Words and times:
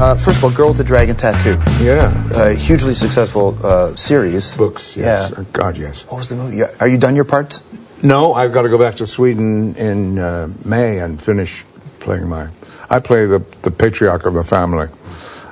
Uh, 0.00 0.14
first 0.14 0.38
of 0.38 0.44
all, 0.44 0.50
Girl 0.52 0.68
with 0.68 0.76
the 0.76 0.84
Dragon 0.84 1.16
Tattoo. 1.16 1.58
Yeah. 1.84 2.12
Uh, 2.32 2.50
hugely 2.50 2.94
successful 2.94 3.58
uh, 3.66 3.96
series. 3.96 4.56
Books, 4.56 4.96
yes. 4.96 5.32
Yeah. 5.36 5.44
God, 5.52 5.76
yes. 5.76 6.04
What 6.06 6.18
was 6.18 6.28
the 6.28 6.36
movie? 6.36 6.62
Are 6.78 6.86
you 6.86 6.98
done 6.98 7.16
your 7.16 7.24
parts? 7.24 7.64
No, 8.00 8.32
I've 8.32 8.52
got 8.52 8.62
to 8.62 8.68
go 8.68 8.78
back 8.78 8.94
to 8.96 9.08
Sweden 9.08 9.74
in 9.74 10.20
uh, 10.20 10.50
May 10.64 11.00
and 11.00 11.20
finish 11.20 11.64
playing 11.98 12.28
my. 12.28 12.48
I 12.88 13.00
play 13.00 13.26
the, 13.26 13.44
the 13.62 13.72
patriarch 13.72 14.24
of 14.24 14.34
the 14.34 14.44
family. 14.44 14.86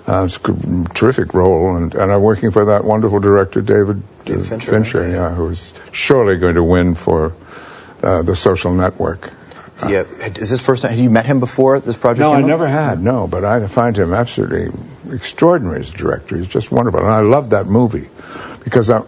Uh, 0.07 0.27
it's 0.27 0.37
a 0.37 0.85
terrific 0.95 1.35
role, 1.35 1.77
and, 1.77 1.93
and 1.97 2.13
I'm 2.13 2.23
working 2.23 2.53
for 2.53 2.67
that 2.67 2.85
wonderful 2.85 3.19
director, 3.19 3.61
David, 3.61 4.01
uh, 4.21 4.43
Fincher, 4.43 4.71
Fincher 4.71 5.11
yeah, 5.11 5.35
who's 5.35 5.75
surely 5.91 6.37
going 6.37 6.55
to 6.55 6.63
win 6.63 6.95
for 6.95 7.35
uh, 8.01 8.23
the 8.23 8.37
social 8.37 8.73
network. 8.73 9.33
Uh, 9.83 9.89
yeah. 9.89 10.01
Is 10.27 10.51
this 10.51 10.61
first 10.61 10.83
time? 10.83 10.91
Have 10.93 11.01
you 11.01 11.11
met 11.11 11.27
him 11.27 11.41
before 11.41 11.79
this 11.81 11.97
project? 11.97 12.21
No, 12.21 12.33
I 12.33 12.41
out? 12.41 12.47
never 12.47 12.67
had, 12.67 13.03
no, 13.03 13.27
but 13.27 13.45
I 13.45 13.67
find 13.67 13.97
him 13.97 14.15
absolutely 14.15 14.73
extraordinary 15.13 15.81
as 15.81 15.93
a 15.93 15.97
director. 15.97 16.37
He's 16.37 16.49
just 16.49 16.73
wonderful. 16.73 17.01
And 17.01 17.11
I 17.11 17.21
love 17.21 17.51
that 17.51 17.67
movie, 17.67 18.09
because 18.67 18.91
I, 18.91 19.01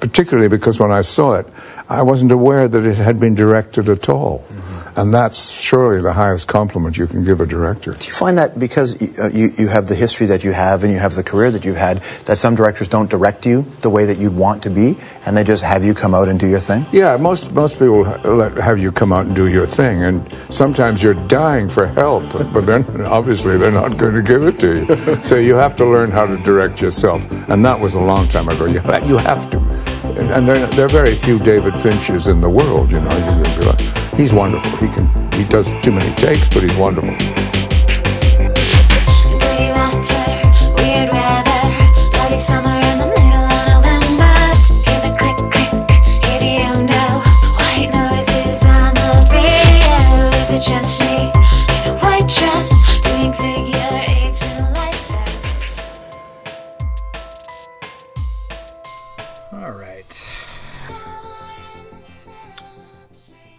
particularly 0.00 0.48
because 0.48 0.80
when 0.80 0.90
I 0.90 1.02
saw 1.02 1.34
it, 1.34 1.46
I 1.88 2.02
wasn't 2.02 2.32
aware 2.32 2.66
that 2.66 2.84
it 2.84 2.96
had 2.96 3.20
been 3.20 3.36
directed 3.36 3.88
at 3.88 4.08
all. 4.08 4.44
And 4.96 5.12
that's 5.12 5.50
surely 5.50 6.02
the 6.02 6.14
highest 6.14 6.48
compliment 6.48 6.96
you 6.96 7.06
can 7.06 7.22
give 7.22 7.40
a 7.42 7.46
director. 7.46 7.92
Do 7.92 8.06
you 8.06 8.12
find 8.12 8.38
that 8.38 8.58
because 8.58 9.00
uh, 9.18 9.30
you, 9.32 9.50
you 9.58 9.68
have 9.68 9.86
the 9.86 9.94
history 9.94 10.26
that 10.28 10.42
you 10.42 10.52
have 10.52 10.84
and 10.84 10.92
you 10.92 10.98
have 10.98 11.14
the 11.14 11.22
career 11.22 11.50
that 11.50 11.66
you've 11.66 11.76
had, 11.76 11.98
that 12.24 12.38
some 12.38 12.54
directors 12.56 12.88
don't 12.88 13.10
direct 13.10 13.44
you 13.44 13.66
the 13.82 13.90
way 13.90 14.06
that 14.06 14.16
you'd 14.16 14.34
want 14.34 14.62
to 14.62 14.70
be, 14.70 14.96
and 15.26 15.36
they 15.36 15.44
just 15.44 15.62
have 15.62 15.84
you 15.84 15.92
come 15.92 16.14
out 16.14 16.28
and 16.28 16.40
do 16.40 16.48
your 16.48 16.60
thing? 16.60 16.86
Yeah, 16.92 17.16
most 17.18 17.52
most 17.52 17.78
people 17.78 18.02
let, 18.24 18.56
have 18.56 18.78
you 18.78 18.90
come 18.90 19.12
out 19.12 19.26
and 19.26 19.36
do 19.36 19.48
your 19.48 19.66
thing, 19.66 20.02
and 20.02 20.34
sometimes 20.48 21.02
you're 21.02 21.14
dying 21.28 21.68
for 21.68 21.86
help, 21.86 22.32
but 22.54 22.62
then 22.62 23.02
obviously 23.02 23.58
they're 23.58 23.70
not 23.70 23.98
going 23.98 24.14
to 24.14 24.22
give 24.22 24.44
it 24.44 24.58
to 24.60 24.78
you. 24.78 25.16
so 25.22 25.36
you 25.36 25.54
have 25.56 25.76
to 25.76 25.84
learn 25.84 26.10
how 26.10 26.24
to 26.24 26.38
direct 26.38 26.80
yourself, 26.80 27.30
and 27.50 27.62
that 27.66 27.78
was 27.78 27.92
a 27.92 28.00
long 28.00 28.26
time 28.28 28.48
ago. 28.48 28.64
You 28.64 28.80
ha- 29.00 29.06
you 29.06 29.16
have 29.16 29.50
to, 29.50 29.58
and, 30.20 30.48
there 30.48 30.66
there 30.68 30.86
are 30.86 30.88
very 30.88 31.16
few 31.16 31.38
David 31.38 31.74
Finchers 31.74 32.28
in 32.28 32.40
the 32.40 32.48
world. 32.48 32.92
You 32.92 33.00
know, 33.00 33.74
he's 34.16 34.32
wonderful. 34.32 34.70
He 34.78 34.88
can 34.94 35.06
he 35.32 35.44
does 35.44 35.72
too 35.82 35.92
many 35.92 36.14
takes, 36.14 36.48
but 36.48 36.62
he's 36.62 36.76
wonderful. 36.76 37.14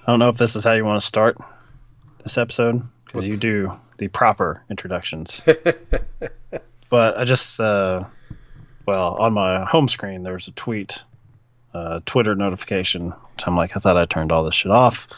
I 0.08 0.12
don't 0.14 0.20
know 0.20 0.30
if 0.30 0.38
this 0.38 0.56
is 0.56 0.64
how 0.64 0.72
you 0.72 0.86
want 0.86 1.02
to 1.02 1.06
start 1.06 1.38
this 2.24 2.38
episode 2.38 2.82
because 3.06 3.28
you 3.28 3.36
do 3.36 3.74
the 3.98 4.08
proper 4.08 4.64
introductions. 4.70 5.42
but 6.90 7.18
I 7.18 7.26
just, 7.26 7.60
uh, 7.60 8.06
well, 8.86 9.16
on 9.20 9.34
my 9.34 9.66
home 9.66 9.90
screen, 9.90 10.24
there's 10.24 10.48
a 10.48 10.52
tweet, 10.52 11.04
uh, 11.74 12.00
Twitter 12.06 12.36
notification. 12.36 13.14
So 13.38 13.48
I'm 13.48 13.58
like, 13.58 13.76
I 13.76 13.82
thought 13.82 13.98
I 13.98 14.06
turned 14.06 14.32
all 14.32 14.46
this 14.46 14.56
shit 14.56 14.72
off. 14.72 15.10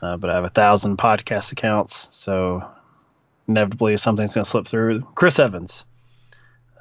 Uh, 0.00 0.16
but 0.16 0.30
I 0.30 0.36
have 0.36 0.44
a 0.44 0.48
thousand 0.48 0.96
podcast 0.96 1.52
accounts, 1.52 2.08
so 2.10 2.66
inevitably 3.46 3.98
something's 3.98 4.34
going 4.34 4.44
to 4.44 4.50
slip 4.50 4.66
through. 4.66 5.02
Chris 5.14 5.38
Evans. 5.38 5.84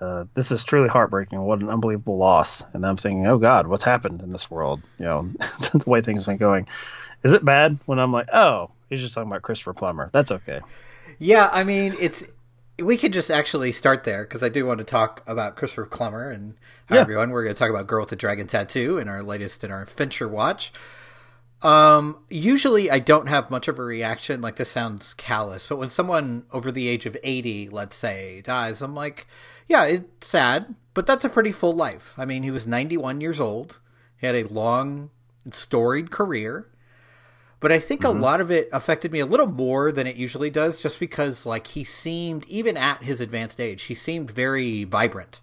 Uh, 0.01 0.25
this 0.33 0.51
is 0.51 0.63
truly 0.63 0.89
heartbreaking. 0.89 1.39
What 1.41 1.61
an 1.61 1.69
unbelievable 1.69 2.17
loss. 2.17 2.63
And 2.73 2.85
I'm 2.85 2.97
thinking, 2.97 3.25
oh 3.27 3.37
God, 3.37 3.67
what's 3.67 3.83
happened 3.83 4.21
in 4.21 4.31
this 4.31 4.51
world? 4.51 4.81
You 4.99 5.05
know, 5.05 5.29
the 5.73 5.83
way 5.89 6.01
things 6.01 6.21
have 6.21 6.25
been 6.27 6.37
going. 6.37 6.67
Is 7.23 7.33
it 7.33 7.43
bad 7.45 7.79
when 7.85 7.97
I'm 7.99 8.11
like, 8.11 8.27
oh, 8.33 8.71
he's 8.89 9.01
just 9.01 9.15
talking 9.15 9.29
about 9.31 9.41
Christopher 9.41 9.73
Plummer? 9.73 10.09
That's 10.13 10.31
okay. 10.31 10.59
Yeah, 11.17 11.49
I 11.51 11.63
mean, 11.63 11.93
it's 11.99 12.23
we 12.77 12.97
could 12.97 13.13
just 13.13 13.31
actually 13.31 13.71
start 13.71 14.03
there 14.03 14.23
because 14.25 14.43
I 14.43 14.49
do 14.49 14.65
want 14.65 14.79
to 14.79 14.83
talk 14.83 15.23
about 15.27 15.55
Christopher 15.55 15.85
Plummer 15.85 16.29
and 16.29 16.55
hi 16.89 16.95
Yeah. 16.95 17.01
everyone. 17.01 17.29
We're 17.31 17.43
going 17.43 17.55
to 17.55 17.59
talk 17.59 17.69
about 17.69 17.87
Girl 17.87 18.01
with 18.01 18.09
the 18.09 18.17
Dragon 18.17 18.47
Tattoo 18.47 18.97
in 18.97 19.07
our 19.07 19.23
latest 19.23 19.63
in 19.63 19.71
our 19.71 19.85
Fincher 19.85 20.27
watch. 20.27 20.73
Um, 21.61 22.19
usually 22.29 22.91
I 22.91 22.99
don't 22.99 23.27
have 23.27 23.49
much 23.49 23.67
of 23.67 23.79
a 23.79 23.83
reaction. 23.83 24.41
Like 24.41 24.57
this 24.57 24.69
sounds 24.69 25.13
callous, 25.15 25.65
but 25.67 25.77
when 25.77 25.89
someone 25.89 26.43
over 26.51 26.69
the 26.71 26.87
age 26.89 27.05
of 27.05 27.15
eighty, 27.23 27.69
let's 27.69 27.95
say, 27.95 28.41
dies, 28.41 28.81
I'm 28.81 28.93
like, 28.93 29.25
yeah, 29.67 29.85
it's 29.85 30.27
sad, 30.27 30.75
but 30.93 31.05
that's 31.05 31.25
a 31.25 31.29
pretty 31.29 31.51
full 31.51 31.73
life. 31.73 32.13
I 32.17 32.25
mean, 32.25 32.43
he 32.43 32.51
was 32.51 32.67
91 32.67 33.21
years 33.21 33.39
old. 33.39 33.79
He 34.17 34.27
had 34.27 34.35
a 34.35 34.43
long, 34.47 35.09
storied 35.51 36.11
career. 36.11 36.67
But 37.61 37.71
I 37.71 37.79
think 37.79 38.03
a 38.03 38.09
lot 38.09 38.41
of 38.41 38.51
it 38.51 38.69
affected 38.71 39.11
me 39.11 39.19
a 39.19 39.25
little 39.25 39.47
more 39.47 39.91
than 39.91 40.05
it 40.05 40.17
usually 40.17 40.51
does, 40.51 40.81
just 40.81 40.99
because, 40.99 41.47
like, 41.47 41.67
he 41.67 41.83
seemed, 41.83 42.45
even 42.47 42.77
at 42.77 43.01
his 43.01 43.19
advanced 43.21 43.59
age, 43.59 43.83
he 43.83 43.95
seemed 43.95 44.29
very 44.29 44.83
vibrant 44.83 45.41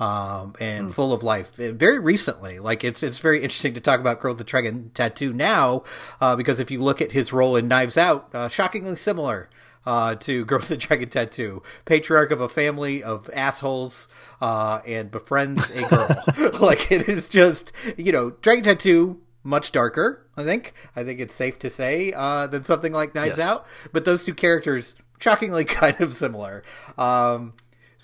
um, 0.00 0.54
and 0.60 0.94
full 0.94 1.12
of 1.12 1.22
life. 1.22 1.58
Uh, 1.58 1.72
Very 1.72 1.98
recently, 1.98 2.58
like 2.58 2.84
it's 2.84 3.02
it's 3.02 3.18
very 3.18 3.38
interesting 3.38 3.74
to 3.74 3.80
talk 3.80 4.00
about 4.00 4.20
Girl 4.20 4.32
with 4.32 4.38
the 4.38 4.44
Dragon 4.44 4.90
Tattoo 4.94 5.32
now, 5.32 5.84
uh, 6.20 6.36
because 6.36 6.60
if 6.60 6.70
you 6.70 6.82
look 6.82 7.00
at 7.00 7.12
his 7.12 7.32
role 7.32 7.56
in 7.56 7.68
Knives 7.68 7.96
Out, 7.96 8.28
uh, 8.34 8.48
shockingly 8.48 8.96
similar. 8.96 9.48
Uh, 9.86 10.14
to 10.14 10.44
Girls 10.46 10.68
the 10.68 10.76
Dragon 10.76 11.08
Tattoo, 11.08 11.62
patriarch 11.84 12.30
of 12.30 12.40
a 12.40 12.48
family 12.48 13.02
of 13.02 13.28
assholes, 13.32 14.08
uh, 14.40 14.80
and 14.86 15.10
befriends 15.10 15.70
a 15.70 15.86
girl. 15.88 16.24
like 16.60 16.90
it 16.90 17.08
is 17.08 17.28
just, 17.28 17.72
you 17.96 18.12
know, 18.12 18.30
Dragon 18.30 18.64
Tattoo, 18.64 19.20
much 19.42 19.72
darker, 19.72 20.26
I 20.36 20.44
think. 20.44 20.72
I 20.96 21.04
think 21.04 21.20
it's 21.20 21.34
safe 21.34 21.58
to 21.60 21.70
say, 21.70 22.12
uh, 22.14 22.46
than 22.46 22.64
something 22.64 22.92
like 22.92 23.14
Knives 23.14 23.38
Yes. 23.38 23.46
Out. 23.46 23.66
But 23.92 24.04
those 24.04 24.24
two 24.24 24.34
characters, 24.34 24.96
shockingly 25.18 25.64
kind 25.64 26.00
of 26.00 26.14
similar. 26.14 26.62
Um, 26.96 27.54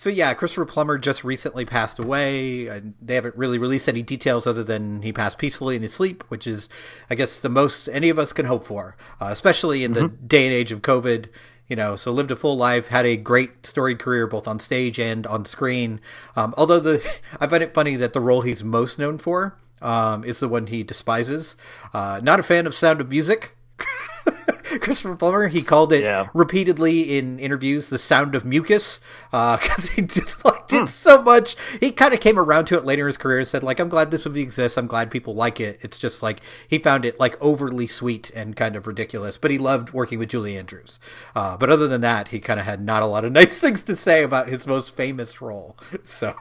so 0.01 0.09
yeah, 0.09 0.33
Christopher 0.33 0.65
Plummer 0.65 0.97
just 0.97 1.25
recently 1.25 1.67
passed 1.67 1.99
away. 1.99 2.69
And 2.69 2.95
they 3.03 3.17
haven't 3.17 3.37
really 3.37 3.59
released 3.59 3.87
any 3.87 4.03
details 4.03 4.47
other 4.47 4.65
than 4.65 5.03
he 5.03 5.13
passed 5.13 5.37
peacefully 5.37 5.77
in 5.77 5.83
his 5.83 5.93
sleep, 5.93 6.25
which 6.29 6.47
is, 6.47 6.71
I 7.11 7.15
guess, 7.15 7.41
the 7.41 7.51
most 7.51 7.87
any 7.89 8.09
of 8.09 8.19
us 8.19 8.33
can 8.33 8.47
hope 8.47 8.65
for, 8.65 8.97
uh, 9.21 9.29
especially 9.31 9.85
in 9.85 9.93
the 9.93 10.09
day 10.09 10.47
and 10.47 10.55
age 10.55 10.73
of 10.73 10.81
COVID. 10.81 11.29
You 11.71 11.77
know, 11.77 11.97
so 11.97 12.13
lived 12.13 12.33
a 12.33 12.37
full 12.37 12.57
life, 12.57 12.89
had 12.89 13.07
a 13.07 13.17
great 13.17 13.65
storied 13.65 14.01
career 14.01 14.27
both 14.27 14.47
on 14.47 14.59
stage 14.59 14.99
and 14.99 15.27
on 15.27 15.47
screen. 15.47 16.01
Um, 16.37 16.53
although 16.59 16.81
the, 16.81 17.03
I 17.41 17.47
find 17.47 17.63
it 17.63 17.73
funny 17.73 17.97
that 17.97 18.13
the 18.13 18.21
role 18.21 18.43
he's 18.43 18.63
most 18.63 18.99
known 18.99 19.17
for 19.17 19.57
um, 19.81 20.25
is 20.25 20.41
the 20.41 20.49
one 20.49 20.67
he 20.67 20.83
despises. 20.83 21.57
Uh, 21.95 22.21
not 22.23 22.41
a 22.41 22.43
fan 22.43 22.67
of 22.67 22.75
Sound 22.75 23.01
of 23.01 23.09
Music. 23.09 23.57
Christopher 24.81 25.17
Plummer, 25.17 25.49
he 25.49 25.63
called 25.63 25.93
it 25.93 26.03
Yeah. 26.05 26.29
repeatedly 26.35 27.19
in 27.19 27.39
interviews 27.39 27.89
the 27.89 27.99
sound 27.99 28.35
of 28.35 28.45
mucus 28.45 29.01
because 29.31 29.89
he 29.91 30.03
just 30.03 30.45
liked 30.45 30.73
it 30.73 30.89
so 30.89 31.23
much. 31.23 31.57
He 31.81 31.91
kind 31.91 32.15
of 32.15 32.21
came 32.21 32.39
around 32.39 32.67
to 32.67 32.77
it 32.77 32.85
later 32.85 33.03
in 33.03 33.09
his 33.09 33.17
career 33.17 33.39
and 33.39 33.49
said, 33.49 33.63
like, 33.63 33.81
I'm 33.81 33.89
glad 33.89 34.11
this 34.11 34.27
movie 34.27 34.43
exists. 34.43 34.79
I'm 34.79 34.87
glad 34.87 35.11
people 35.11 35.35
like 35.35 35.61
it. 35.61 35.79
It's 35.83 35.99
just 35.99 36.23
like 36.23 36.41
he 36.69 36.79
found 36.79 37.05
it 37.05 37.19
like 37.19 37.37
overly 37.41 37.87
sweet 37.87 38.31
and 38.31 38.57
kind 38.57 38.77
of 38.77 38.87
ridiculous, 38.87 39.37
but 39.39 39.51
he 39.51 39.59
loved 39.59 39.93
working 39.93 40.19
with 40.19 40.29
Julie 40.31 40.57
Andrews. 40.57 41.01
Uh, 41.35 41.57
but 41.57 41.71
other 41.71 41.89
than 41.89 42.01
that, 42.03 42.29
he 42.29 42.41
kind 42.41 42.61
of 42.61 42.67
had 42.67 42.81
not 42.81 43.03
a 43.03 43.07
lot 43.07 43.25
of 43.25 43.33
nice 43.41 43.59
things 43.59 43.83
to 43.83 43.97
say 43.97 44.23
about 44.23 44.49
his 44.49 44.67
most 44.67 44.95
famous 44.97 45.41
role. 45.41 45.77
So. 46.05 46.35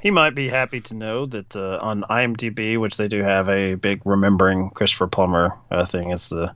He 0.00 0.10
might 0.10 0.34
be 0.34 0.50
happy 0.50 0.82
to 0.82 0.94
know 0.94 1.24
that 1.24 1.56
uh, 1.56 1.78
on 1.80 2.04
IMDb, 2.10 2.78
which 2.78 2.98
they 2.98 3.08
do 3.08 3.22
have 3.22 3.48
a 3.48 3.74
big 3.74 4.02
remembering 4.04 4.68
Christopher 4.68 5.06
Plummer 5.06 5.54
uh, 5.70 5.86
thing, 5.86 6.10
is 6.10 6.28
the 6.28 6.54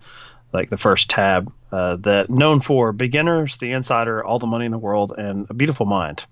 like 0.53 0.71
the 0.71 0.77
first 0.77 1.11
tab 1.11 1.53
uh, 1.71 1.97
that 1.97 2.31
known 2.31 2.61
for 2.61 2.93
beginners, 2.93 3.59
The 3.59 3.73
Insider, 3.73 4.25
All 4.25 4.39
the 4.39 4.47
Money 4.47 4.65
in 4.65 4.73
the 4.73 4.79
World, 4.79 5.13
and 5.17 5.47
A 5.51 5.55
Beautiful 5.55 5.87
Mind. 5.87 6.25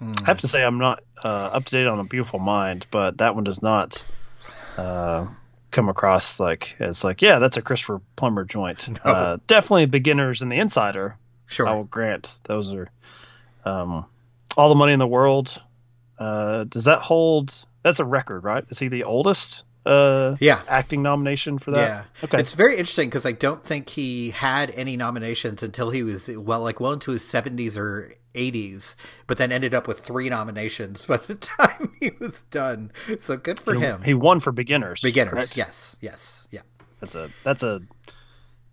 I 0.00 0.26
have 0.26 0.40
to 0.40 0.48
say 0.48 0.62
I'm 0.62 0.78
not 0.78 1.02
uh, 1.24 1.28
up 1.28 1.64
to 1.64 1.70
date 1.72 1.86
on 1.86 1.98
A 1.98 2.04
Beautiful 2.04 2.38
Mind, 2.38 2.86
but 2.90 3.18
that 3.18 3.34
one 3.34 3.42
does 3.42 3.62
not 3.62 4.02
uh, 4.76 5.26
come 5.72 5.88
across 5.88 6.38
like 6.38 6.76
as 6.78 7.02
like 7.02 7.20
yeah, 7.20 7.40
that's 7.40 7.56
a 7.56 7.62
Christopher 7.62 8.00
Plummer 8.16 8.44
joint. 8.44 8.88
Uh, 9.04 9.38
definitely 9.46 9.86
beginners 9.86 10.42
and 10.42 10.52
The 10.52 10.56
Insider. 10.56 11.16
Sure. 11.46 11.66
I 11.66 11.74
will 11.74 11.84
grant 11.84 12.36
those 12.44 12.72
are 12.74 12.90
um, 13.64 14.04
all 14.56 14.68
the 14.68 14.74
money 14.74 14.92
in 14.92 14.98
the 14.98 15.06
world. 15.06 15.60
Uh, 16.18 16.64
does 16.64 16.84
that 16.84 16.98
hold? 17.00 17.52
That's 17.82 18.00
a 18.00 18.04
record, 18.04 18.44
right? 18.44 18.64
Is 18.70 18.78
he 18.78 18.88
the 18.88 19.04
oldest? 19.04 19.64
Uh, 19.86 20.36
Yeah. 20.40 20.60
acting 20.68 21.02
nomination 21.02 21.58
for 21.58 21.70
that. 21.72 21.78
Yeah. 21.80 22.24
Okay. 22.24 22.40
It's 22.40 22.54
very 22.54 22.76
interesting 22.76 23.08
because 23.08 23.24
I 23.24 23.32
don't 23.32 23.64
think 23.64 23.90
he 23.90 24.30
had 24.30 24.70
any 24.72 24.96
nominations 24.96 25.62
until 25.62 25.90
he 25.90 26.02
was 26.02 26.28
well, 26.28 26.60
like 26.60 26.80
well 26.80 26.92
into 26.92 27.12
his 27.12 27.24
seventies 27.24 27.78
or 27.78 28.12
eighties, 28.34 28.96
but 29.26 29.38
then 29.38 29.50
ended 29.50 29.74
up 29.74 29.88
with 29.88 30.00
three 30.00 30.28
nominations 30.28 31.06
by 31.06 31.16
the 31.16 31.34
time 31.58 31.96
he 32.00 32.10
was 32.20 32.42
done. 32.50 32.92
So 33.20 33.36
good 33.36 33.58
for 33.58 33.74
he, 33.74 33.80
him. 33.80 34.02
he 34.02 34.14
won 34.14 34.40
for 34.40 34.52
beginners. 34.52 35.00
Beginners, 35.00 35.32
correct? 35.32 35.56
yes, 35.56 35.96
yes, 36.00 36.46
yeah. 36.50 36.60
That's 37.00 37.14
a 37.14 37.30
that's 37.44 37.62
a 37.62 37.80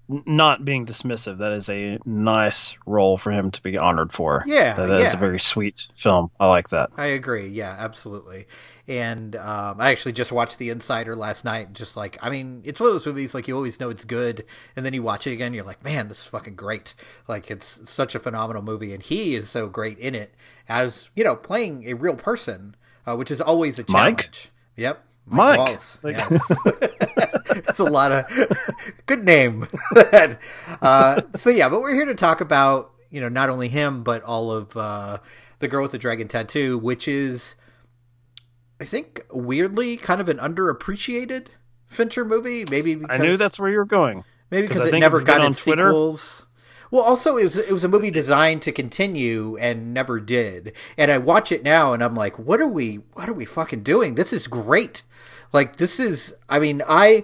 not 0.07 0.63
being 0.63 0.85
dismissive, 0.85 1.39
that 1.39 1.53
is 1.53 1.69
a 1.69 1.99
nice 2.05 2.77
role 2.85 3.17
for 3.17 3.31
him 3.31 3.51
to 3.51 3.61
be 3.63 3.77
honored 3.77 4.11
for. 4.13 4.43
Yeah, 4.45 4.73
that 4.73 4.87
that 4.87 5.01
is 5.01 5.11
yeah. 5.13 5.17
a 5.17 5.19
very 5.19 5.39
sweet 5.39 5.87
film. 5.95 6.31
I 6.39 6.47
like 6.47 6.69
that. 6.69 6.91
I 6.97 7.07
agree. 7.07 7.47
Yeah, 7.47 7.75
absolutely. 7.77 8.47
And 8.87 9.35
um, 9.35 9.77
I 9.79 9.89
actually 9.89 10.11
just 10.11 10.31
watched 10.31 10.59
The 10.59 10.69
Insider 10.69 11.15
last 11.15 11.43
night. 11.43 11.73
Just 11.73 11.97
like, 11.97 12.17
I 12.21 12.29
mean, 12.29 12.61
it's 12.65 12.79
one 12.79 12.87
of 12.87 12.93
those 12.93 13.05
movies 13.05 13.33
like 13.33 13.47
you 13.47 13.55
always 13.55 13.79
know 13.79 13.89
it's 13.89 14.05
good, 14.05 14.45
and 14.75 14.85
then 14.85 14.93
you 14.93 15.01
watch 15.01 15.25
it 15.25 15.33
again, 15.33 15.53
you're 15.53 15.63
like, 15.63 15.83
man, 15.83 16.07
this 16.07 16.19
is 16.19 16.25
fucking 16.25 16.55
great. 16.55 16.93
Like, 17.27 17.49
it's 17.49 17.89
such 17.89 18.13
a 18.13 18.19
phenomenal 18.19 18.61
movie, 18.61 18.93
and 18.93 19.01
he 19.01 19.35
is 19.35 19.49
so 19.49 19.67
great 19.67 19.97
in 19.97 20.13
it 20.13 20.35
as 20.69 21.09
you 21.15 21.23
know 21.23 21.35
playing 21.35 21.87
a 21.87 21.93
real 21.93 22.15
person, 22.15 22.75
uh, 23.07 23.15
which 23.15 23.31
is 23.31 23.41
always 23.41 23.79
a 23.79 23.83
challenge. 23.83 24.15
Mike? 24.17 24.51
Yep. 24.77 25.05
Mike. 25.25 26.03
Like- 26.03 26.17
Yes. 26.17 26.51
it's 27.55 27.79
a 27.79 27.83
lot 27.83 28.11
of 28.11 28.25
good 29.05 29.23
name. 29.23 29.67
uh, 30.81 31.21
so 31.35 31.49
yeah, 31.49 31.69
but 31.69 31.81
we're 31.81 31.95
here 31.95 32.05
to 32.05 32.15
talk 32.15 32.41
about 32.41 32.91
you 33.09 33.21
know 33.21 33.29
not 33.29 33.49
only 33.49 33.69
him 33.69 34.03
but 34.03 34.21
all 34.23 34.51
of 34.51 34.75
uh, 34.75 35.19
the 35.59 35.67
girl 35.67 35.83
with 35.83 35.91
the 35.91 35.97
dragon 35.97 36.27
tattoo, 36.27 36.77
which 36.77 37.07
is 37.07 37.55
I 38.79 38.85
think 38.85 39.25
weirdly 39.31 39.97
kind 39.97 40.19
of 40.19 40.29
an 40.29 40.37
underappreciated 40.37 41.47
Fincher 41.87 42.25
movie. 42.25 42.65
Maybe 42.69 42.95
because, 42.95 43.19
I 43.19 43.23
knew 43.23 43.37
that's 43.37 43.57
where 43.57 43.69
you 43.69 43.77
were 43.77 43.85
going. 43.85 44.23
Maybe 44.51 44.67
because 44.67 44.93
it 44.93 44.99
never 44.99 45.17
if 45.17 45.21
you've 45.21 45.27
been 45.27 45.37
got 45.37 45.49
its 45.51 45.63
Twitter- 45.63 45.89
sequels. 45.89 46.45
Well, 46.91 47.03
also 47.03 47.37
it 47.37 47.43
was 47.43 47.57
it 47.57 47.71
was 47.71 47.83
a 47.83 47.89
movie 47.89 48.11
designed 48.11 48.61
to 48.63 48.71
continue 48.71 49.57
and 49.57 49.93
never 49.93 50.19
did. 50.19 50.73
And 50.97 51.11
I 51.11 51.17
watch 51.17 51.51
it 51.51 51.63
now 51.63 51.93
and 51.93 52.03
I'm 52.03 52.15
like, 52.15 52.37
what 52.37 52.61
are 52.61 52.67
we 52.67 53.01
what 53.13 53.27
are 53.27 53.33
we 53.33 53.45
fucking 53.45 53.83
doing? 53.83 54.15
This 54.15 54.31
is 54.31 54.47
great. 54.47 55.01
Like 55.53 55.77
this 55.77 55.99
is 55.99 56.35
I 56.49 56.59
mean, 56.59 56.81
I 56.87 57.23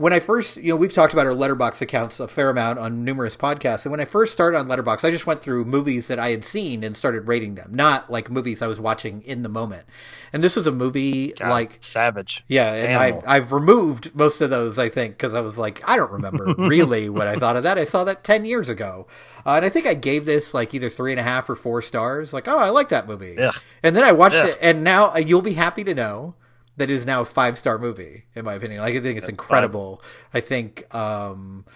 when 0.00 0.12
I 0.12 0.20
first, 0.20 0.56
you 0.56 0.70
know, 0.70 0.76
we've 0.76 0.92
talked 0.92 1.12
about 1.12 1.26
our 1.26 1.32
Letterboxd 1.32 1.82
accounts 1.82 2.20
a 2.20 2.28
fair 2.28 2.48
amount 2.48 2.78
on 2.78 3.04
numerous 3.04 3.36
podcasts. 3.36 3.84
And 3.84 3.90
when 3.90 4.00
I 4.00 4.04
first 4.04 4.32
started 4.32 4.56
on 4.56 4.66
Letterboxd, 4.66 5.04
I 5.04 5.10
just 5.10 5.26
went 5.26 5.42
through 5.42 5.64
movies 5.64 6.06
that 6.08 6.18
I 6.18 6.30
had 6.30 6.44
seen 6.44 6.84
and 6.84 6.96
started 6.96 7.26
rating 7.26 7.56
them, 7.56 7.72
not 7.74 8.10
like 8.10 8.30
movies 8.30 8.62
I 8.62 8.66
was 8.66 8.78
watching 8.78 9.22
in 9.22 9.42
the 9.42 9.48
moment. 9.48 9.84
And 10.32 10.44
this 10.44 10.56
was 10.56 10.66
a 10.66 10.72
movie 10.72 11.32
God, 11.32 11.50
like 11.50 11.78
Savage. 11.80 12.44
yeah, 12.46 12.72
and 12.72 12.92
Animal. 12.92 13.22
I've, 13.26 13.28
I've 13.28 13.52
removed 13.52 14.14
most 14.14 14.40
of 14.40 14.48
those, 14.48 14.78
I 14.78 14.88
think, 14.88 15.14
because 15.14 15.34
I 15.34 15.40
was 15.40 15.58
like, 15.58 15.86
I 15.86 15.96
don't 15.96 16.12
remember 16.12 16.54
really 16.58 17.08
what 17.08 17.26
I 17.26 17.36
thought 17.36 17.56
of 17.56 17.64
that. 17.64 17.76
I 17.76 17.84
saw 17.84 18.04
that 18.04 18.22
10 18.22 18.44
years 18.44 18.68
ago. 18.68 19.06
Uh, 19.44 19.54
and 19.56 19.64
I 19.64 19.68
think 19.68 19.86
I 19.86 19.94
gave 19.94 20.24
this 20.24 20.54
like 20.54 20.72
either 20.72 20.88
three 20.88 21.12
and 21.12 21.20
a 21.20 21.24
half 21.24 21.50
or 21.50 21.56
four 21.56 21.82
stars. 21.82 22.32
Like, 22.32 22.46
oh, 22.46 22.58
I 22.58 22.70
like 22.70 22.90
that 22.90 23.08
movie. 23.08 23.36
Ugh. 23.38 23.54
And 23.82 23.96
then 23.96 24.04
I 24.04 24.12
watched 24.12 24.36
Ugh. 24.36 24.50
it, 24.50 24.58
and 24.62 24.84
now 24.84 25.10
uh, 25.10 25.18
you'll 25.18 25.42
be 25.42 25.54
happy 25.54 25.82
to 25.84 25.94
know 25.94 26.36
that 26.80 26.88
is 26.90 27.04
now 27.04 27.20
a 27.20 27.26
five 27.26 27.58
star 27.58 27.78
movie, 27.78 28.24
in 28.34 28.44
my 28.44 28.54
opinion. 28.54 28.80
Like, 28.80 28.94
I 28.94 29.00
think 29.00 29.18
it's 29.18 29.28
incredible. 29.28 30.02
I 30.32 30.40
think, 30.40 30.92
um, 30.94 31.66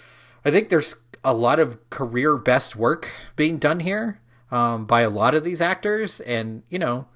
I 0.46 0.50
think 0.50 0.70
there's 0.70 0.96
a 1.22 1.34
lot 1.34 1.60
of 1.60 1.78
career 1.90 2.38
best 2.38 2.74
work 2.74 3.10
being 3.36 3.58
done 3.58 3.80
here 3.80 4.18
um, 4.50 4.86
by 4.86 5.02
a 5.02 5.10
lot 5.10 5.34
of 5.34 5.44
these 5.44 5.60
actors. 5.60 6.20
And, 6.20 6.62
you 6.70 6.78
know, 6.78 7.06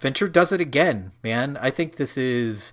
Fincher 0.00 0.28
does 0.28 0.50
it 0.50 0.60
again, 0.60 1.12
man. 1.22 1.56
I 1.60 1.70
think 1.70 1.96
this 1.96 2.18
is. 2.18 2.72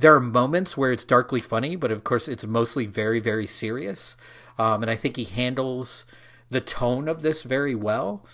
There 0.00 0.14
are 0.14 0.20
moments 0.20 0.76
where 0.76 0.92
it's 0.92 1.04
darkly 1.04 1.40
funny, 1.40 1.74
but 1.74 1.90
of 1.90 2.04
course, 2.04 2.28
it's 2.28 2.46
mostly 2.46 2.86
very, 2.86 3.18
very 3.18 3.48
serious. 3.48 4.16
Um, 4.56 4.80
and 4.82 4.90
I 4.90 4.96
think 4.96 5.16
he 5.16 5.24
handles 5.24 6.06
the 6.50 6.60
tone 6.60 7.08
of 7.08 7.22
this 7.22 7.42
very 7.42 7.74
well. 7.74 8.24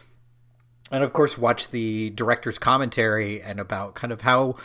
And 0.91 1.03
of 1.03 1.15
course, 1.15 1.38
watch 1.38 1.71
the 1.71 2.11
director's 2.11 2.59
commentary 2.59 3.41
and 3.43 3.59
about 3.59 3.94
kind 3.94 4.12
of 4.12 4.21
how 4.21 4.56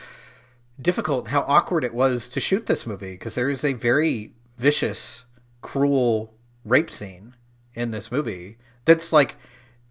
difficult, 0.82 1.30
how 1.30 1.42
awkward 1.42 1.84
it 1.84 1.94
was 1.94 2.30
to 2.30 2.40
shoot 2.40 2.66
this 2.66 2.86
movie 2.86 3.14
because 3.14 3.36
there 3.36 3.50
is 3.50 3.64
a 3.64 3.74
very 3.74 4.34
vicious, 4.58 5.26
cruel 5.62 6.34
rape 6.64 6.92
scene 6.92 7.36
in 7.74 7.92
this 7.92 8.12
movie 8.12 8.58
that's 8.86 9.14
like 9.14 9.38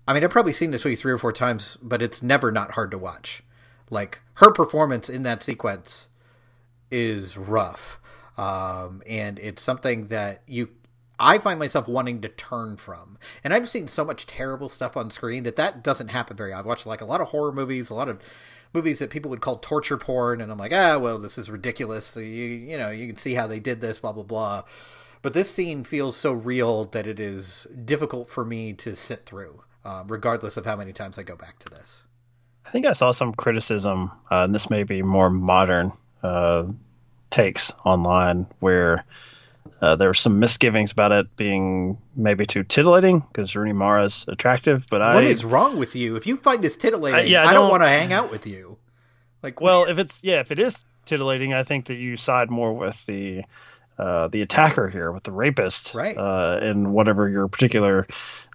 I 0.08 0.14
mean, 0.14 0.25
I've 0.25 0.31
probably 0.31 0.55
seen 0.55 0.70
this 0.70 0.87
movie 0.87 0.96
three 0.96 1.12
or 1.12 1.19
four 1.19 1.35
times, 1.35 1.76
but 1.82 2.00
it's 2.00 2.23
never 2.23 2.50
not 2.50 2.70
hard 2.70 2.90
to 2.93 2.99
watch. 2.99 3.43
Like 3.90 4.23
her 4.35 4.50
performance 4.50 5.11
in 5.11 5.23
that 5.25 5.43
sequence 5.43 6.08
is 6.91 7.37
rough, 7.37 8.00
um, 8.38 9.02
and 9.06 9.38
it's 9.38 9.61
something 9.61 10.06
that 10.06 10.43
you. 10.46 10.70
I 11.20 11.38
find 11.38 11.58
myself 11.58 11.88
wanting 11.88 12.23
to 12.23 12.29
turn 12.31 12.79
from, 12.79 13.19
and 13.44 13.52
I've 13.52 13.69
seen 13.69 13.87
so 13.87 14.02
much 14.02 14.26
terrible 14.26 14.70
stuff 14.70 14.96
on 14.96 15.11
screen 15.11 15.43
that 15.43 15.56
that 15.56 15.84
doesn't 15.84 16.08
happen 16.08 16.38
very. 16.38 16.55
I've 16.55 16.64
watched 16.64 16.87
like 16.87 17.02
a 17.02 17.06
lot 17.06 17.20
of 17.20 17.29
horror 17.29 17.52
movies, 17.52 17.91
a 17.91 17.94
lot 17.94 18.08
of 18.08 18.19
movies 18.73 18.99
that 18.99 19.11
people 19.11 19.31
would 19.31 19.41
call 19.41 19.59
torture 19.59 19.97
porn, 19.97 20.41
and 20.41 20.50
I'm 20.50 20.59
like, 20.59 20.73
ah, 20.73 20.99
well, 20.99 21.19
this 21.19 21.38
is 21.38 21.50
ridiculous. 21.50 22.06
So 22.06 22.20
you 22.20 22.47
you 22.47 22.79
know 22.79 22.91
you 22.91 23.06
can 23.06 23.17
see 23.17 23.35
how 23.35 23.47
they 23.47 23.61
did 23.61 23.81
this, 23.81 23.99
blah 23.99 24.12
blah 24.12 24.25
blah. 24.25 24.65
But 25.20 25.35
this 25.35 25.53
scene 25.53 25.82
feels 25.85 26.17
so 26.17 26.32
real 26.32 26.85
that 26.87 27.06
it 27.06 27.19
is 27.19 27.67
difficult 27.85 28.29
for 28.29 28.44
me 28.44 28.73
to 28.75 28.94
sit 28.94 29.26
through, 29.26 29.62
um, 29.85 30.06
regardless 30.09 30.56
of 30.56 30.65
how 30.65 30.76
many 30.76 30.93
times 30.93 31.19
I 31.19 31.25
go 31.25 31.35
back 31.35 31.59
to 31.61 31.69
this. 31.69 32.05
I 32.65 32.70
think 32.70 32.87
I 32.87 32.93
saw 32.93 33.11
some 33.12 33.32
criticism, 33.32 34.11
uh, 34.31 34.44
and 34.44 34.55
this 34.55 34.70
may 34.70 34.85
be 34.85 35.03
more 35.03 35.31
modern 35.31 35.93
uh, 36.23 36.67
takes 37.31 37.73
online, 37.85 38.47
where 38.61 39.05
uh, 39.81 39.97
there 39.97 40.09
were 40.09 40.15
some 40.15 40.38
misgivings 40.38 40.93
about 40.93 41.12
it 41.12 41.37
being 41.37 41.99
maybe 42.17 42.47
too 42.47 42.62
titillating 42.65 43.20
because 43.20 43.55
Rooney 43.56 43.73
Mara's 43.73 44.25
attractive. 44.29 44.87
But 44.91 45.03
I, 45.03 45.15
what 45.17 45.25
is 45.25 45.44
wrong 45.44 45.79
with 45.79 45.94
you? 45.97 46.17
If 46.17 46.26
you 46.26 46.37
find 46.37 46.62
this 46.62 46.76
titillating, 46.76 47.19
I- 47.20 47.23
yeah, 47.25 47.43
I 47.43 47.53
don't, 47.53 47.62
don't- 47.62 47.70
want 47.70 47.82
to 47.82 47.88
hang 47.88 48.12
out 48.12 48.31
with 48.31 48.47
you. 48.47 48.79
Like, 49.43 49.61
well, 49.61 49.85
if 49.85 49.99
it's 49.99 50.23
yeah, 50.25 50.41
if 50.41 50.50
it 50.50 50.59
is 50.59 50.85
titillating, 51.05 51.55
I 51.55 51.62
think 51.62 51.87
that 51.87 51.94
you 51.94 52.17
side 52.17 52.50
more 52.50 52.73
with 52.73 53.05
the 53.06 53.43
uh, 53.99 54.29
the 54.29 54.43
attacker 54.43 54.88
here, 54.88 55.11
with 55.12 55.23
the 55.25 55.32
rapist, 55.32 55.94
Right. 55.94 56.17
Uh, 56.17 56.59
in 56.62 56.93
whatever 56.93 57.29
your 57.29 57.49
particular 57.49 58.06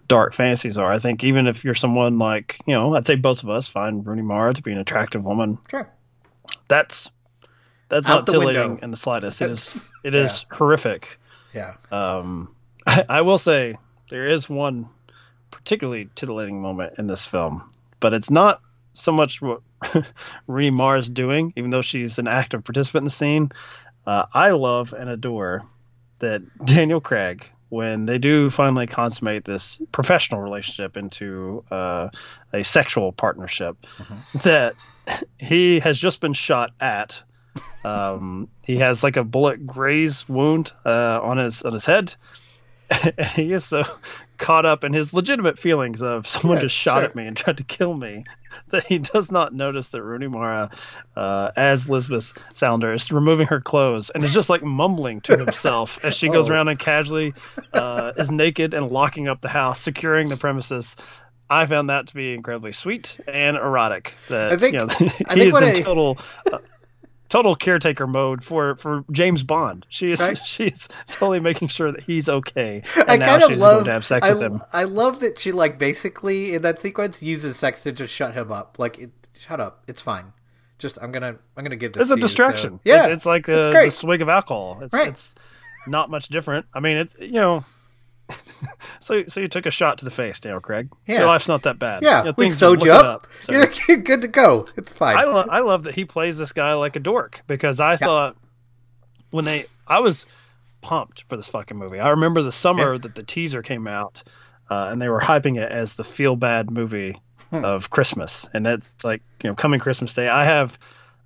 dark 0.07 0.33
fantasies 0.33 0.77
are. 0.77 0.92
I 0.92 1.00
think 1.00 1.24
even 1.24 1.48
if 1.48 1.63
you're 1.63 1.74
someone 1.75 2.18
like 2.19 2.60
you 2.65 2.74
know, 2.74 2.95
I'd 2.95 3.06
say 3.06 3.15
both 3.15 3.44
of 3.44 3.50
us 3.50 3.68
find 3.68 4.06
Rooney 4.06 4.21
Mara 4.24 4.54
to 4.54 4.62
be 4.62 4.71
an 4.74 4.77
attractive 4.77 5.24
woman. 5.24 5.57
sure. 5.71 5.89
That's 6.68 7.10
that's 7.93 8.09
Out 8.09 8.15
not 8.15 8.27
titillating 8.27 8.69
window. 8.71 8.83
in 8.83 8.91
the 8.91 8.97
slightest. 8.97 9.41
It 9.41 9.51
is 9.51 9.91
it 10.03 10.15
is 10.15 10.45
horrific. 10.51 11.19
Yeah. 11.53 11.75
Um, 11.91 12.55
I, 12.85 13.05
I 13.07 13.21
will 13.21 13.37
say 13.37 13.77
there 14.09 14.27
is 14.27 14.49
one 14.49 14.89
particularly 15.51 16.09
titillating 16.15 16.61
moment 16.61 16.95
in 16.97 17.07
this 17.07 17.25
film, 17.25 17.71
but 17.99 18.13
it's 18.13 18.31
not 18.31 18.61
so 18.93 19.11
much 19.11 19.41
what 19.41 19.61
Rooney 20.47 20.71
Mara's 20.71 21.09
doing, 21.09 21.53
even 21.55 21.69
though 21.69 21.81
she's 21.81 22.19
an 22.19 22.27
active 22.27 22.63
participant 22.63 23.01
in 23.01 23.05
the 23.05 23.11
scene. 23.11 23.51
Uh, 24.05 24.25
I 24.33 24.51
love 24.51 24.93
and 24.93 25.09
adore 25.09 25.63
that 26.19 26.41
Daniel 26.65 27.01
Craig, 27.01 27.51
when 27.69 28.05
they 28.05 28.17
do 28.17 28.49
finally 28.49 28.87
consummate 28.87 29.45
this 29.45 29.79
professional 29.91 30.41
relationship 30.41 30.97
into 30.97 31.63
uh, 31.71 32.09
a 32.51 32.63
sexual 32.63 33.11
partnership, 33.11 33.77
that 34.43 34.75
he 35.38 35.79
has 35.79 35.97
just 35.97 36.19
been 36.19 36.33
shot 36.33 36.71
at. 36.79 37.23
Um, 37.83 38.48
he 38.63 38.77
has 38.77 39.03
like 39.03 39.17
a 39.17 39.24
bullet 39.24 39.65
graze 39.67 40.27
wound 40.29 40.72
uh, 40.86 41.19
on 41.22 41.38
his 41.38 41.63
on 41.63 41.74
his 41.74 41.86
head, 41.86 42.13
and 42.89 43.27
he 43.36 43.51
is 43.51 43.65
so 43.65 43.83
caught 44.38 44.65
up 44.65 44.83
in 44.83 44.93
his 44.93 45.13
legitimate 45.13 45.57
feelings 45.60 46.01
of 46.01 46.27
someone 46.27 46.57
Yeah, 46.57 46.63
just 46.63 46.75
shot 46.75 46.98
sure. 47.00 47.05
at 47.05 47.15
me 47.15 47.27
and 47.27 47.36
tried 47.38 47.57
to 47.57 47.63
kill 47.63 47.93
me 47.93 48.25
that 48.69 48.86
he 48.86 48.98
does 48.98 49.31
not 49.31 49.53
notice 49.53 49.89
that 49.89 50.01
Rooney 50.01 50.27
Mara, 50.27 50.69
uh, 51.15 51.51
as 51.55 51.88
Elizabeth 51.88 52.33
Salander, 52.53 52.93
is 52.95 53.12
removing 53.12 53.48
her 53.48 53.62
clothes 53.62 54.10
and 54.10 54.24
is 54.24 54.33
just 54.33 54.50
like 54.50 54.63
mumbling 54.63 55.22
to 55.22 55.38
himself 55.38 56.00
as 56.03 56.15
she 56.15 56.27
goes 56.29 56.50
Oh. 56.50 56.53
around 56.53 56.67
and 56.69 56.79
casually 56.79 57.33
uh, 57.74 58.13
is 58.17 58.31
naked 58.31 58.74
and 58.74 58.89
locking 58.91 59.27
up 59.29 59.39
the 59.41 59.50
house, 59.50 59.79
securing 59.79 60.29
the 60.29 60.38
premises. 60.38 60.95
I 61.50 61.65
found 61.65 61.89
that 61.89 62.07
to 62.07 62.13
be 62.15 62.33
incredibly 62.33 62.72
sweet 62.72 63.17
and 63.27 63.55
erotic. 63.57 64.15
That 64.29 64.53
I 64.53 64.57
think- 64.57 64.74
you 64.74 64.79
know, 64.79 64.88
I 64.89 65.03
he 65.03 65.10
think 65.10 65.38
is 65.48 65.53
what 65.53 65.63
in 65.63 65.69
I- 65.69 65.81
total. 65.81 66.17
Uh, 66.51 66.57
Total 67.33 67.55
caretaker 67.55 68.05
mode 68.05 68.43
for 68.43 68.75
for 68.75 69.03
James 69.11 69.41
Bond. 69.41 69.87
She 69.89 70.11
is 70.11 70.19
Right. 70.19 70.37
she's 70.45 70.87
totally 71.07 71.39
making 71.39 71.69
sure 71.69 71.91
that 71.91 72.03
he's 72.03 72.29
okay, 72.29 72.83
I 72.95 73.05
and 73.07 73.19
now 73.21 73.25
kind 73.25 73.43
of 73.43 73.49
she's 73.49 73.59
love. 73.59 73.73
going 73.77 73.85
to 73.85 73.91
have 73.93 74.05
sex 74.05 74.27
I, 74.27 74.33
with 74.33 74.41
him. 74.43 74.61
I 74.71 74.83
love 74.83 75.19
that 75.21 75.39
she 75.39 75.51
like 75.51 75.79
basically 75.79 76.53
in 76.53 76.61
that 76.61 76.79
sequence 76.79 77.23
uses 77.23 77.57
sex 77.57 77.81
to 77.83 77.91
just 77.91 78.13
shut 78.13 78.35
him 78.35 78.51
up. 78.51 78.77
Like, 78.77 78.99
it, 78.99 79.09
shut 79.35 79.59
up, 79.59 79.83
it's 79.87 79.99
fine. 79.99 80.31
Just 80.77 80.99
I'm 81.01 81.11
gonna 81.11 81.37
I'm 81.57 81.63
gonna 81.63 81.75
give 81.75 81.93
this. 81.93 82.01
It's 82.01 82.11
a 82.11 82.13
you, 82.13 82.21
so- 82.21 82.27
distraction. 82.27 82.79
Yeah, 82.85 83.05
it's, 83.05 83.07
it's 83.07 83.25
like 83.25 83.49
uh, 83.49 83.71
great. 83.71 83.85
the 83.85 83.91
swig 83.91 84.21
of 84.21 84.29
alcohol. 84.29 84.77
It's, 84.83 84.93
Right. 84.93 85.07
it's 85.07 85.33
not 85.87 86.11
much 86.11 86.27
different. 86.27 86.67
I 86.71 86.81
mean, 86.81 86.97
it's 86.97 87.15
you 87.19 87.31
know. 87.31 87.65
so 88.99 89.23
so 89.27 89.39
you 89.39 89.47
took 89.47 89.65
a 89.65 89.71
shot 89.71 89.99
to 89.99 90.05
the 90.05 90.11
face, 90.11 90.39
Dale 90.39 90.59
Craig. 90.59 90.89
Yeah. 91.05 91.19
Your 91.19 91.27
life's 91.27 91.47
not 91.47 91.63
that 91.63 91.79
bad. 91.79 92.03
Yeah, 92.03 92.19
You 92.19 92.25
know, 92.29 92.33
we 92.37 92.49
sewed 92.49 92.83
you 92.83 92.91
it 92.91 93.05
up. 93.05 93.27
So- 93.41 93.53
You're, 93.53 93.97
good 93.97 94.21
to 94.21 94.27
go. 94.27 94.67
It's 94.75 94.91
fine. 94.93 95.17
I, 95.17 95.23
lo- 95.25 95.47
I 95.49 95.59
love 95.59 95.83
that 95.85 95.95
he 95.95 96.05
plays 96.05 96.37
this 96.37 96.51
guy 96.53 96.73
like 96.73 96.95
a 96.95 96.99
dork 96.99 97.41
because 97.47 97.79
I 97.79 97.95
thought 97.97 98.35
when 99.31 99.45
they 99.45 99.65
I 99.87 99.99
was 99.99 100.25
pumped 100.81 101.23
for 101.29 101.37
this 101.37 101.47
fucking 101.47 101.77
movie. 101.77 101.99
I 101.99 102.09
remember 102.11 102.41
the 102.41 102.51
summer 102.51 102.93
Yeah. 102.93 102.99
that 102.99 103.15
the 103.15 103.23
teaser 103.23 103.61
came 103.61 103.87
out, 103.87 104.23
uh, 104.69 104.89
and 104.91 105.01
they 105.01 105.09
were 105.09 105.19
hyping 105.21 105.57
it 105.61 105.71
as 105.71 105.95
the 105.95 106.03
feel 106.03 106.35
bad 106.35 106.69
movie 106.71 107.19
Hmm. 107.49 107.65
of 107.65 107.89
Christmas, 107.89 108.47
and 108.53 108.65
that's 108.65 109.03
like 109.03 109.21
you 109.43 109.49
know 109.49 109.55
coming 109.55 109.79
Christmas 109.79 110.13
Day. 110.13 110.27
I 110.29 110.45
have 110.45 110.77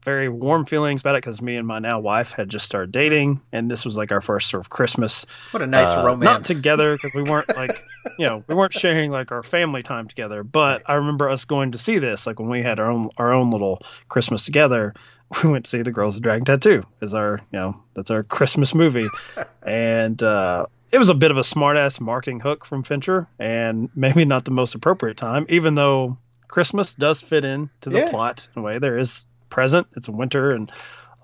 very 0.07 0.29
warm 0.29 0.65
feelings 0.65 1.01
about 1.01 1.15
it 1.15 1.17
because 1.17 1.41
me 1.41 1.57
and 1.57 1.67
my 1.67 1.79
now 1.79 1.99
wife 1.99 2.31
had 2.31 2.47
just 2.47 2.65
started 2.65 2.93
dating, 2.93 3.41
and 3.51 3.69
this 3.69 3.83
was 3.83 3.97
like 3.97 4.13
our 4.13 4.21
first 4.21 4.49
sort 4.49 4.63
of 4.63 4.69
Christmas. 4.69 5.25
What 5.51 5.61
a 5.61 5.67
nice 5.67 5.97
uh, 5.97 6.01
romance. 6.01 6.23
Not 6.23 6.45
together 6.45 6.95
because 6.95 7.13
we 7.13 7.23
weren't 7.23 7.53
like, 7.57 7.83
you 8.17 8.25
know, 8.25 8.41
we 8.47 8.55
weren't 8.55 8.71
sharing 8.73 9.11
like 9.11 9.33
our 9.33 9.43
family 9.43 9.83
time 9.83 10.07
together. 10.07 10.45
But 10.45 10.83
I 10.85 10.93
remember 10.93 11.29
us 11.29 11.43
going 11.43 11.73
to 11.73 11.77
see 11.77 11.97
this 11.99 12.25
like 12.25 12.39
when 12.39 12.47
we 12.47 12.63
had 12.63 12.79
our 12.79 12.89
own 12.89 13.09
our 13.17 13.33
own 13.33 13.51
little 13.51 13.81
Christmas 14.07 14.45
together. 14.45 14.93
We 15.43 15.49
went 15.49 15.65
to 15.65 15.69
see 15.69 15.81
The 15.81 15.91
Girls 15.91 16.15
with 16.15 16.23
Dragon 16.23 16.45
Tattoo 16.45 16.85
as 17.01 17.13
our, 17.13 17.41
you 17.51 17.59
know, 17.59 17.83
that's 17.93 18.11
our 18.11 18.23
Christmas 18.23 18.73
movie, 18.73 19.09
and 19.61 20.23
uh, 20.23 20.67
it 20.89 20.99
was 20.99 21.09
a 21.09 21.13
bit 21.15 21.31
of 21.31 21.37
a 21.37 21.41
smartass 21.41 21.99
marketing 21.99 22.39
hook 22.39 22.63
from 22.63 22.83
Fincher, 22.83 23.27
and 23.37 23.89
maybe 23.93 24.23
not 24.23 24.45
the 24.45 24.51
most 24.51 24.73
appropriate 24.73 25.17
time, 25.17 25.45
even 25.49 25.75
though 25.75 26.17
Christmas 26.47 26.95
does 26.95 27.21
fit 27.21 27.43
in 27.43 27.69
to 27.81 27.89
the 27.89 27.97
Yeah. 27.99 28.09
plot 28.09 28.47
in 28.55 28.61
a 28.61 28.63
way. 28.63 28.79
There 28.79 28.97
is 28.97 29.27
present, 29.50 29.88
it's 29.96 30.10
winter, 30.10 30.51
and 30.51 30.72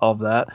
all 0.00 0.12
of 0.12 0.20
that. 0.20 0.48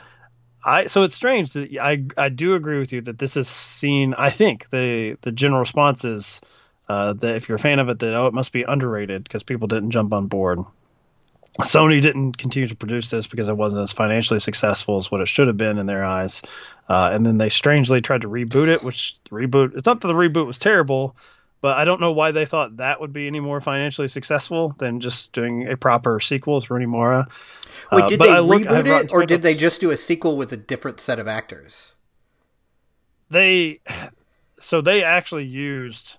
I 0.62 0.86
so 0.86 1.04
it's 1.04 1.14
strange 1.14 1.54
that 1.54 1.76
I 1.80 2.04
I 2.16 2.28
do 2.28 2.54
agree 2.54 2.78
with 2.78 2.92
you 2.92 3.00
that 3.02 3.18
this 3.18 3.36
is 3.36 3.48
seen. 3.48 4.14
I 4.14 4.30
think 4.30 4.68
the 4.70 5.16
the 5.22 5.32
general 5.32 5.60
response 5.60 6.04
is 6.04 6.40
uh, 6.88 7.14
that 7.14 7.36
if 7.36 7.48
you're 7.48 7.56
a 7.56 7.60
fan 7.60 7.78
of 7.78 7.88
it, 7.88 7.98
that 8.00 8.14
oh 8.14 8.26
it 8.26 8.34
must 8.34 8.52
be 8.52 8.62
underrated 8.62 9.24
because 9.24 9.42
people 9.42 9.68
didn't 9.68 9.92
jump 9.92 10.12
on 10.12 10.26
board. 10.26 10.60
Sony 11.58 12.00
didn't 12.00 12.38
continue 12.38 12.68
to 12.68 12.76
produce 12.76 13.10
this 13.10 13.26
because 13.26 13.48
it 13.48 13.56
wasn't 13.56 13.82
as 13.82 13.92
financially 13.92 14.40
successful 14.40 14.96
as 14.98 15.10
what 15.10 15.20
it 15.20 15.28
should 15.28 15.48
have 15.48 15.56
been 15.56 15.78
in 15.78 15.86
their 15.86 16.04
eyes. 16.04 16.42
Uh, 16.88 17.10
and 17.12 17.26
then 17.26 17.38
they 17.38 17.48
strangely 17.48 18.00
tried 18.00 18.22
to 18.22 18.28
reboot 18.28 18.68
it, 18.68 18.82
which 18.82 19.16
reboot, 19.30 19.76
it's 19.76 19.86
not 19.86 20.00
that 20.00 20.08
the 20.08 20.14
reboot 20.14 20.46
was 20.46 20.58
terrible, 20.58 21.16
but 21.62 21.76
I 21.76 21.84
don't 21.84 22.00
know 22.00 22.12
why 22.12 22.30
they 22.30 22.46
thought 22.46 22.78
that 22.78 23.00
would 23.00 23.12
be 23.12 23.26
any 23.26 23.40
more 23.40 23.60
financially 23.60 24.08
successful 24.08 24.74
than 24.78 25.00
just 25.00 25.32
doing 25.32 25.68
a 25.68 25.76
proper 25.76 26.20
sequel 26.20 26.54
with 26.56 26.70
Rooney 26.70 26.86
Mara. 26.86 27.28
Wait, 27.92 28.02
Uh, 28.04 28.06
did 28.06 28.18
but 28.18 28.26
they 28.34 28.40
look- 28.40 28.62
reboot 28.62 29.02
it, 29.04 29.12
or 29.12 29.26
did 29.26 29.42
they 29.42 29.54
just 29.54 29.80
do 29.80 29.90
a 29.90 29.96
sequel 29.96 30.36
with 30.36 30.52
a 30.52 30.56
different 30.56 31.00
set 31.00 31.18
of 31.18 31.28
actors? 31.28 31.92
they 33.30 33.80
so 34.58 34.80
they 34.80 35.04
actually 35.04 35.44
used 35.44 36.16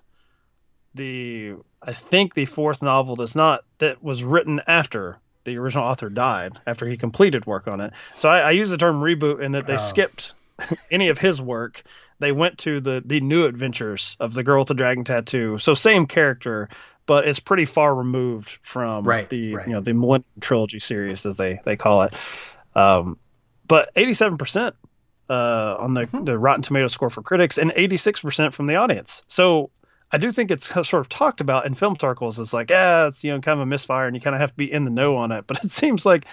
the 0.94 1.54
I 1.82 1.92
think 1.92 2.34
the 2.34 2.46
fourth 2.46 2.82
novel 2.82 3.16
that's 3.16 3.34
not 3.36 3.64
that 3.78 4.02
was 4.02 4.22
written 4.24 4.60
after 4.66 5.18
the 5.44 5.56
original 5.58 5.84
author 5.84 6.08
died 6.08 6.58
after 6.66 6.86
he 6.86 6.96
completed 6.96 7.44
work 7.46 7.66
on 7.66 7.80
it. 7.80 7.92
So 8.16 8.28
I, 8.28 8.38
I 8.40 8.50
use 8.52 8.70
the 8.70 8.76
term 8.78 9.00
reboot 9.02 9.42
in 9.42 9.52
that 9.52 9.66
they 9.66 9.74
Oh. 9.74 9.78
skipped 9.78 10.32
any 10.90 11.08
of 11.08 11.18
his 11.18 11.42
work. 11.42 11.82
They 12.22 12.32
went 12.32 12.58
to 12.58 12.80
the 12.80 13.02
the 13.04 13.20
new 13.20 13.44
adventures 13.44 14.16
of 14.18 14.32
the 14.32 14.42
girl 14.42 14.60
with 14.60 14.68
the 14.68 14.74
dragon 14.74 15.04
tattoo. 15.04 15.58
So 15.58 15.74
same 15.74 16.06
character, 16.06 16.68
but 17.04 17.26
it's 17.28 17.40
pretty 17.40 17.66
far 17.66 17.94
removed 17.94 18.58
from 18.62 19.04
Right, 19.04 19.28
the 19.28 19.54
right. 19.56 19.66
you 19.66 19.74
know 19.74 19.80
the 19.80 19.92
Millennium 19.92 20.24
Trilogy 20.40 20.80
series 20.80 21.26
as 21.26 21.36
they 21.36 21.60
they 21.64 21.76
call 21.76 22.02
it. 22.04 22.14
Um, 22.74 23.18
but 23.68 23.90
eighty 23.96 24.14
seven 24.14 24.38
percent 24.38 24.76
uh, 25.28 25.76
on 25.78 25.94
the, 25.94 26.02
Mm-hmm. 26.02 26.24
the 26.24 26.38
Rotten 26.38 26.62
Tomato 26.62 26.86
score 26.88 27.08
for 27.10 27.22
critics 27.22 27.56
and 27.58 27.70
86% 27.70 28.52
from 28.52 28.66
the 28.66 28.76
audience. 28.76 29.22
So 29.28 29.70
I 30.10 30.18
do 30.18 30.30
think 30.30 30.50
it's 30.50 30.66
sort 30.66 30.94
of 30.94 31.08
talked 31.08 31.40
about 31.40 31.64
in 31.64 31.72
film 31.72 31.96
circles 31.98 32.38
It's 32.38 32.52
like, 32.52 32.68
yeah, 32.70 33.06
it's, 33.06 33.24
you 33.24 33.32
know, 33.32 33.40
kind 33.40 33.58
of 33.58 33.62
a 33.62 33.66
misfire 33.66 34.06
and 34.06 34.14
you 34.14 34.20
kind 34.20 34.34
of 34.34 34.40
have 34.40 34.50
to 34.50 34.56
be 34.56 34.70
in 34.70 34.84
the 34.84 34.90
know 34.90 35.16
on 35.16 35.32
it. 35.32 35.44
But 35.46 35.64
it 35.64 35.70
seems 35.70 36.04
like 36.04 36.26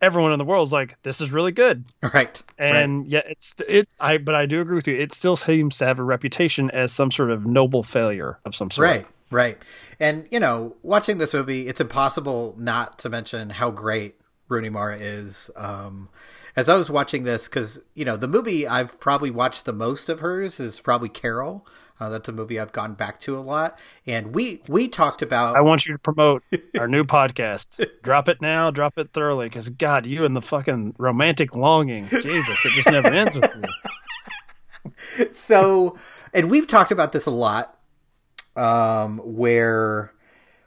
everyone 0.00 0.32
in 0.32 0.38
the 0.38 0.44
world 0.44 0.66
is 0.66 0.72
like, 0.72 0.96
this 1.02 1.20
is 1.20 1.30
really 1.30 1.52
good. 1.52 1.84
Right. 2.02 2.42
And 2.58 3.06
yet 3.06 3.26
it's, 3.28 3.54
it, 3.68 3.88
I, 3.98 4.18
but 4.18 4.34
I 4.34 4.46
do 4.46 4.60
agree 4.60 4.76
with 4.76 4.88
you. 4.88 4.96
It 4.96 5.12
still 5.12 5.36
seems 5.36 5.78
to 5.78 5.86
have 5.86 5.98
a 5.98 6.02
reputation 6.02 6.70
as 6.70 6.92
some 6.92 7.10
sort 7.10 7.30
of 7.30 7.46
noble 7.46 7.82
failure 7.82 8.38
of 8.44 8.54
some 8.54 8.70
sort. 8.70 8.88
Right, 8.88 9.06
right. 9.30 9.58
And, 9.98 10.26
you 10.30 10.40
know, 10.40 10.76
watching 10.82 11.18
this 11.18 11.34
movie, 11.34 11.68
it's 11.68 11.80
impossible 11.80 12.54
not 12.58 12.98
to 13.00 13.08
mention 13.08 13.50
how 13.50 13.70
great 13.70 14.20
Rooney 14.48 14.70
Mara 14.70 14.96
is. 14.96 15.50
Um, 15.56 16.08
as 16.56 16.68
I 16.68 16.76
was 16.76 16.90
watching 16.90 17.22
this, 17.22 17.44
because, 17.44 17.82
you 17.94 18.04
know, 18.04 18.16
the 18.16 18.26
movie 18.26 18.66
I've 18.66 18.98
probably 18.98 19.30
watched 19.30 19.66
the 19.66 19.72
most 19.72 20.08
of 20.08 20.20
hers 20.20 20.58
is 20.58 20.80
probably 20.80 21.08
Carol. 21.08 21.66
Uh, 22.00 22.08
that's 22.08 22.28
a 22.28 22.32
movie 22.32 22.58
I've 22.58 22.72
gone 22.72 22.94
back 22.94 23.20
to 23.20 23.36
a 23.36 23.40
lot. 23.40 23.78
And 24.06 24.34
we, 24.34 24.62
we 24.66 24.88
talked 24.88 25.22
about. 25.22 25.56
I 25.56 25.60
want 25.60 25.86
you 25.86 25.92
to 25.92 25.98
promote 25.98 26.42
our 26.78 26.88
new 26.88 27.04
podcast. 27.04 27.86
Drop 28.02 28.28
it 28.28 28.40
now, 28.40 28.70
drop 28.70 28.98
it 28.98 29.10
thoroughly, 29.12 29.46
because 29.46 29.68
God, 29.68 30.06
you 30.06 30.24
and 30.24 30.34
the 30.34 30.42
fucking 30.42 30.94
romantic 30.98 31.54
longing, 31.54 32.08
Jesus, 32.08 32.64
it 32.64 32.70
just 32.70 32.90
never 32.90 33.08
ends 33.08 33.36
with 33.36 33.50
you. 33.54 33.62
so 35.32 35.96
and 36.32 36.50
we've 36.50 36.66
talked 36.66 36.92
about 36.92 37.12
this 37.12 37.26
a 37.26 37.30
lot 37.30 37.78
um 38.56 39.18
where 39.18 40.12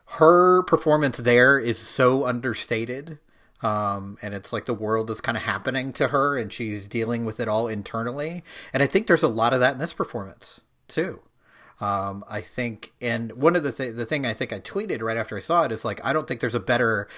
her 0.06 0.64
performance 0.64 1.18
there 1.18 1.60
is 1.60 1.78
so 1.78 2.26
understated 2.26 3.20
um 3.62 4.18
and 4.22 4.34
it's 4.34 4.54
like 4.54 4.66
the 4.66 4.74
world 4.74 5.10
is 5.10 5.22
kind 5.22 5.38
of 5.38 5.44
happening 5.44 5.92
to 5.92 6.10
her 6.10 6.38
and 6.38 6.54
she's 6.54 6.88
dealing 6.88 7.26
with 7.26 7.40
it 7.40 7.48
all 7.48 7.68
internally 7.68 8.44
and 8.72 8.84
i 8.84 8.88
think 8.88 9.08
there's 9.08 9.24
a 9.24 9.28
lot 9.28 9.54
of 9.54 9.60
that 9.60 9.74
in 9.74 9.80
this 9.80 9.94
performance 9.94 10.62
too 10.88 11.22
um, 11.84 12.24
I 12.30 12.40
think, 12.40 12.94
and 13.02 13.34
one 13.34 13.58
of 13.58 13.64
the 13.64 13.72
th- 13.72 13.96
the 13.96 14.06
thing 14.06 14.26
I 14.26 14.34
think 14.34 14.54
I 14.54 14.60
tweeted 14.62 15.02
right 15.02 15.18
after 15.18 15.36
I 15.36 15.42
saw 15.42 15.64
it 15.64 15.72
is 15.72 15.84
like 15.84 16.00
I 16.04 16.14
don't 16.14 16.28
think 16.28 16.40
there's 16.40 16.56
a 16.56 16.60
better 16.60 17.10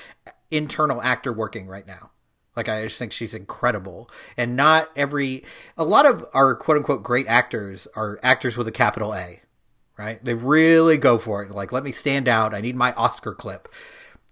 internal 0.50 1.04
actor 1.04 1.32
working 1.32 1.68
right 1.68 1.86
now. 1.86 2.10
Like 2.56 2.68
I 2.68 2.84
just 2.84 2.98
think 2.98 3.12
she's 3.12 3.36
incredible, 3.36 4.10
and 4.38 4.56
not 4.56 4.90
every 4.96 5.44
a 5.78 5.84
lot 5.84 6.08
of 6.08 6.26
our 6.34 6.56
quote 6.56 6.78
unquote 6.78 7.04
great 7.04 7.28
actors 7.28 7.88
are 7.96 8.20
actors 8.24 8.58
with 8.58 8.68
a 8.68 8.72
capital 8.72 9.14
A, 9.14 9.42
right? 10.00 10.24
They 10.26 10.34
really 10.34 10.98
go 10.98 11.20
for 11.20 11.44
it. 11.44 11.52
Like 11.52 11.72
let 11.72 11.84
me 11.84 11.92
stand 11.92 12.28
out. 12.28 12.56
I 12.56 12.62
need 12.62 12.76
my 12.76 12.94
Oscar 12.94 13.36
clip. 13.36 13.68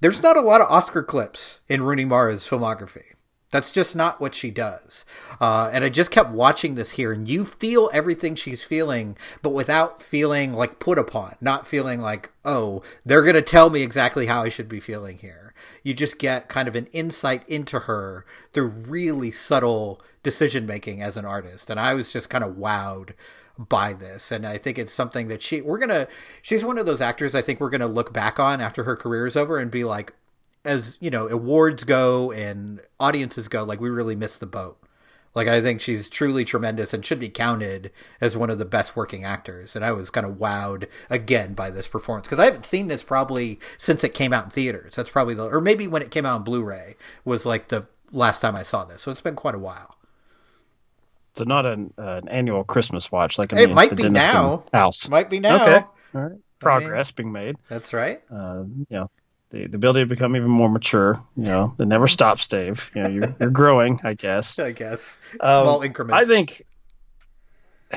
There's 0.01 0.23
not 0.23 0.35
a 0.35 0.41
lot 0.41 0.61
of 0.61 0.71
Oscar 0.71 1.03
clips 1.03 1.59
in 1.67 1.83
Rooney 1.83 2.05
Mara's 2.05 2.47
filmography. 2.47 3.12
That's 3.53 3.69
just 3.69 3.95
not 3.95 4.19
what 4.19 4.33
she 4.33 4.49
does. 4.49 5.05
Uh, 5.39 5.69
and 5.71 5.83
I 5.83 5.89
just 5.89 6.09
kept 6.09 6.31
watching 6.31 6.73
this 6.73 6.93
here, 6.93 7.11
and 7.11 7.29
you 7.29 7.45
feel 7.45 7.87
everything 7.93 8.33
she's 8.33 8.63
feeling, 8.63 9.15
but 9.43 9.51
without 9.51 10.01
feeling 10.01 10.53
like 10.53 10.79
put 10.79 10.97
upon, 10.97 11.35
not 11.39 11.67
feeling 11.67 12.01
like, 12.01 12.31
oh, 12.43 12.81
they're 13.05 13.21
going 13.21 13.35
to 13.35 13.43
tell 13.43 13.69
me 13.69 13.83
exactly 13.83 14.25
how 14.25 14.41
I 14.41 14.49
should 14.49 14.67
be 14.67 14.79
feeling 14.79 15.19
here. 15.19 15.53
You 15.83 15.93
just 15.93 16.17
get 16.17 16.49
kind 16.49 16.67
of 16.67 16.75
an 16.75 16.87
insight 16.87 17.47
into 17.47 17.81
her 17.81 18.25
through 18.53 18.69
really 18.69 19.29
subtle 19.29 20.01
decision 20.23 20.65
making 20.65 21.03
as 21.03 21.15
an 21.15 21.23
artist. 21.23 21.69
And 21.69 21.79
I 21.79 21.93
was 21.93 22.11
just 22.11 22.31
kind 22.31 22.43
of 22.43 22.55
wowed 22.55 23.11
by 23.55 23.93
this 23.93 24.31
and 24.31 24.47
i 24.47 24.57
think 24.57 24.79
it's 24.79 24.91
something 24.91 25.27
that 25.27 25.39
she 25.39 25.61
we're 25.61 25.77
gonna 25.77 26.07
she's 26.41 26.65
one 26.65 26.79
of 26.79 26.87
those 26.87 27.01
actors 27.01 27.35
i 27.35 27.41
think 27.41 27.59
we're 27.59 27.69
gonna 27.69 27.85
look 27.85 28.11
back 28.11 28.39
on 28.39 28.59
after 28.59 28.83
her 28.83 28.95
career 28.95 29.27
is 29.27 29.35
over 29.35 29.59
and 29.59 29.69
be 29.69 29.83
like 29.83 30.11
as 30.65 30.97
you 31.01 31.09
know 31.09 31.27
awards 31.27 31.83
go 31.83 32.31
and 32.31 32.81
audiences 32.99 33.47
go 33.47 33.63
like 33.63 33.79
we 33.81 33.89
really 33.89 34.15
missed 34.15 34.39
the 34.39 34.45
boat. 34.45 34.77
Like 35.35 35.47
i 35.47 35.61
think 35.61 35.81
she's 35.81 36.09
truly 36.09 36.45
tremendous 36.45 36.93
and 36.93 37.03
should 37.03 37.19
be 37.19 37.29
counted 37.29 37.91
as 38.21 38.37
one 38.37 38.49
of 38.51 38.59
the 38.59 38.65
best 38.65 38.95
working 38.95 39.23
actors. 39.23 39.75
And 39.75 39.83
i 39.83 39.91
was 39.91 40.09
kind 40.09 40.25
of 40.27 40.33
wowed 40.35 40.87
again 41.09 41.53
by 41.53 41.69
this 41.71 41.87
performance 41.87 42.27
because 42.27 42.39
i 42.39 42.45
haven't 42.45 42.65
seen 42.67 42.87
this 42.87 43.01
probably 43.03 43.59
since 43.77 44.03
it 44.03 44.13
came 44.13 44.31
out 44.31 44.45
in 44.45 44.51
theaters. 44.51 44.95
That's 44.95 45.09
probably 45.09 45.33
the 45.33 45.45
or 45.45 45.59
maybe 45.59 45.87
when 45.87 46.01
it 46.03 46.11
came 46.11 46.25
out 46.25 46.35
on 46.35 46.43
blu-ray 46.43 46.95
was 47.25 47.45
like 47.45 47.69
the 47.69 47.87
last 48.11 48.41
time 48.41 48.55
i 48.55 48.61
saw 48.63 48.85
this. 48.85 49.01
So 49.01 49.11
it's 49.11 49.21
been 49.21 49.35
quite 49.35 49.55
a 49.55 49.59
while. 49.59 49.97
So 51.35 51.45
not 51.45 51.65
an, 51.65 51.93
uh, 51.97 52.19
an 52.21 52.29
annual 52.29 52.63
Christmas 52.63 53.11
watch 53.11 53.39
like 53.39 53.51
in 53.51 53.57
It 53.57 53.67
the, 53.69 53.73
might 53.73 53.95
be 53.95 54.07
now. 54.07 54.65
house. 54.71 55.09
might 55.09 55.31
be 55.31 55.39
now. 55.39 55.63
Okay, 55.65 55.85
all 56.13 56.21
right. 56.21 56.39
Progress 56.59 57.09
being 57.11 57.31
made. 57.31 57.55
that's 57.67 57.91
right. 57.91 58.21
Uh, 58.31 58.65
know, 58.91 59.09
the, 59.53 59.67
the 59.67 59.75
ability 59.77 59.99
to 60.01 60.05
become 60.07 60.35
even 60.35 60.49
more 60.49 60.67
mature. 60.67 61.21
You 61.37 61.43
know, 61.43 61.75
it 61.79 61.87
never 61.87 62.07
stops, 62.07 62.47
Dave. 62.47 62.89
You 62.95 63.03
know, 63.03 63.09
you're 63.09 63.35
you're 63.39 63.49
growing, 63.51 64.01
I 64.03 64.15
guess. 64.15 64.57
i 64.69 64.71
guess 64.71 65.17
Um, 65.39 65.63
small 65.63 65.81
increments 65.83 66.15
I 66.21 66.25
think 66.25 66.63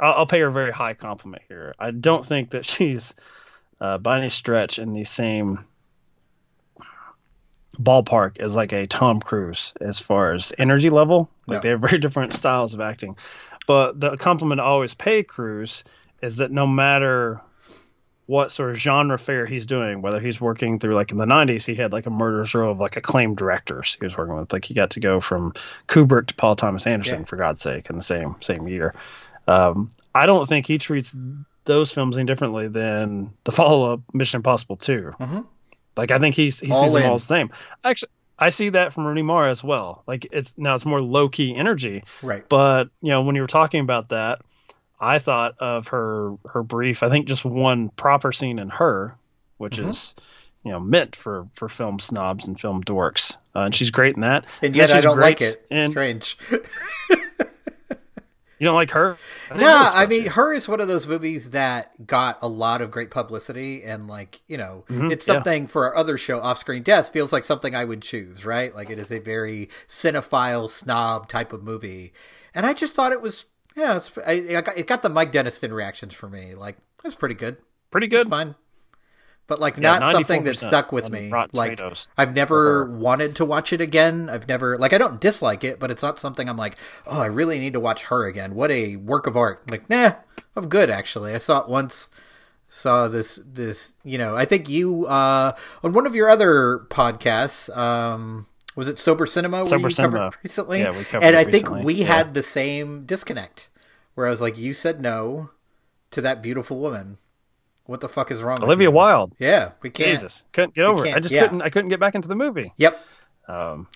I'll, 0.00 0.12
I'll 0.12 0.26
pay 0.26 0.40
her 0.40 0.48
a 0.48 0.52
very 0.52 0.72
high 0.72 0.94
compliment 0.94 1.42
here. 1.48 1.74
I 1.78 1.90
don't 1.92 2.24
think 2.24 2.50
that 2.50 2.64
she's 2.64 3.14
uh, 3.80 3.98
by 3.98 4.18
any 4.18 4.30
stretch 4.30 4.78
in 4.78 4.92
the 4.92 5.04
same 5.04 5.64
ballpark 7.78 8.38
as 8.38 8.54
like 8.56 8.72
a 8.72 8.86
Tom 8.86 9.20
Cruise 9.20 9.74
as 9.80 9.98
far 9.98 10.32
as 10.32 10.52
energy 10.58 10.90
level. 10.90 11.28
Like 11.46 11.56
No. 11.56 11.60
they 11.60 11.68
have 11.70 11.80
very 11.80 11.98
different 12.00 12.32
styles 12.32 12.72
of 12.74 12.80
acting. 12.80 13.16
But 13.66 14.00
the 14.00 14.16
compliment 14.16 14.60
I 14.60 14.64
always 14.64 14.94
pay 14.94 15.22
Cruise 15.22 15.84
is 16.22 16.38
that 16.38 16.50
no 16.50 16.66
matter 16.66 17.40
what 18.26 18.50
sort 18.50 18.70
of 18.70 18.76
genre 18.76 19.18
fare 19.18 19.44
he's 19.46 19.66
doing, 19.66 20.00
whether 20.00 20.18
he's 20.18 20.40
working 20.40 20.78
through 20.78 20.92
like 20.92 21.12
in 21.12 21.18
the 21.18 21.26
'90s, 21.26 21.66
he 21.66 21.74
had 21.74 21.92
like 21.92 22.06
a 22.06 22.10
murderer's 22.10 22.54
row 22.54 22.70
of 22.70 22.78
like 22.80 22.96
acclaimed 22.96 23.36
directors 23.36 23.96
he 23.98 24.04
was 24.04 24.16
working 24.16 24.34
with. 24.36 24.52
Like 24.52 24.64
he 24.64 24.72
got 24.74 24.90
to 24.90 25.00
go 25.00 25.20
from 25.20 25.52
Kubrick 25.88 26.28
to 26.28 26.34
Paul 26.34 26.56
Thomas 26.56 26.86
Anderson, 26.86 27.20
Yeah. 27.20 27.24
for 27.26 27.36
God's 27.36 27.60
sake, 27.60 27.90
in 27.90 27.96
the 27.96 28.02
same 28.02 28.36
same 28.40 28.66
year. 28.68 28.94
Um, 29.46 29.90
I 30.14 30.26
don't 30.26 30.48
think 30.48 30.66
he 30.66 30.78
treats 30.78 31.14
those 31.64 31.92
films 31.92 32.16
any 32.16 32.26
differently 32.26 32.68
than 32.68 33.32
the 33.44 33.52
follow-up 33.52 34.00
Mission 34.12 34.38
Impossible 34.38 34.76
2. 34.76 35.12
Mhm. 35.20 35.46
Like 35.96 36.10
I 36.10 36.18
think 36.18 36.34
he's 36.34 36.60
he 36.60 36.70
All 36.72 36.84
sees 36.84 36.92
them 36.94 37.04
all 37.10 37.16
the 37.16 37.22
same. 37.24 37.50
Actually, 37.84 38.10
I 38.38 38.48
see 38.48 38.70
that 38.70 38.92
from 38.92 39.06
Rooney 39.06 39.22
Mara 39.22 39.50
as 39.50 39.62
well. 39.62 40.02
Like 40.06 40.26
it's 40.32 40.56
now 40.58 40.74
it's 40.74 40.84
more 40.86 41.00
low-key 41.00 41.54
energy, 41.54 42.04
right 42.22 42.48
but 42.48 42.88
you 43.02 43.10
know 43.10 43.22
when 43.22 43.34
you 43.36 43.42
were 43.42 43.46
talking 43.48 43.80
about 43.80 44.08
that 44.08 44.40
i 45.00 45.18
thought 45.18 45.54
of 45.58 45.88
her 45.88 46.34
her 46.46 46.62
brief 46.62 47.02
i 47.02 47.08
think 47.08 47.26
just 47.26 47.44
one 47.44 47.88
proper 47.90 48.32
scene 48.32 48.58
in 48.58 48.68
her 48.70 49.16
which 49.58 49.76
Mhm. 49.78 49.90
is 49.90 50.14
you 50.64 50.70
know 50.72 50.80
meant 50.80 51.14
for 51.16 51.46
for 51.54 51.68
film 51.68 51.98
snobs 51.98 52.48
and 52.48 52.58
film 52.60 52.82
dorks, 52.82 53.36
uh, 53.54 53.60
and 53.60 53.74
she's 53.74 53.90
great 53.90 54.14
in 54.16 54.22
that. 54.22 54.46
And 54.62 54.74
yet 54.74 54.92
I 54.94 55.00
don't 55.02 55.18
like 55.20 55.40
it. 55.42 55.64
in- 55.70 55.90
Strange. 55.90 56.38
you 58.58 58.66
don't 58.66 58.74
like 58.74 58.92
her? 58.92 59.18
I 59.50 59.56
No, 59.58 59.90
I 59.94 60.06
mean, 60.06 60.26
her 60.26 60.52
is 60.54 60.68
one 60.68 60.80
of 60.80 60.88
those 60.88 61.06
movies 61.08 61.50
that 61.50 62.06
got 62.06 62.38
a 62.40 62.48
lot 62.48 62.80
of 62.80 62.90
great 62.90 63.10
publicity, 63.10 63.82
and 63.82 64.06
like 64.08 64.40
you 64.48 64.56
know, 64.56 64.84
it's 64.88 64.94
Mm-hmm. 64.96 65.10
yeah. 65.10 65.16
something 65.18 65.66
for 65.66 65.86
our 65.86 65.96
other 65.96 66.16
show, 66.16 66.40
Off 66.40 66.58
Screen 66.58 66.82
Death, 66.82 67.10
feels 67.12 67.32
like 67.32 67.44
something 67.44 67.74
I 67.74 67.84
would 67.84 68.00
choose, 68.00 68.46
right? 68.46 68.74
Like 68.74 68.90
it 68.90 68.98
is 68.98 69.10
a 69.12 69.18
very 69.18 69.68
cinephile 69.86 70.70
snob 70.70 71.28
type 71.28 71.52
of 71.52 71.62
movie, 71.62 72.12
and 72.54 72.64
I 72.64 72.72
just 72.72 72.94
thought 72.94 73.12
it 73.12 73.20
was, 73.20 73.46
yeah, 73.76 73.96
it's, 73.96 74.10
I, 74.26 74.32
I 74.56 74.60
got, 74.60 74.76
it 74.76 74.86
got 74.86 75.02
the 75.02 75.08
Mike 75.08 75.32
Deniston 75.32 75.72
reactions 75.72 76.14
for 76.14 76.28
me. 76.28 76.54
Like 76.54 76.76
it's 77.04 77.14
pretty 77.14 77.34
good, 77.34 77.56
pretty 77.90 78.06
it's 78.06 78.24
good. 78.24 78.30
fine, 78.30 78.54
but 79.46 79.60
like 79.60 79.76
Yeah, 79.76 79.98
not 79.98 80.12
something 80.12 80.44
that 80.44 80.58
stuck 80.58 80.92
with 80.92 81.10
me. 81.10 81.30
Like 81.52 81.80
I've 82.16 82.34
never 82.34 82.84
wanted 82.90 83.36
to 83.36 83.44
watch 83.44 83.72
it 83.72 83.80
again. 83.80 84.30
I've 84.30 84.48
never 84.48 84.78
like 84.78 84.92
I 84.92 84.98
don't 84.98 85.20
dislike 85.20 85.64
it, 85.64 85.80
but 85.80 85.90
it's 85.90 86.02
not 86.02 86.18
something 86.18 86.48
I'm 86.48 86.56
like, 86.56 86.76
oh, 87.06 87.20
I 87.20 87.26
really 87.26 87.58
need 87.58 87.72
to 87.72 87.80
watch 87.80 88.04
her 88.04 88.26
again. 88.26 88.54
What 88.54 88.70
a 88.70 88.96
work 88.96 89.26
of 89.26 89.36
art! 89.36 89.70
Like, 89.70 89.90
nah, 89.90 90.14
I'm 90.56 90.68
good 90.68 90.90
actually. 90.90 91.34
I 91.34 91.38
saw 91.38 91.60
it 91.60 91.68
once. 91.68 92.10
Saw 92.68 93.06
this 93.06 93.38
this 93.44 93.92
you 94.02 94.18
know 94.18 94.34
I 94.34 94.46
think 94.46 94.68
you 94.68 95.06
uh 95.06 95.52
on 95.84 95.92
one 95.92 96.06
of 96.06 96.16
your 96.16 96.28
other 96.28 96.86
podcasts 96.90 97.74
um 97.76 98.48
was 98.76 98.88
it 98.88 98.98
Sober 98.98 99.26
Cinema 99.26 99.64
Sober 99.64 99.90
Cinema. 99.90 100.18
covered 100.18 100.38
recently 100.42 100.80
Yeah, 100.80 100.96
we 100.96 101.04
covered 101.04 101.24
and 101.26 101.36
I 101.36 101.44
think 101.44 101.70
we 101.70 101.94
Yeah. 101.94 102.06
had 102.06 102.34
the 102.34 102.42
same 102.42 103.04
disconnect 103.06 103.68
where 104.14 104.26
I 104.26 104.30
was 104.30 104.40
like 104.40 104.56
you 104.58 104.74
said 104.74 105.00
no 105.00 105.50
to 106.10 106.20
that 106.20 106.42
beautiful 106.42 106.78
woman 106.78 107.18
what 107.86 108.00
the 108.00 108.08
fuck 108.08 108.30
is 108.30 108.42
wrong 108.42 108.54
with 108.54 108.64
Olivia? 108.64 108.90
Wilde. 108.90 109.34
yeah 109.38 109.72
we 109.82 109.90
can't 109.90 110.10
Jesus, 110.10 110.44
couldn't 110.52 110.74
get 110.74 110.84
over 110.84 111.04
it. 111.06 111.14
I 111.14 111.20
just 111.20 111.34
yeah. 111.34 111.42
couldn't. 111.42 111.62
I 111.62 111.68
couldn't 111.70 111.88
get 111.90 112.00
back 112.00 112.14
into 112.14 112.28
the 112.28 112.36
movie. 112.36 112.72
yep 112.76 113.00
Um, 113.46 113.88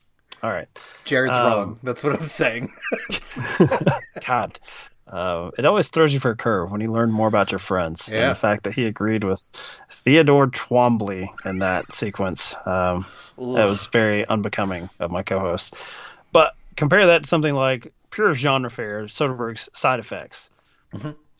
all 0.42 0.50
right. 0.50 0.68
Jared's 1.04 1.36
Um, 1.36 1.44
wrong. 1.46 1.80
That's 1.82 2.04
what 2.04 2.14
I'm 2.14 2.26
saying. 2.26 2.70
God, 4.26 4.58
uh, 5.08 5.50
it 5.58 5.64
always 5.64 5.88
throws 5.88 6.12
you 6.12 6.20
for 6.20 6.30
a 6.30 6.36
curve 6.36 6.70
when 6.70 6.80
you 6.80 6.92
learn 6.92 7.10
more 7.10 7.28
about 7.28 7.52
your 7.52 7.58
friends. 7.58 8.08
Yeah. 8.10 8.22
And 8.22 8.30
the 8.30 8.34
fact 8.34 8.64
that 8.64 8.74
he 8.74 8.84
agreed 8.86 9.24
with 9.24 9.42
Theodore 9.90 10.48
Twombly 10.48 11.28
in 11.44 11.60
that 11.60 11.92
sequence, 11.92 12.54
um, 12.66 13.06
that 13.36 13.64
was 13.64 13.86
very 13.86 14.26
unbecoming 14.26 14.90
of 15.00 15.10
my 15.10 15.22
co-host. 15.22 15.74
But 16.32 16.54
compare 16.76 17.08
that 17.08 17.24
to 17.24 17.28
something 17.28 17.52
like 17.52 17.92
pure 18.10 18.34
genre 18.34 18.70
fare, 18.70 19.04
Soderbergh's 19.04 19.68
Side 19.72 20.00
Effects. 20.00 20.50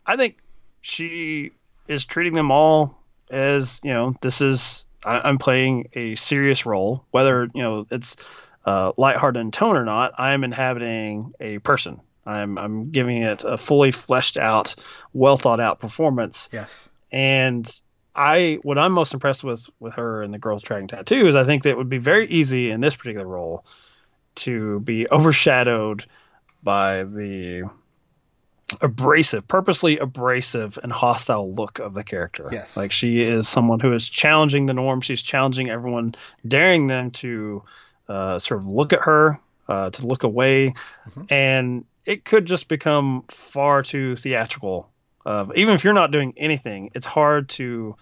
I 0.06 0.16
think 0.16 0.36
she 0.80 1.52
is 1.86 2.04
treating 2.04 2.34
them 2.34 2.50
all 2.50 2.98
as 3.30 3.80
you 3.82 3.92
know 3.92 4.14
this 4.20 4.40
is 4.40 4.86
I, 5.04 5.20
I'm 5.20 5.38
playing 5.38 5.88
a 5.94 6.14
serious 6.14 6.66
role, 6.66 7.04
whether 7.10 7.48
you 7.54 7.62
know 7.62 7.86
it's 7.90 8.16
uh, 8.64 8.92
lighthearted 8.96 9.40
in 9.40 9.50
tone 9.50 9.76
or 9.76 9.84
not. 9.84 10.14
I 10.18 10.32
am 10.32 10.44
inhabiting 10.44 11.32
a 11.40 11.58
person. 11.58 12.00
I'm 12.28 12.58
I'm 12.58 12.90
giving 12.90 13.22
it 13.22 13.44
a 13.44 13.56
fully 13.56 13.90
fleshed 13.90 14.36
out, 14.36 14.74
well 15.12 15.36
thought 15.36 15.60
out 15.60 15.80
performance. 15.80 16.48
yes. 16.52 16.88
And 17.10 17.68
I 18.14 18.58
what 18.62 18.78
I'm 18.78 18.92
most 18.92 19.14
impressed 19.14 19.44
with 19.44 19.68
with 19.80 19.94
her 19.94 20.22
and 20.22 20.34
the 20.34 20.38
girls 20.38 20.62
dragging 20.62 20.88
tattoo 20.88 21.26
is 21.26 21.36
I 21.36 21.44
think 21.44 21.62
that 21.62 21.70
it 21.70 21.76
would 21.78 21.88
be 21.88 21.98
very 21.98 22.28
easy 22.28 22.70
in 22.70 22.80
this 22.80 22.96
particular 22.96 23.26
role 23.26 23.64
to 24.36 24.80
be 24.80 25.08
overshadowed 25.10 26.04
by 26.62 27.04
the 27.04 27.70
abrasive, 28.80 29.48
purposely 29.48 29.98
abrasive 29.98 30.78
and 30.82 30.92
hostile 30.92 31.54
look 31.54 31.78
of 31.78 31.94
the 31.94 32.04
character. 32.04 32.50
Yes. 32.52 32.76
Like 32.76 32.92
she 32.92 33.22
is 33.22 33.48
someone 33.48 33.80
who 33.80 33.94
is 33.94 34.08
challenging 34.08 34.66
the 34.66 34.74
norm. 34.74 35.00
She's 35.00 35.22
challenging 35.22 35.70
everyone, 35.70 36.14
daring 36.46 36.86
them 36.86 37.10
to 37.12 37.62
uh, 38.08 38.38
sort 38.38 38.60
of 38.60 38.66
look 38.66 38.92
at 38.92 39.00
her, 39.02 39.40
uh, 39.68 39.90
to 39.90 40.06
look 40.06 40.24
away, 40.24 40.74
and 41.30 41.84
it 42.08 42.24
could 42.24 42.46
just 42.46 42.68
become 42.68 43.22
far 43.28 43.82
too 43.82 44.16
theatrical. 44.16 44.88
Uh, 45.26 45.46
even 45.54 45.74
if 45.74 45.84
you're 45.84 45.92
not 45.92 46.10
doing 46.10 46.32
anything, 46.38 46.90
it's 46.94 47.04
hard 47.04 47.50
to 47.50 47.96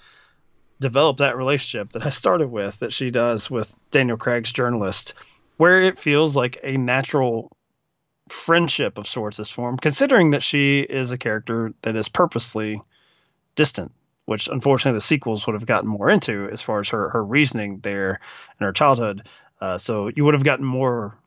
develop 0.81 1.17
that 1.17 1.37
relationship 1.37 1.91
that 1.91 2.07
I 2.07 2.11
started 2.11 2.49
with 2.49 2.79
that 2.79 2.93
she 2.93 3.11
does 3.11 3.51
with 3.51 3.75
Daniel 3.91 4.17
Craig's 4.17 4.53
journalist, 4.53 5.15
where 5.57 5.83
it 5.83 5.99
feels 5.99 6.37
like 6.37 6.61
a 6.63 6.77
natural 6.77 7.51
friendship 8.29 8.97
of 8.97 9.09
sorts 9.09 9.41
is 9.41 9.51
formed, 9.51 9.83
considering 9.83 10.31
that 10.31 10.43
she 10.45 10.83
is 10.83 11.11
a 11.11 11.19
character 11.19 11.75
that 11.83 11.97
is 11.97 12.09
purposely 12.09 12.81
distant, 13.57 13.91
which 14.25 14.47
unfortunately 14.47 14.99
the 14.99 15.01
sequels 15.01 15.49
would 15.49 15.55
have 15.55 15.67
gotten 15.67 15.89
more 15.89 16.11
into 16.11 16.49
as 16.53 16.63
far 16.63 16.79
as 16.79 16.91
her, 16.91 17.09
her 17.09 17.25
reasoning 17.25 17.81
there 17.81 18.21
in 18.61 18.67
her 18.67 18.73
childhood. 18.73 19.27
Uh, 19.61 19.79
so 19.79 20.13
you 20.15 20.25
would 20.25 20.35
have 20.35 20.45
gotten 20.45 20.65
more 20.65 21.19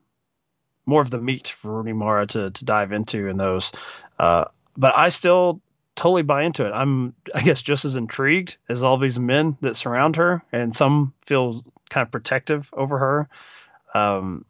more 0.85 1.01
of 1.01 1.11
the 1.11 1.21
meat 1.21 1.47
for 1.49 1.71
Rooney 1.71 1.93
Mara 1.93 2.25
to, 2.27 2.51
to 2.51 2.65
dive 2.65 2.91
into 2.91 3.27
in 3.27 3.37
those. 3.37 3.71
Uh, 4.17 4.45
but 4.75 4.93
I 4.95 5.09
still 5.09 5.61
totally 5.95 6.23
buy 6.23 6.43
into 6.43 6.65
it. 6.65 6.71
I'm, 6.71 7.13
I 7.33 7.41
guess, 7.41 7.61
just 7.61 7.85
as 7.85 7.95
intrigued 7.95 8.57
as 8.67 8.83
all 8.83 8.97
these 8.97 9.19
men 9.19 9.57
that 9.61 9.75
surround 9.75 10.15
her, 10.15 10.41
and 10.51 10.73
some 10.73 11.13
feel 11.25 11.63
kind 11.89 12.05
of 12.05 12.11
protective 12.11 12.69
over 12.73 12.97
her. 12.97 13.29
Um, 13.93 14.45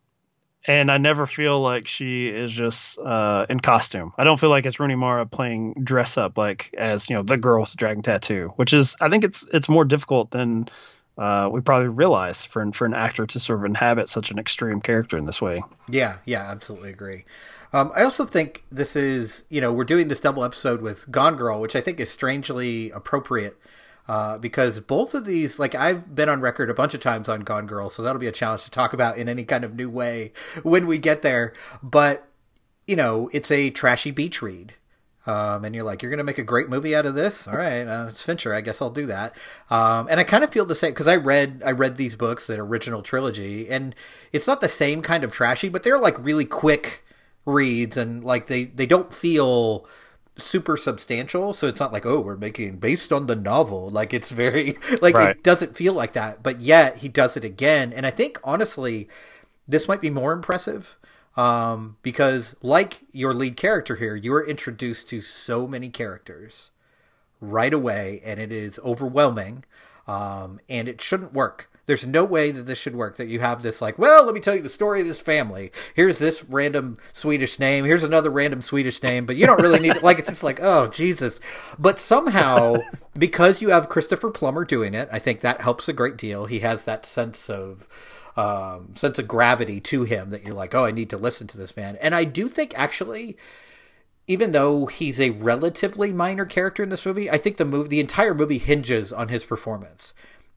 and 0.65 0.91
I 0.91 0.97
never 0.97 1.25
feel 1.25 1.59
like 1.61 1.87
she 1.87 2.27
is 2.27 2.51
just 2.51 2.99
uh, 2.99 3.45
in 3.49 3.59
costume. 3.59 4.13
I 4.17 4.23
don't 4.23 4.39
feel 4.39 4.49
like 4.49 4.65
it's 4.65 4.79
Rooney 4.79 4.95
Mara 4.95 5.25
playing 5.25 5.75
dress 5.83 6.17
up 6.17 6.37
like 6.37 6.75
as 6.77 7.09
you 7.09 7.15
know 7.15 7.23
the 7.23 7.37
girl 7.37 7.61
with 7.61 7.71
the 7.71 7.77
dragon 7.77 8.03
tattoo, 8.03 8.53
which 8.55 8.73
is 8.73 8.95
I 9.01 9.09
think 9.09 9.23
it's 9.23 9.47
it's 9.51 9.69
more 9.69 9.85
difficult 9.85 10.31
than 10.31 10.67
uh, 11.19 11.49
we 11.51 11.59
probably 11.59 11.89
realize 11.89 12.45
for 12.45 12.61
an, 12.61 12.71
for 12.71 12.85
an 12.85 12.93
actor 12.93 13.27
to 13.27 13.39
sort 13.39 13.59
of 13.59 13.65
inhabit 13.65 14.07
such 14.07 14.31
an 14.31 14.39
extreme 14.39 14.79
character 14.79 15.17
in 15.17 15.25
this 15.25 15.41
way. 15.41 15.61
Yeah, 15.89 16.17
yeah, 16.25 16.49
absolutely 16.49 16.91
agree. 16.91 17.25
Um, 17.73 17.91
I 17.93 18.03
also 18.03 18.25
think 18.25 18.63
this 18.71 18.95
is, 18.95 19.43
you 19.49 19.59
know, 19.59 19.73
we're 19.73 19.83
doing 19.83 20.07
this 20.07 20.21
double 20.21 20.45
episode 20.45 20.81
with 20.81 21.11
Gone 21.11 21.35
Girl, 21.35 21.59
which 21.59 21.75
I 21.75 21.81
think 21.81 21.99
is 21.99 22.09
strangely 22.09 22.89
appropriate 22.91 23.59
uh, 24.07 24.37
because 24.37 24.79
both 24.79 25.13
of 25.13 25.25
these, 25.25 25.59
like, 25.59 25.75
I've 25.75 26.15
been 26.15 26.29
on 26.29 26.39
record 26.39 26.69
a 26.69 26.73
bunch 26.73 26.93
of 26.93 27.01
times 27.01 27.27
on 27.27 27.41
Gone 27.41 27.67
Girl, 27.67 27.89
so 27.89 28.01
that'll 28.01 28.19
be 28.19 28.27
a 28.27 28.31
challenge 28.31 28.63
to 28.63 28.71
talk 28.71 28.93
about 28.93 29.17
in 29.17 29.27
any 29.27 29.43
kind 29.43 29.65
of 29.65 29.75
new 29.75 29.89
way 29.89 30.31
when 30.63 30.87
we 30.87 30.97
get 30.97 31.21
there. 31.21 31.53
But, 31.83 32.27
you 32.87 32.95
know, 32.95 33.29
it's 33.33 33.51
a 33.51 33.69
trashy 33.71 34.11
beach 34.11 34.41
read. 34.41 34.73
Um, 35.25 35.65
and 35.65 35.75
you're 35.75 35.83
like, 35.83 36.01
you're 36.01 36.09
going 36.09 36.17
to 36.19 36.23
make 36.23 36.37
a 36.37 36.43
great 36.43 36.69
movie 36.69 36.95
out 36.95 37.05
of 37.05 37.13
this. 37.13 37.47
All 37.47 37.55
right. 37.57 37.81
Uh, 37.85 38.07
it's 38.09 38.23
Fincher. 38.23 38.53
I 38.53 38.61
guess 38.61 38.81
I'll 38.81 38.89
do 38.89 39.05
that. 39.07 39.35
Um, 39.69 40.07
and 40.09 40.19
I 40.19 40.23
kind 40.23 40.43
of 40.43 40.51
feel 40.51 40.65
the 40.65 40.75
same 40.75 40.91
because 40.91 41.07
I 41.07 41.17
read, 41.17 41.61
I 41.65 41.71
read 41.71 41.97
these 41.97 42.15
books, 42.15 42.47
that 42.47 42.57
original 42.59 43.01
trilogy, 43.01 43.69
and 43.69 43.93
it's 44.31 44.47
not 44.47 44.61
the 44.61 44.69
same 44.69 45.01
kind 45.01 45.23
of 45.23 45.31
trashy, 45.31 45.69
but 45.69 45.83
they're 45.83 45.99
like 45.99 46.17
really 46.23 46.45
quick 46.45 47.03
reads 47.45 47.97
and 47.97 48.23
like 48.23 48.47
they, 48.47 48.65
they 48.65 48.85
don't 48.85 49.13
feel 49.13 49.85
super 50.37 50.77
substantial. 50.77 51.51
So 51.53 51.67
it's 51.67 51.79
not 51.79 51.91
like, 51.93 52.05
oh, 52.05 52.21
we're 52.21 52.37
making 52.37 52.77
based 52.77 53.11
on 53.11 53.27
the 53.27 53.35
novel. 53.35 53.89
Like 53.89 54.13
it's 54.13 54.31
very, 54.31 54.77
like 55.01 55.15
Right. 55.15 55.35
it 55.35 55.43
doesn't 55.43 55.75
feel 55.75 55.93
like 55.93 56.13
that, 56.13 56.41
but 56.43 56.61
yet 56.61 56.99
he 56.99 57.09
does 57.09 57.35
it 57.35 57.43
again. 57.43 57.91
And 57.93 58.05
I 58.05 58.11
think 58.11 58.39
honestly, 58.43 59.09
this 59.67 59.87
might 59.87 60.01
be 60.01 60.09
more 60.09 60.31
impressive 60.33 60.97
um, 61.39 61.95
because 62.01 62.53
like 62.61 62.99
your 63.13 63.33
lead 63.33 63.55
character 63.55 63.95
here 63.95 64.13
you 64.13 64.33
are 64.33 64.45
introduced 64.45 65.07
to 65.07 65.21
so 65.21 65.65
many 65.65 65.87
characters 65.87 66.71
right 67.39 67.73
away 67.73 68.21
and 68.25 68.41
it 68.41 68.51
is 68.51 68.77
overwhelming 68.79 69.63
um, 70.05 70.59
and 70.67 70.89
it 70.89 70.99
shouldn't 70.99 71.33
work. 71.33 71.71
There's 71.85 72.05
no 72.05 72.25
way 72.25 72.51
that 72.51 72.63
this 72.63 72.77
should 72.77 72.95
work 72.95 73.15
that 73.15 73.29
you 73.29 73.39
have 73.39 73.61
this 73.61 73.81
like 73.81 73.97
well 73.97 74.25
let 74.25 74.35
me 74.35 74.41
tell 74.41 74.53
you 74.53 74.61
the 74.61 74.67
story 74.67 74.99
of 74.99 75.07
this 75.07 75.21
family. 75.21 75.71
Here's 75.95 76.19
this 76.19 76.43
random 76.43 76.97
swedish 77.13 77.57
name. 77.57 77.85
Here's 77.85 78.03
another 78.03 78.29
random 78.29 78.61
swedish 78.61 79.01
name 79.01 79.25
but 79.25 79.37
you 79.37 79.45
don't 79.45 79.61
really 79.61 79.79
need 79.79 79.95
it. 79.95 80.03
like 80.03 80.19
it's 80.19 80.27
just 80.27 80.43
like 80.43 80.59
oh 80.61 80.87
jesus. 80.87 81.39
But 81.79 82.01
somehow 82.01 82.75
because 83.17 83.61
you 83.61 83.69
have 83.69 83.87
christopher 83.87 84.29
plummer 84.29 84.65
doing 84.65 84.93
it 84.93 85.09
i 85.11 85.19
think 85.19 85.39
that 85.39 85.61
helps 85.61 85.87
a 85.87 85.93
great 85.93 86.17
deal. 86.17 86.47
He 86.47 86.59
has 86.59 86.83
that 86.83 87.05
sense 87.05 87.49
of 87.49 87.87
um, 88.39 88.95
sense 88.95 89.19
of 89.19 89.27
gravity 89.27 89.81
to 89.81 90.03
him 90.03 90.29
that 90.29 90.43
you're 90.43 90.53
like, 90.53 90.73
oh, 90.73 90.85
I 90.85 90.91
need 90.91 91.09
to 91.09 91.17
listen 91.17 91.47
to 91.47 91.57
this 91.57 91.75
man. 91.75 91.97
And 92.01 92.15
I 92.15 92.23
do 92.23 92.47
think 92.47 92.73
actually, 92.77 93.35
even 94.27 94.51
though 94.53 94.85
he's 94.85 95.19
a 95.19 95.31
relatively 95.31 96.13
minor 96.13 96.45
character 96.45 96.81
in 96.83 96.89
this 96.89 97.05
movie, 97.05 97.29
I 97.29 97.37
think 97.37 97.57
the 97.57 97.65
movie, 97.65 97.89
the 97.89 97.99
entire 97.99 98.33
movie 98.33 98.57
hinges 98.59 99.11
on 99.11 99.27
his 99.27 99.43
performance. 99.43 100.13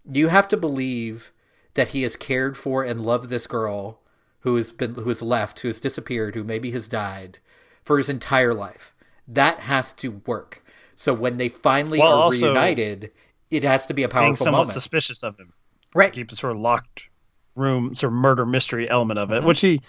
You 0.08 0.28
have 0.28 0.46
to 0.48 0.56
believe 0.56 1.32
that 1.74 1.88
he 1.88 2.02
has 2.02 2.16
cared 2.16 2.56
for 2.56 2.84
and 2.84 3.00
loved 3.04 3.30
this 3.30 3.46
girl 3.46 3.98
who 4.40 4.56
has 4.56 4.70
been 4.72 4.94
who 4.94 5.08
has 5.08 5.22
left, 5.22 5.60
who 5.60 5.68
has 5.68 5.80
disappeared, 5.80 6.34
who 6.34 6.44
maybe 6.44 6.70
has 6.72 6.86
died 6.88 7.38
for 7.82 7.98
his 7.98 8.08
entire 8.08 8.54
life. 8.54 8.94
That 9.26 9.60
has 9.60 9.92
to 9.94 10.20
work. 10.26 10.62
So 10.94 11.14
when 11.14 11.36
they 11.36 11.48
finally 11.48 11.98
While 11.98 12.22
are 12.22 12.30
reunited, 12.30 13.10
it 13.50 13.64
has 13.64 13.86
to 13.86 13.94
be 13.94 14.02
a 14.02 14.08
Being 14.08 14.12
powerful 14.12 14.44
somewhat 14.44 14.58
moment. 14.58 14.72
suspicious 14.74 15.22
of 15.24 15.38
him. 15.38 15.52
right. 15.94 16.12
keep 16.12 16.30
the 16.30 16.36
sort 16.36 16.52
of 16.52 16.58
locked 16.60 17.06
room 17.54 17.94
sort 17.94 18.12
of 18.12 18.18
murder 18.18 18.46
mystery 18.46 18.88
element 18.88 19.18
of 19.18 19.30
it, 19.32 19.44
which 19.44 19.60
he 19.60 19.80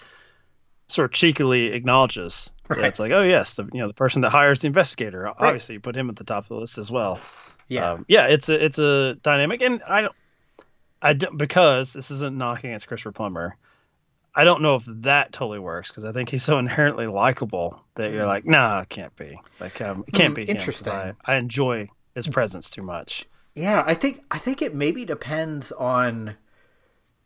sort 0.88 1.06
of 1.06 1.12
cheekily 1.12 1.66
acknowledges. 1.72 2.50
Right. 2.68 2.84
It's 2.84 2.98
like, 2.98 3.12
oh 3.12 3.22
yes, 3.22 3.54
the 3.54 3.68
you 3.72 3.80
know 3.80 3.88
the 3.88 3.94
person 3.94 4.22
that 4.22 4.30
hires 4.30 4.60
the 4.60 4.66
investigator. 4.68 5.26
Obviously, 5.28 5.74
you 5.74 5.80
put 5.80 5.96
him 5.96 6.08
at 6.10 6.16
the 6.16 6.24
top 6.24 6.44
of 6.44 6.48
the 6.48 6.56
list 6.56 6.78
as 6.78 6.90
well. 6.90 7.20
Yeah. 7.68 7.92
Um, 7.92 8.04
yeah, 8.08 8.26
it's 8.26 8.48
a 8.48 8.64
it's 8.64 8.78
a 8.78 9.14
dynamic, 9.22 9.62
and 9.62 9.82
I 9.82 10.02
don't. 10.02 10.14
I 11.02 11.12
don't, 11.12 11.36
because 11.36 11.92
this 11.92 12.10
isn't 12.10 12.36
knocking 12.36 12.70
against 12.70 12.88
Christopher 12.88 13.12
Plummer. 13.12 13.56
I 14.34 14.44
don't 14.44 14.62
know 14.62 14.76
if 14.76 14.84
that 14.86 15.32
totally 15.32 15.58
works 15.58 15.88
because 15.90 16.04
I 16.06 16.12
think 16.12 16.28
he's 16.30 16.42
so 16.42 16.58
inherently 16.58 17.06
likable 17.06 17.84
that 17.94 18.10
you're 18.10 18.24
like, 18.26 18.46
nah, 18.46 18.80
it 18.80 18.88
can't 18.88 19.14
be. 19.14 19.38
Like, 19.60 19.80
um, 19.82 20.04
it 20.08 20.12
can't 20.14 20.30
Hmm, 20.30 20.34
be. 20.34 20.42
interesting. 20.44 20.92
I, 20.92 21.12
I 21.24 21.36
enjoy 21.36 21.88
his 22.14 22.26
presence 22.26 22.70
too 22.70 22.82
much. 22.82 23.26
Yeah, 23.54 23.82
I 23.86 23.94
think 23.94 24.22
I 24.30 24.38
think 24.38 24.62
it 24.62 24.74
maybe 24.74 25.04
depends 25.04 25.72
on 25.72 26.36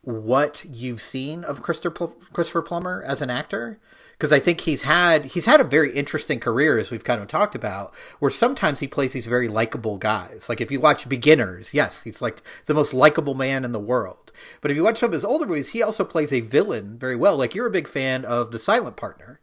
what 0.09 0.65
you've 0.65 1.01
seen 1.01 1.43
of 1.43 1.61
Christopher 1.61 1.91
Pl- 1.91 2.15
Christopher 2.33 2.61
Plummer 2.61 3.03
as 3.05 3.21
an 3.21 3.29
actor 3.29 3.79
because 4.17 4.33
I 4.33 4.39
think 4.39 4.61
he's 4.61 4.81
had 4.81 5.25
he's 5.25 5.45
had 5.45 5.61
a 5.61 5.65
very 5.65 5.93
interesting 5.93 6.39
career 6.39 6.77
as 6.77 6.91
we've 6.91 7.03
kind 7.03 7.21
of 7.21 7.27
talked 7.27 7.55
about 7.55 7.93
where 8.19 8.31
sometimes 8.31 8.79
he 8.79 8.87
plays 8.87 9.13
these 9.13 9.27
very 9.27 9.47
likable 9.47 9.97
guys. 9.97 10.49
Like 10.49 10.59
if 10.59 10.71
you 10.71 10.79
watch 10.79 11.07
Beginners 11.07 11.73
yes 11.73 12.03
he's 12.03 12.21
like 12.21 12.41
the 12.65 12.73
most 12.73 12.93
likable 12.93 13.35
man 13.35 13.63
in 13.63 13.71
the 13.71 13.79
world. 13.79 14.31
But 14.61 14.71
if 14.71 14.77
you 14.77 14.83
watch 14.83 14.99
some 14.99 15.07
of 15.09 15.13
his 15.13 15.25
older 15.25 15.45
movies 15.45 15.69
he 15.69 15.81
also 15.81 16.03
plays 16.03 16.33
a 16.33 16.41
villain 16.41 16.97
very 16.97 17.15
well. 17.15 17.37
Like 17.37 17.55
you're 17.55 17.67
a 17.67 17.71
big 17.71 17.87
fan 17.87 18.25
of 18.25 18.51
The 18.51 18.59
Silent 18.59 18.97
Partner 18.97 19.39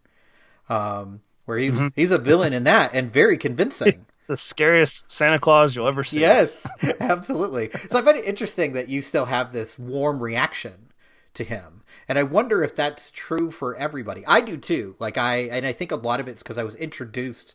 um 0.69 1.21
where 1.45 1.59
he's 1.59 1.79
he's 1.95 2.11
a 2.11 2.19
villain 2.19 2.53
in 2.53 2.65
that 2.65 2.93
and 2.93 3.13
very 3.13 3.39
convincing 3.39 4.05
The 4.29 4.37
scariest 4.37 5.11
Santa 5.11 5.39
Claus 5.39 5.77
you'll 5.77 5.87
ever 5.87 6.05
see. 6.05 6.21
Yes, 6.21 6.51
absolutely. 7.01 7.71
So 7.91 7.99
I 7.99 8.03
find 8.03 8.17
it 8.17 8.25
interesting 8.25 8.73
that 8.73 8.89
you 8.89 9.03
still 9.03 9.27
have 9.27 9.53
this 9.53 9.79
warm 9.79 10.21
reaction 10.21 10.93
to 11.35 11.45
him. 11.45 11.83
And 12.09 12.19
I 12.19 12.23
wonder 12.23 12.63
if 12.63 12.75
that's 12.75 13.11
true 13.11 13.51
for 13.51 13.75
everybody. 13.77 14.25
I 14.27 14.41
do 14.41 14.57
too. 14.57 14.97
Like 14.99 15.17
I 15.19 15.39
and 15.39 15.67
I 15.67 15.73
think 15.73 15.93
a 15.93 15.97
lot 15.97 16.21
of 16.21 16.29
it's 16.29 16.43
because 16.43 16.59
I 16.59 16.65
was 16.65 16.77
introduced 16.77 17.55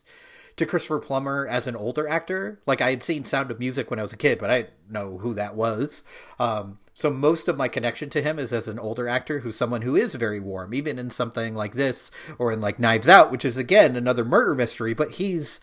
to 0.56 0.66
Christopher 0.66 0.98
Plummer 0.98 1.46
as 1.46 1.66
an 1.66 1.76
older 1.76 2.06
actor. 2.08 2.60
Like 2.66 2.80
I 2.80 2.90
had 2.90 3.02
seen 3.02 3.24
Sound 3.24 3.50
of 3.50 3.58
Music 3.58 3.90
when 3.90 3.98
I 3.98 4.02
was 4.02 4.12
a 4.12 4.18
kid, 4.18 4.38
but 4.38 4.50
I 4.50 4.62
didn't 4.62 4.90
know 4.90 5.18
who 5.18 5.34
that 5.34 5.54
was. 5.54 6.04
Um, 6.38 6.78
so 6.94 7.10
most 7.10 7.48
of 7.48 7.56
my 7.56 7.68
connection 7.68 8.10
to 8.10 8.22
him 8.22 8.38
is 8.38 8.52
as 8.52 8.68
an 8.68 8.78
older 8.78 9.08
actor 9.08 9.40
who's 9.40 9.56
someone 9.56 9.82
who 9.82 9.96
is 9.96 10.14
very 10.14 10.40
warm, 10.40 10.74
even 10.74 10.98
in 10.98 11.10
something 11.10 11.54
like 11.54 11.72
this 11.72 12.10
or 12.38 12.52
in 12.52 12.60
like 12.60 12.78
Knives 12.78 13.08
Out, 13.08 13.30
which 13.30 13.44
is 13.44 13.56
again 13.56 13.96
another 13.96 14.24
murder 14.24 14.54
mystery, 14.54 14.92
but 14.92 15.12
he's 15.12 15.58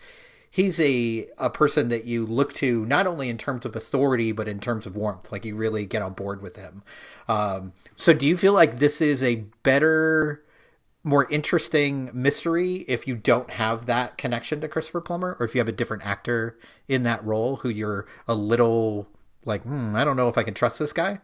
he's 0.50 0.80
a 0.80 1.28
a 1.38 1.48
person 1.48 1.88
that 1.88 2.04
you 2.04 2.26
look 2.26 2.52
to 2.54 2.84
not 2.86 3.06
only 3.06 3.28
in 3.28 3.38
terms 3.38 3.64
of 3.64 3.76
authority 3.76 4.32
but 4.32 4.48
in 4.48 4.60
terms 4.60 4.86
of 4.86 4.96
warmth. 4.96 5.30
Like 5.32 5.44
you 5.44 5.54
really 5.54 5.86
get 5.86 6.02
on 6.02 6.12
board 6.12 6.42
with 6.42 6.56
him. 6.56 6.82
Um, 7.28 7.72
so 7.96 8.12
do 8.12 8.26
you 8.26 8.36
feel 8.36 8.52
like 8.52 8.78
this 8.78 9.00
is 9.00 9.22
a 9.22 9.44
better 9.62 10.44
more 11.02 11.30
interesting 11.30 12.10
mystery 12.12 12.84
if 12.88 13.06
you 13.06 13.16
don't 13.16 13.52
have 13.52 13.86
that 13.86 14.18
connection 14.18 14.60
to 14.60 14.68
christopher 14.68 15.00
plummer 15.00 15.34
or 15.40 15.46
if 15.46 15.54
you 15.54 15.58
have 15.58 15.68
a 15.68 15.72
different 15.72 16.04
actor 16.04 16.58
in 16.88 17.04
that 17.04 17.24
role 17.24 17.56
who 17.56 17.70
you're 17.70 18.06
a 18.28 18.34
little 18.34 19.08
like 19.46 19.62
hmm, 19.62 19.96
i 19.96 20.04
don't 20.04 20.18
know 20.18 20.28
if 20.28 20.36
i 20.36 20.42
can 20.42 20.52
trust 20.52 20.78
this 20.78 20.92
guy? 20.92 21.18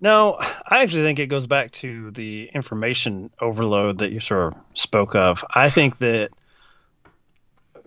No, 0.00 0.36
I 0.38 0.82
actually 0.82 1.02
think 1.02 1.18
it 1.18 1.28
goes 1.28 1.46
back 1.46 1.70
to 1.72 2.10
the 2.10 2.50
information 2.52 3.30
overload 3.40 3.98
that 3.98 4.12
you 4.12 4.20
sort 4.20 4.52
of 4.52 4.60
spoke 4.74 5.14
of. 5.14 5.44
I 5.54 5.70
think 5.70 5.98
that 5.98 6.30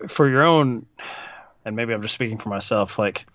for 0.06 0.28
your 0.28 0.44
own, 0.44 0.86
and 1.64 1.76
maybe 1.76 1.92
I'm 1.92 2.02
just 2.02 2.14
speaking 2.14 2.38
for 2.38 2.48
myself, 2.48 2.98
like 2.98 3.26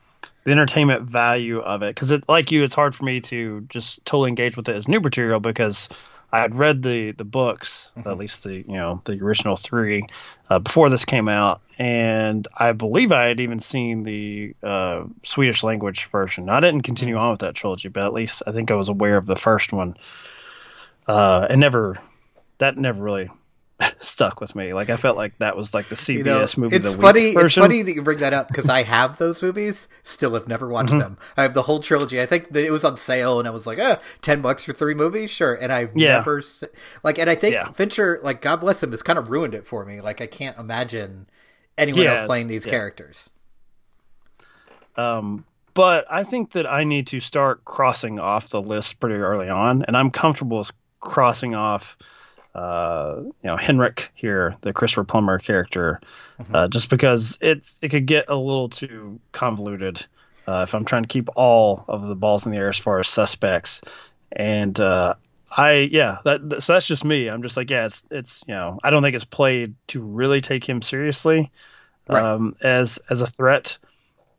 the 0.43 0.51
entertainment 0.51 1.03
value 1.03 1.59
of 1.59 1.83
it, 1.83 1.93
because 1.93 2.11
it, 2.11 2.27
like 2.29 2.51
you, 2.51 2.63
it's 2.63 2.73
hard 2.73 2.95
for 2.95 3.03
me 3.03 3.21
to 3.21 3.61
just 3.69 4.03
totally 4.05 4.29
engage 4.29 4.55
with 4.55 4.69
it 4.69 4.75
as 4.75 4.87
new 4.87 4.99
material 4.99 5.39
because 5.39 5.89
I 6.31 6.39
had 6.41 6.55
read 6.55 6.81
the 6.81 7.11
the 7.11 7.23
books, 7.23 7.91
at 7.95 8.17
least 8.17 8.43
the 8.43 8.55
you 8.55 8.73
know 8.73 9.01
the 9.03 9.23
original 9.23 9.55
three, 9.55 10.07
uh, 10.49 10.57
before 10.57 10.89
this 10.89 11.05
came 11.05 11.29
out, 11.29 11.61
and 11.77 12.47
I 12.57 12.71
believe 12.71 13.11
I 13.11 13.27
had 13.27 13.39
even 13.39 13.59
seen 13.59 14.01
the 14.01 14.55
uh, 14.63 15.03
Swedish 15.21 15.63
language 15.63 16.05
version. 16.05 16.49
I 16.49 16.59
didn't 16.59 16.81
continue 16.81 17.17
on 17.17 17.29
with 17.29 17.41
that 17.41 17.53
trilogy, 17.53 17.89
but 17.89 18.03
at 18.03 18.13
least 18.13 18.41
I 18.47 18.51
think 18.51 18.71
I 18.71 18.75
was 18.75 18.89
aware 18.89 19.17
of 19.17 19.27
the 19.27 19.35
first 19.35 19.71
one. 19.71 19.95
Uh, 21.07 21.45
and 21.49 21.59
never, 21.59 21.99
that 22.57 22.77
never 22.77 23.01
really 23.03 23.29
stuck 23.99 24.39
with 24.39 24.55
me. 24.55 24.73
Like 24.73 24.89
I 24.89 24.97
felt 24.97 25.17
like 25.17 25.37
that 25.39 25.57
was 25.57 25.73
like 25.73 25.89
the 25.89 25.95
CBS 25.95 26.17
you 26.17 26.23
know, 26.23 26.45
movie. 26.57 26.75
it's 26.75 26.95
funny. 26.95 27.31
It's 27.31 27.55
funny 27.55 27.81
that 27.81 27.93
you 27.93 28.01
bring 28.01 28.19
that 28.19 28.33
up 28.33 28.47
because 28.47 28.69
I 28.69 28.83
have 28.83 29.17
those 29.17 29.41
movies. 29.41 29.87
Still 30.03 30.33
have 30.35 30.47
never 30.47 30.67
watched 30.69 30.89
Mm-hmm. 30.91 30.99
them. 30.99 31.17
I 31.35 31.41
have 31.43 31.53
the 31.53 31.63
whole 31.63 31.79
trilogy. 31.79 32.21
I 32.21 32.25
think 32.25 32.49
that 32.49 32.63
it 32.65 32.71
was 32.71 32.83
on 32.85 32.97
sale, 32.97 33.39
and 33.39 33.47
I 33.47 33.51
was 33.51 33.65
like, 33.65 33.79
"Ah, 33.81 33.99
ten 34.21 34.41
bucks 34.41 34.63
for 34.63 34.73
three 34.73 34.93
movies, 34.93 35.31
sure." 35.31 35.53
And 35.55 35.71
I've 35.73 35.91
Yeah. 35.95 36.17
never 36.17 36.41
se- 36.41 36.67
like, 37.03 37.17
and 37.17 37.29
I 37.29 37.35
think 37.35 37.55
Yeah. 37.55 37.71
Fincher, 37.71 38.19
like, 38.23 38.41
God 38.41 38.57
bless 38.61 38.81
him, 38.83 38.91
has 38.91 39.01
kind 39.01 39.17
of 39.19 39.29
ruined 39.29 39.55
it 39.55 39.65
for 39.65 39.85
me. 39.85 40.01
Like, 40.01 40.21
I 40.21 40.27
can't 40.27 40.57
imagine 40.57 41.27
anyone 41.77 42.03
Yes, 42.03 42.19
else 42.19 42.27
playing 42.27 42.47
these 42.47 42.65
yeah. 42.65 42.71
characters. 42.71 43.29
Um, 44.95 45.45
but 45.73 46.05
I 46.09 46.23
think 46.23 46.51
that 46.51 46.67
I 46.71 46.83
need 46.83 47.07
to 47.07 47.19
start 47.19 47.65
crossing 47.65 48.19
off 48.19 48.49
the 48.49 48.61
list 48.61 48.99
pretty 48.99 49.15
early 49.15 49.49
on, 49.49 49.83
and 49.83 49.97
I'm 49.97 50.11
comfortable 50.11 50.59
with 50.59 50.71
crossing 50.99 51.55
off, 51.55 51.97
uh, 52.55 53.15
you 53.19 53.33
know, 53.43 53.57
Henrik 53.57 54.11
here, 54.13 54.55
the 54.61 54.73
Christopher 54.73 55.03
Plummer 55.03 55.39
character, 55.39 55.99
uh, 56.53 56.67
just 56.67 56.89
because 56.89 57.37
it's 57.41 57.77
it 57.81 57.89
could 57.89 58.05
get 58.05 58.29
a 58.29 58.35
little 58.35 58.69
too 58.69 59.19
convoluted 59.31 60.05
uh, 60.47 60.61
if 60.67 60.75
I'm 60.75 60.85
trying 60.85 61.03
to 61.03 61.07
keep 61.07 61.29
all 61.35 61.83
of 61.87 62.05
the 62.05 62.15
balls 62.15 62.45
in 62.45 62.51
the 62.51 62.57
air 62.57 62.69
as 62.69 62.77
far 62.77 62.99
as 62.99 63.07
suspects, 63.07 63.81
and 64.31 64.77
uh, 64.79 65.15
I 65.49 65.89
yeah 65.91 66.17
that 66.25 66.61
so 66.61 66.73
that's 66.73 66.87
just 66.87 67.03
me. 67.05 67.27
I'm 67.27 67.41
just 67.43 67.57
like 67.57 67.69
yeah, 67.69 67.85
it's 67.85 68.03
it's 68.11 68.43
you 68.47 68.53
know 68.53 68.79
I 68.83 68.89
don't 68.89 69.01
think 69.03 69.15
it's 69.15 69.25
played 69.25 69.75
to 69.87 70.01
really 70.01 70.41
take 70.41 70.67
him 70.67 70.81
seriously 70.81 71.51
Right. 72.07 72.21
um, 72.21 72.55
as 72.61 72.99
as 73.09 73.21
a 73.21 73.27
threat. 73.27 73.77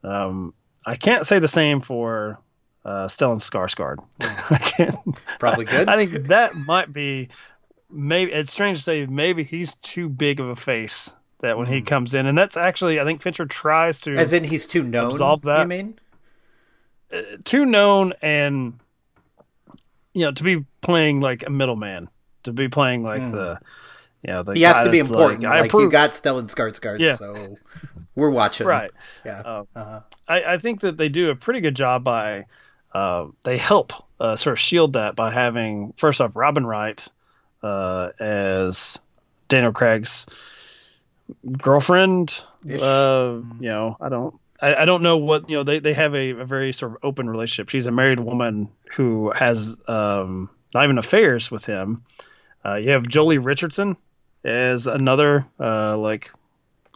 Um, 0.02 0.52
I 0.84 0.96
can't 0.96 1.26
say 1.26 1.38
the 1.38 1.48
same 1.48 1.80
for 1.80 2.38
uh, 2.84 3.06
Stellan 3.06 3.36
Skarsgård. 3.40 4.04
I 4.20 4.58
can't. 4.58 4.94
Probably 5.38 5.64
good. 5.64 5.88
I 5.88 5.96
think 5.96 6.28
that 6.28 6.54
might 6.54 6.92
be 6.92 7.30
maybe. 7.90 8.32
It's 8.32 8.52
strange 8.52 8.78
to 8.78 8.82
say 8.84 9.06
maybe 9.06 9.44
he's 9.44 9.74
too 9.76 10.08
big 10.08 10.40
of 10.40 10.48
a 10.48 10.56
face 10.56 11.12
that 11.40 11.58
when 11.58 11.66
he 11.66 11.82
comes 11.82 12.14
in, 12.14 12.26
and 12.26 12.36
that's 12.38 12.56
actually 12.56 13.00
I 13.00 13.04
think 13.04 13.22
Fincher 13.22 13.46
tries 13.46 14.00
to 14.02 14.12
As 14.16 14.32
in, 14.32 14.44
he's 14.44 14.66
too 14.66 14.82
known. 14.82 15.12
Absolve 15.12 15.42
that. 15.42 15.60
You 15.62 15.66
mean? 15.68 15.98
too 17.44 17.64
known 17.64 18.12
and 18.22 18.74
you 20.14 20.24
know 20.24 20.32
to 20.32 20.42
be 20.42 20.64
playing 20.80 21.20
like 21.20 21.46
a 21.46 21.50
middleman 21.50 22.08
to 22.42 22.52
be 22.52 22.68
playing 22.68 23.04
like 23.04 23.22
the 23.22 23.58
you 24.22 24.32
know 24.32 24.42
the 24.42 24.52
Hmm. 24.52 24.56
He 24.56 24.62
has 24.62 24.84
to 24.84 24.90
be 24.90 24.98
important. 24.98 25.42
Like, 25.44 25.52
I 25.52 25.60
Like, 25.60 25.72
you 25.74 25.88
got 25.90 26.10
Stellan 26.12 26.50
Skarsgård, 26.52 26.98
Yeah. 26.98 27.14
so 27.16 27.56
we're 28.16 28.30
watching. 28.30 28.66
right. 28.66 28.90
Yeah. 29.24 29.40
Um, 29.40 29.68
Uh-huh. 29.76 30.00
I, 30.26 30.54
I 30.54 30.58
think 30.58 30.80
that 30.80 30.96
they 30.96 31.08
do 31.08 31.30
a 31.30 31.36
pretty 31.36 31.60
good 31.60 31.76
job 31.76 32.02
by 32.04 32.46
uh, 32.94 33.26
they 33.44 33.58
help 33.58 33.92
uh, 34.18 34.34
sort 34.36 34.54
of 34.54 34.60
shield 34.60 34.94
that 34.94 35.14
by 35.14 35.30
having 35.30 35.92
first 35.98 36.20
off 36.20 36.32
Robin 36.34 36.64
Wright 36.66 37.06
uh, 37.64 38.10
as 38.20 38.98
Daniel 39.48 39.72
Craig's 39.72 40.26
girlfriend. 41.58 42.42
Uh, 42.64 43.40
you 43.60 43.68
know, 43.68 43.96
I 44.00 44.08
don't. 44.08 44.34
I, 44.60 44.74
I 44.74 44.84
don't 44.84 45.02
know 45.02 45.16
what 45.18 45.50
you 45.50 45.56
know. 45.56 45.62
They, 45.64 45.78
they 45.80 45.94
have 45.94 46.14
a, 46.14 46.30
a 46.30 46.44
very 46.44 46.72
sort 46.72 46.92
of 46.92 46.98
open 47.02 47.28
relationship. 47.28 47.68
She's 47.70 47.86
a 47.86 47.90
married 47.90 48.20
woman 48.20 48.68
who 48.92 49.30
has 49.34 49.78
um, 49.88 50.50
not 50.72 50.84
even 50.84 50.98
affairs 50.98 51.50
with 51.50 51.64
him. 51.64 52.04
Uh, 52.64 52.74
you 52.76 52.90
have 52.90 53.02
Joely 53.02 53.44
Richardson 53.44 53.96
as 54.44 54.86
another 54.86 55.46
uh, 55.60 55.96
like 55.98 56.30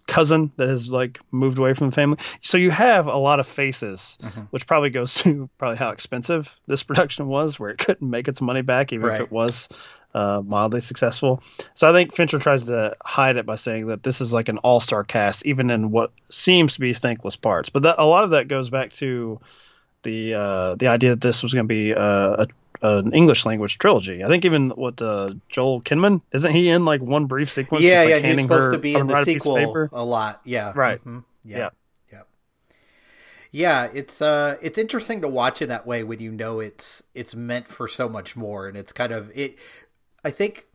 cousin 0.06 0.50
that 0.56 0.68
has 0.68 0.88
like 0.88 1.20
moved 1.30 1.58
away 1.58 1.74
from 1.74 1.90
the 1.90 1.94
family. 1.94 2.18
So 2.40 2.56
you 2.56 2.70
have 2.70 3.08
a 3.08 3.16
lot 3.16 3.40
of 3.40 3.46
faces, 3.46 4.16
which 4.50 4.66
probably 4.66 4.88
goes 4.88 5.12
to 5.22 5.50
probably 5.58 5.76
how 5.76 5.90
expensive 5.90 6.54
this 6.66 6.82
production 6.84 7.26
was, 7.26 7.60
where 7.60 7.68
it 7.70 7.78
couldn't 7.78 8.08
make 8.08 8.28
its 8.28 8.40
money 8.40 8.62
back 8.62 8.92
even 8.94 9.06
Right. 9.06 9.16
if 9.20 9.26
it 9.26 9.32
was 9.32 9.68
uh, 10.14 10.42
mildly 10.44 10.80
successful. 10.80 11.42
So 11.74 11.88
I 11.88 11.92
think 11.92 12.14
Fincher 12.14 12.38
tries 12.38 12.66
to 12.66 12.96
hide 13.02 13.36
it 13.36 13.46
by 13.46 13.56
saying 13.56 13.88
that 13.88 14.02
this 14.02 14.20
is 14.20 14.32
like 14.32 14.48
an 14.48 14.58
all-star 14.58 15.04
cast, 15.04 15.46
even 15.46 15.70
in 15.70 15.90
what 15.90 16.12
seems 16.28 16.74
to 16.74 16.80
be 16.80 16.92
thankless 16.94 17.36
parts. 17.36 17.68
But 17.68 17.82
that, 17.84 17.96
a 17.98 18.04
lot 18.04 18.24
of 18.24 18.30
that 18.30 18.48
goes 18.48 18.70
back 18.70 18.92
to 18.92 19.40
the 20.02 20.34
uh, 20.34 20.74
the 20.76 20.88
idea 20.88 21.10
that 21.10 21.20
this 21.20 21.42
was 21.42 21.52
going 21.54 21.66
to 21.66 21.74
be 21.74 21.94
uh, 21.94 22.44
a 22.44 22.48
an 22.80 23.12
English 23.12 23.44
language 23.44 23.78
trilogy. 23.78 24.22
I 24.22 24.28
think 24.28 24.44
even 24.44 24.70
what 24.70 25.02
uh, 25.02 25.34
Joel 25.48 25.82
Kinnaman 25.82 26.20
isn't 26.32 26.52
he 26.52 26.68
in 26.68 26.84
like 26.84 27.02
one 27.02 27.26
brief 27.26 27.50
sequence? 27.50 27.82
Yeah, 27.82 28.04
just, 28.04 28.04
like, 28.04 28.22
yeah. 28.22 28.30
He's 28.30 28.42
supposed 28.42 28.72
to 28.72 28.78
be 28.78 28.94
in 28.94 29.06
the 29.06 29.24
sequel 29.24 29.88
a 29.92 30.04
lot. 30.04 30.40
Yeah. 30.44 30.72
Right. 30.74 31.04
Mhm. 31.04 31.24
Yeah. 31.44 31.58
Yeah. 31.58 31.68
Yeah. 32.12 32.22
Yeah, 33.50 33.88
it's 33.92 34.22
uh 34.22 34.58
it's 34.62 34.78
interesting 34.78 35.20
to 35.22 35.28
watch 35.28 35.60
in 35.62 35.68
that 35.68 35.86
way 35.86 36.04
when 36.04 36.20
you 36.20 36.30
know 36.30 36.60
it's 36.60 37.02
it's 37.14 37.34
meant 37.34 37.66
for 37.66 37.88
so 37.88 38.08
much 38.08 38.36
more 38.36 38.68
and 38.68 38.76
it's 38.76 38.92
kind 38.92 39.12
of 39.12 39.36
it 39.36 39.56
I 40.28 40.30
think 40.30 40.66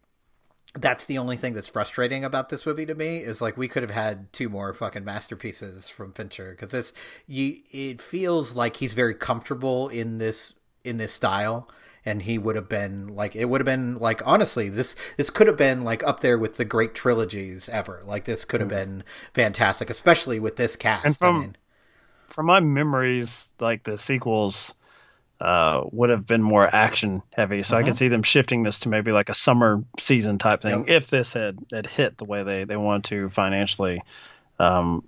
that's 0.74 1.06
the 1.06 1.20
only 1.20 1.38
thing 1.38 1.54
that's 1.54 1.70
frustrating 1.70 2.26
about 2.26 2.50
this 2.50 2.66
movie 2.66 2.88
to 2.88 2.96
me 2.96 3.18
is 3.18 3.40
like 3.40 3.56
we 3.56 3.68
could 3.68 3.84
have 3.84 3.92
had 3.92 4.34
two 4.34 4.50
more 4.50 4.74
fucking 4.74 5.06
masterpieces 5.06 5.90
from 5.90 6.12
Fincher 6.12 6.52
because 6.52 6.70
this 6.70 6.92
you 7.28 7.58
it 7.72 8.02
feels 8.02 8.56
like 8.56 8.78
he's 8.78 8.96
very 8.96 9.14
comfortable 9.14 9.90
in 9.90 10.18
this 10.18 10.54
in 10.84 10.98
this 10.98 11.14
style 11.14 11.70
and 12.04 12.24
he 12.24 12.40
would 12.40 12.56
have 12.56 12.68
been 12.68 13.10
like 13.10 13.36
it 13.36 13.46
would 13.46 13.62
have 13.62 13.68
been 13.68 14.00
like 14.00 14.26
honestly 14.26 14.70
this 14.70 14.96
this 15.16 15.30
could 15.30 15.46
have 15.46 15.58
been 15.58 15.84
like 15.84 16.02
up 16.02 16.22
there 16.22 16.40
with 16.40 16.58
the 16.58 16.66
great 16.66 16.96
trilogies 16.96 17.70
ever. 17.70 18.02
Like 18.08 18.26
this 18.26 18.44
could 18.44 18.60
have 18.60 18.72
hmm. 18.72 18.78
been 18.78 19.04
fantastic 19.36 19.92
especially 19.92 20.40
with 20.40 20.56
this 20.56 20.76
cast 20.76 21.06
And 21.06 21.16
from- 21.16 21.36
I 21.36 21.40
mean. 21.40 21.58
from 22.30 22.48
my 22.48 22.60
memories, 22.60 23.50
like 23.60 23.84
the 23.84 24.00
sequels, 24.00 24.74
uh, 25.44 25.84
would 25.92 26.10
have 26.10 26.26
been 26.26 26.42
more 26.42 26.64
action 26.74 27.22
heavy. 27.34 27.64
So 27.64 27.76
I 27.76 27.84
could 27.84 27.98
see 27.98 28.08
them 28.08 28.24
shifting 28.24 28.64
this 28.64 28.80
to 28.82 28.90
maybe 28.90 29.12
like 29.12 29.28
a 29.28 29.34
summer 29.34 29.84
season 30.00 30.38
type 30.38 30.62
thing 30.62 30.86
if 30.88 31.10
this 31.10 31.34
had, 31.34 31.60
had 31.70 31.86
hit 31.86 32.18
the 32.18 32.24
way 32.24 32.44
they, 32.44 32.64
they 32.64 32.78
wanted 32.78 33.04
to 33.10 33.30
financially. 33.30 34.02
Um, 34.58 35.04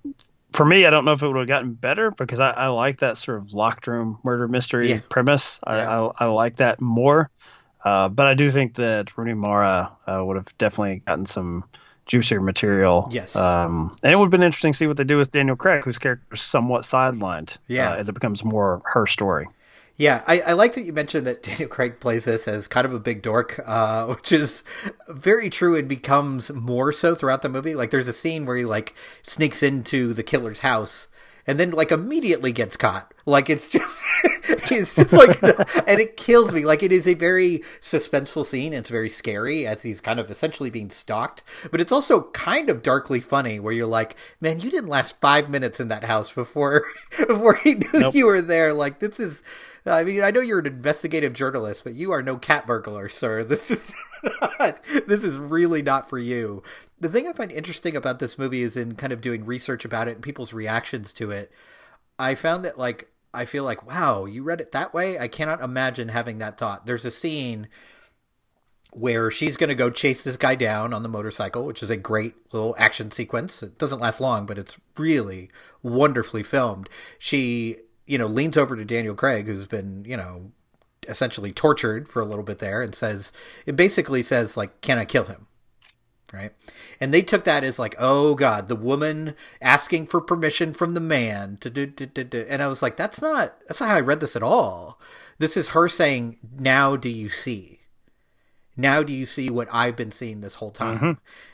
for 0.52 0.66
me, 0.66 0.86
I 0.86 0.90
don't 0.90 1.06
know 1.06 1.14
if 1.14 1.24
it 1.24 1.28
would 1.28 1.38
have 1.38 1.48
gotten 1.48 1.74
better 1.74 2.12
because 2.12 2.42
I, 2.42 2.50
I 2.52 2.68
like 2.68 3.00
that 3.00 3.18
sort 3.18 3.38
of 3.38 3.54
locked 3.54 3.88
room 3.88 4.20
murder 4.24 4.48
mystery 4.50 4.90
Yeah. 4.90 5.00
premise. 5.08 5.62
I, 5.64 5.78
Yeah. 5.78 6.02
I, 6.20 6.26
I 6.26 6.26
like 6.26 6.58
that 6.58 6.82
more. 6.82 7.30
Uh, 7.84 8.10
but 8.10 8.28
I 8.28 8.34
do 8.34 8.52
think 8.52 8.76
that 8.76 9.18
Rooney 9.18 9.36
Mara 9.36 9.92
uh, 10.06 10.22
would 10.26 10.36
have 10.38 10.58
definitely 10.58 11.04
gotten 11.08 11.26
some 11.26 11.64
juicier 12.08 12.42
material. 12.42 13.08
Yes. 13.12 13.36
Um, 13.36 13.96
and 14.04 14.12
it 14.12 14.16
would 14.18 14.26
have 14.26 14.32
been 14.32 14.44
interesting 14.44 14.74
to 14.74 14.78
see 14.78 14.88
what 14.88 14.98
they 14.98 15.04
do 15.06 15.18
with 15.18 15.32
Daniel 15.32 15.56
Craig, 15.56 15.84
whose 15.86 15.98
character 16.00 16.26
is 16.34 16.42
somewhat 16.42 16.82
sidelined. 16.84 17.58
Yeah. 17.68 17.92
uh, 17.92 17.96
as 17.96 18.10
it 18.10 18.14
becomes 18.14 18.44
more 18.44 18.82
her 18.86 19.06
story. 19.06 19.48
Yeah, 19.98 20.24
I, 20.28 20.42
I 20.42 20.54
like 20.54 20.74
that 20.76 20.84
you 20.84 20.92
mentioned 20.92 21.26
that 21.26 21.42
Daniel 21.44 21.70
Craig 21.70 22.00
plays 22.00 22.26
this 22.26 22.48
as 22.48 22.68
kind 22.68 22.86
of 22.86 22.94
a 22.94 23.00
big 23.00 23.22
dork, 23.22 23.62
uh, 23.66 24.06
which 24.16 24.32
is 24.32 24.64
very 25.08 25.50
true 25.50 25.76
and 25.76 25.88
becomes 25.88 26.52
more 26.52 26.92
so 26.92 27.16
throughout 27.16 27.42
the 27.42 27.50
movie. 27.50 27.76
Like, 27.76 27.92
there's 27.92 28.08
a 28.08 28.14
scene 28.14 28.46
where 28.46 28.58
he 28.58 28.66
like 28.66 28.94
sneaks 29.24 29.64
into 29.64 30.14
the 30.14 30.24
killer's 30.24 30.60
house 30.60 31.08
and 31.48 31.60
then 31.60 31.72
like 31.72 31.92
immediately 31.92 32.52
gets 32.52 32.76
caught. 32.76 33.14
Like, 33.26 33.50
it's 33.50 33.68
just, 33.70 33.98
it's 34.44 34.96
just 34.96 35.14
like, 35.14 35.42
and 35.88 36.00
it 36.00 36.18
kills 36.18 36.52
me. 36.52 36.66
Like, 36.66 36.84
it 36.84 36.92
is 36.92 37.08
a 37.08 37.14
very 37.14 37.64
suspenseful 37.80 38.46
scene. 38.46 38.74
It's 38.74 38.90
very 38.90 39.10
scary 39.10 39.66
as 39.66 39.84
he's 39.84 40.02
kind 40.02 40.20
of 40.20 40.30
essentially 40.30 40.70
being 40.70 40.90
stalked, 40.90 41.42
but 41.72 41.80
it's 41.80 41.92
also 41.92 42.24
kind 42.34 42.70
of 42.70 42.84
darkly 42.84 43.20
funny 43.22 43.60
where 43.62 43.74
you're 43.74 43.88
like, 43.88 44.16
man, 44.42 44.60
you 44.60 44.70
didn't 44.70 44.90
last 44.90 45.20
five 45.22 45.50
minutes 45.50 45.80
in 45.80 45.88
that 45.88 46.04
house 46.04 46.34
before, 46.34 46.84
before 47.18 47.56
he 47.56 47.76
knew 47.76 47.90
Nope. 47.94 48.16
you 48.16 48.26
were 48.26 48.42
there. 48.42 48.74
Like, 48.74 49.00
this 49.00 49.20
is. 49.22 49.42
I 49.86 50.04
mean, 50.04 50.24
I 50.24 50.32
know 50.32 50.42
you're 50.42 50.60
an 50.60 50.66
investigative 50.66 51.34
journalist, 51.34 51.84
but 51.84 51.94
you 51.94 52.12
are 52.12 52.24
no 52.24 52.38
cat 52.38 52.66
burglar, 52.66 53.10
sir. 53.10 53.44
This 53.44 53.70
is 53.70 53.94
not, 54.42 54.80
this 55.06 55.24
is 55.24 55.36
really 55.38 55.84
not 55.84 56.10
for 56.10 56.18
you. 56.18 56.64
The 57.00 57.10
thing 57.10 57.28
I 57.28 57.34
find 57.34 57.52
interesting 57.52 57.96
about 57.96 58.18
this 58.18 58.40
movie 58.40 58.64
is 58.64 58.76
in 58.76 58.96
kind 58.96 59.14
of 59.14 59.22
doing 59.22 59.46
research 59.46 59.86
about 59.86 60.08
it 60.08 60.16
and 60.16 60.24
people's 60.24 60.54
reactions 60.54 61.14
to 61.14 61.30
it. 61.30 61.52
I 62.18 62.34
found 62.34 62.66
that 62.66 62.80
like 62.80 63.10
I 63.36 63.46
feel 63.46 63.64
like, 63.64 63.86
wow, 63.86 64.26
you 64.26 64.44
read 64.44 64.62
it 64.62 64.72
that 64.72 64.94
way? 64.94 65.20
I 65.20 65.28
cannot 65.28 65.62
imagine 65.62 66.10
having 66.10 66.40
that 66.40 66.58
thought. 66.58 66.86
There's 66.86 67.06
a 67.06 67.12
scene 67.12 67.68
where 68.92 69.30
she's 69.30 69.58
going 69.58 69.68
to 69.68 69.76
go 69.76 69.90
chase 69.90 70.24
this 70.24 70.38
guy 70.38 70.56
down 70.56 70.94
on 70.94 71.04
the 71.04 71.10
motorcycle, 71.10 71.66
which 71.66 71.84
is 71.84 71.90
a 71.90 71.98
great 71.98 72.34
little 72.54 72.74
action 72.80 73.12
sequence. 73.12 73.62
It 73.62 73.78
doesn't 73.78 74.00
last 74.00 74.22
long, 74.22 74.46
but 74.46 74.58
it's 74.58 74.78
really 74.98 75.52
wonderfully 75.84 76.44
filmed. 76.44 76.88
She, 77.20 77.76
you 78.06 78.18
know, 78.18 78.28
leans 78.28 78.58
over 78.58 78.76
to 78.76 78.86
Daniel 78.86 79.16
Craig, 79.16 79.46
who's 79.48 79.68
been, 79.68 80.06
you 80.06 80.18
know, 80.18 80.52
essentially 81.08 81.52
tortured 81.52 82.08
for 82.08 82.22
a 82.22 82.26
little 82.26 82.44
bit 82.44 82.60
there, 82.60 82.82
and 82.82 82.96
says, 82.96 83.32
it 83.66 83.76
basically 83.76 84.24
says, 84.24 84.58
like, 84.58 84.82
can 84.82 84.98
I 84.98 85.06
kill 85.06 85.26
him? 85.26 85.48
Right. 86.34 86.52
And 87.00 87.14
they 87.14 87.22
took 87.22 87.46
that 87.46 87.64
as 87.64 87.80
like, 87.80 87.96
oh 87.98 88.36
God, 88.36 88.68
the 88.68 88.76
woman 88.76 89.36
asking 89.62 90.08
for 90.08 90.20
permission 90.20 90.74
from 90.74 90.94
the 90.94 91.00
man 91.00 91.58
to 91.62 91.70
do, 91.70 91.86
do, 91.86 92.08
do, 92.08 92.24
do. 92.24 92.46
And 92.50 92.62
I 92.62 92.68
was 92.68 92.82
like, 92.82 92.98
that's 92.98 93.22
not, 93.22 93.56
that's 93.68 93.80
not 93.80 93.90
how 93.90 93.96
I 93.96 94.02
read 94.02 94.20
this 94.20 94.36
at 94.36 94.44
all. 94.44 95.00
This 95.38 95.56
is 95.56 95.70
her 95.70 95.88
saying, 95.88 96.38
now 96.58 96.96
do 96.96 97.10
you 97.10 97.30
see? 97.30 97.76
now 98.78 99.04
do 99.04 99.14
you 99.14 99.26
see 99.26 99.50
what 99.50 99.68
I've 99.72 99.96
been 99.96 100.12
seeing 100.12 100.42
this 100.42 100.56
whole 100.56 100.72
time? 100.72 100.98
Mm-hmm. 100.98 101.12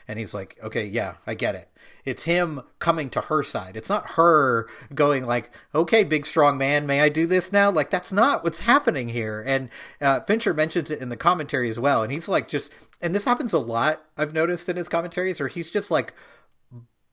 And 0.08 0.18
he's 0.18 0.34
like, 0.34 0.58
okay, 0.62 0.84
yeah, 0.84 1.14
I 1.26 1.34
get 1.34 1.54
it. 1.54 1.68
It's 2.04 2.24
him 2.24 2.62
coming 2.78 3.10
to 3.10 3.20
her 3.22 3.42
side. 3.42 3.76
It's 3.76 3.88
not 3.88 4.12
her 4.12 4.68
going 4.94 5.24
like, 5.24 5.50
okay, 5.74 6.04
big 6.04 6.26
strong 6.26 6.58
man, 6.58 6.86
may 6.86 7.00
I 7.00 7.08
do 7.08 7.26
this 7.26 7.52
now? 7.52 7.70
Like 7.70 7.90
that's 7.90 8.12
not 8.12 8.42
what's 8.42 8.60
happening 8.60 9.08
here. 9.10 9.42
And 9.46 9.68
uh, 10.00 10.20
Fincher 10.20 10.52
mentions 10.52 10.90
it 10.90 11.00
in 11.00 11.10
the 11.10 11.16
commentary 11.16 11.70
as 11.70 11.78
well. 11.78 12.02
And 12.02 12.12
he's 12.12 12.28
like, 12.28 12.48
just, 12.48 12.72
and 13.00 13.14
this 13.14 13.24
happens 13.24 13.52
a 13.52 13.58
lot. 13.58 14.02
I've 14.16 14.34
noticed 14.34 14.68
in 14.68 14.76
his 14.76 14.88
commentaries, 14.88 15.40
where 15.40 15.48
he's 15.48 15.70
just 15.70 15.90
like 15.90 16.12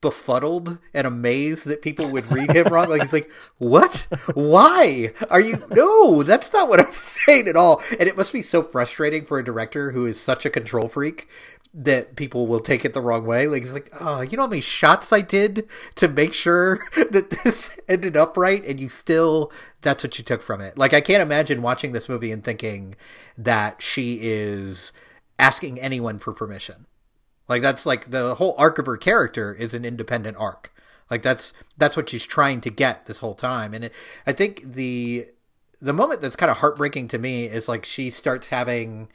befuddled 0.01 0.77
and 0.93 1.05
amazed 1.05 1.65
that 1.65 1.81
people 1.81 2.07
would 2.09 2.31
read 2.31 2.51
him 2.51 2.67
wrong. 2.67 2.89
Like 2.89 3.03
he's 3.03 3.13
like, 3.13 3.31
"What? 3.57 4.07
Why 4.33 5.13
are 5.29 5.41
you? 5.41 5.57
No, 5.69 6.23
that's 6.23 6.51
not 6.53 6.69
what 6.69 6.79
I'm 6.79 6.93
saying 6.93 7.47
at 7.47 7.55
all." 7.55 7.81
And 7.99 8.07
it 8.07 8.17
must 8.17 8.33
be 8.33 8.41
so 8.41 8.63
frustrating 8.63 9.25
for 9.25 9.39
a 9.39 9.45
director 9.45 9.91
who 9.91 10.05
is 10.05 10.19
such 10.19 10.45
a 10.45 10.49
control 10.49 10.87
freak 10.87 11.27
that 11.73 12.15
people 12.15 12.47
will 12.47 12.59
take 12.59 12.83
it 12.83 12.93
the 12.93 13.01
wrong 13.01 13.25
way. 13.25 13.47
Like 13.47 13.61
he's 13.63 13.73
like, 13.73 13.89
"Oh, 13.99 14.21
you 14.21 14.37
know 14.37 14.43
how 14.43 14.49
many 14.49 14.61
shots 14.61 15.11
I 15.11 15.21
did 15.21 15.67
to 15.95 16.07
make 16.07 16.33
sure 16.33 16.79
that 17.11 17.29
this 17.43 17.77
ended 17.87 18.17
up 18.17 18.37
right, 18.37 18.65
and 18.65 18.79
you 18.79 18.89
still 18.89 19.51
that's 19.81 20.03
what 20.03 20.17
you 20.17 20.23
took 20.23 20.41
from 20.41 20.61
it." 20.61 20.77
Like 20.77 20.93
I 20.93 21.01
can't 21.01 21.21
imagine 21.21 21.61
watching 21.61 21.91
this 21.91 22.09
movie 22.09 22.31
and 22.31 22.43
thinking 22.43 22.95
that 23.37 23.81
she 23.81 24.19
is 24.21 24.91
asking 25.37 25.79
anyone 25.79 26.19
for 26.19 26.33
permission. 26.33 26.85
Like 27.49 27.63
that's 27.63 27.85
like 27.85 28.11
the 28.11 28.35
whole 28.35 28.55
arc 28.57 28.77
of 28.77 28.85
her 28.85 28.95
character 28.95 29.53
is 29.53 29.73
an 29.73 29.83
independent 29.83 30.37
arc. 30.37 30.71
Like 31.09 31.23
that's 31.23 31.51
that's 31.77 31.97
what 31.97 32.09
she's 32.09 32.25
trying 32.25 32.61
to 32.61 32.69
get 32.69 33.07
this 33.07 33.19
whole 33.19 33.33
time. 33.33 33.73
And 33.73 33.85
it, 33.85 33.93
I 34.27 34.31
think 34.31 34.61
the 34.61 35.27
the 35.81 35.93
moment 35.93 36.21
that's 36.21 36.35
kind 36.35 36.51
of 36.51 36.57
heartbreaking 36.57 37.07
to 37.09 37.17
me 37.17 37.45
is 37.45 37.67
like 37.67 37.83
she 37.83 38.11
starts 38.11 38.49
having 38.49 39.09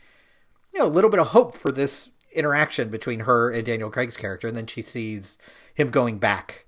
you 0.72 0.80
know 0.80 0.86
a 0.86 0.88
little 0.88 1.10
bit 1.10 1.20
of 1.20 1.28
hope 1.28 1.54
for 1.54 1.70
this 1.70 2.10
interaction 2.32 2.88
between 2.88 3.20
her 3.20 3.50
and 3.50 3.64
Daniel 3.64 3.90
Craig's 3.90 4.16
character, 4.16 4.48
and 4.48 4.56
then 4.56 4.66
she 4.66 4.82
sees 4.82 5.38
him 5.72 5.90
going 5.90 6.18
back 6.18 6.66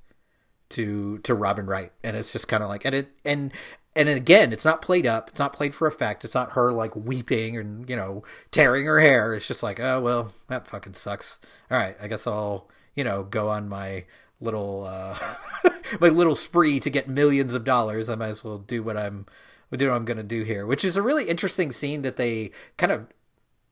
to 0.71 1.19
to 1.19 1.35
Robin 1.35 1.67
Wright, 1.67 1.93
and 2.05 2.17
it's 2.17 2.33
just 2.33 2.47
kind 2.47 2.63
of 2.63 2.69
like 2.69 2.85
and 2.85 2.95
it 2.95 3.09
and 3.25 3.53
and 3.97 4.09
again, 4.09 4.53
it's 4.53 4.65
not 4.65 4.83
played 4.83 5.07
up. 5.07 5.29
It's 5.31 5.39
not 5.39 5.53
played 5.53 5.75
for 5.75 5.89
effect. 5.89 6.25
It's 6.25 6.35
not 6.35 6.53
her 6.53 6.73
like 6.73 6.95
weeping 6.95 7.57
and 7.57 7.89
you 7.89 7.97
know 7.97 8.23
tearing 8.51 8.85
her 8.85 9.01
hair. 9.01 9.35
It's 9.35 9.47
just 9.47 9.63
like, 9.63 9.81
oh 9.81 10.01
well, 10.01 10.33
that 10.49 10.67
fucking 10.67 10.95
sucks. 10.95 11.39
All 11.71 11.79
right, 11.79 11.97
I 12.01 12.09
guess 12.09 12.27
I'll 12.27 12.69
you 12.95 13.05
know 13.05 13.23
go 13.25 13.49
on 13.49 13.69
my 13.69 14.05
little 14.41 14.85
uh 14.85 15.19
my 16.01 16.09
little 16.09 16.37
spree 16.37 16.79
to 16.81 16.91
get 16.91 17.09
millions 17.09 17.55
of 17.55 17.65
dollars. 17.65 18.09
I 18.09 18.15
might 18.15 18.29
as 18.29 18.45
well 18.45 18.59
do 18.59 18.83
what 18.83 18.97
I'm 18.97 19.27
do 19.75 19.89
what 19.89 19.97
I'm 19.97 20.05
gonna 20.05 20.23
do 20.23 20.43
here, 20.43 20.67
which 20.67 20.85
is 20.85 20.97
a 20.97 21.03
really 21.03 21.29
interesting 21.29 21.73
scene 21.73 22.03
that 22.03 22.17
they 22.17 22.51
kind 22.77 22.93
of 22.93 23.07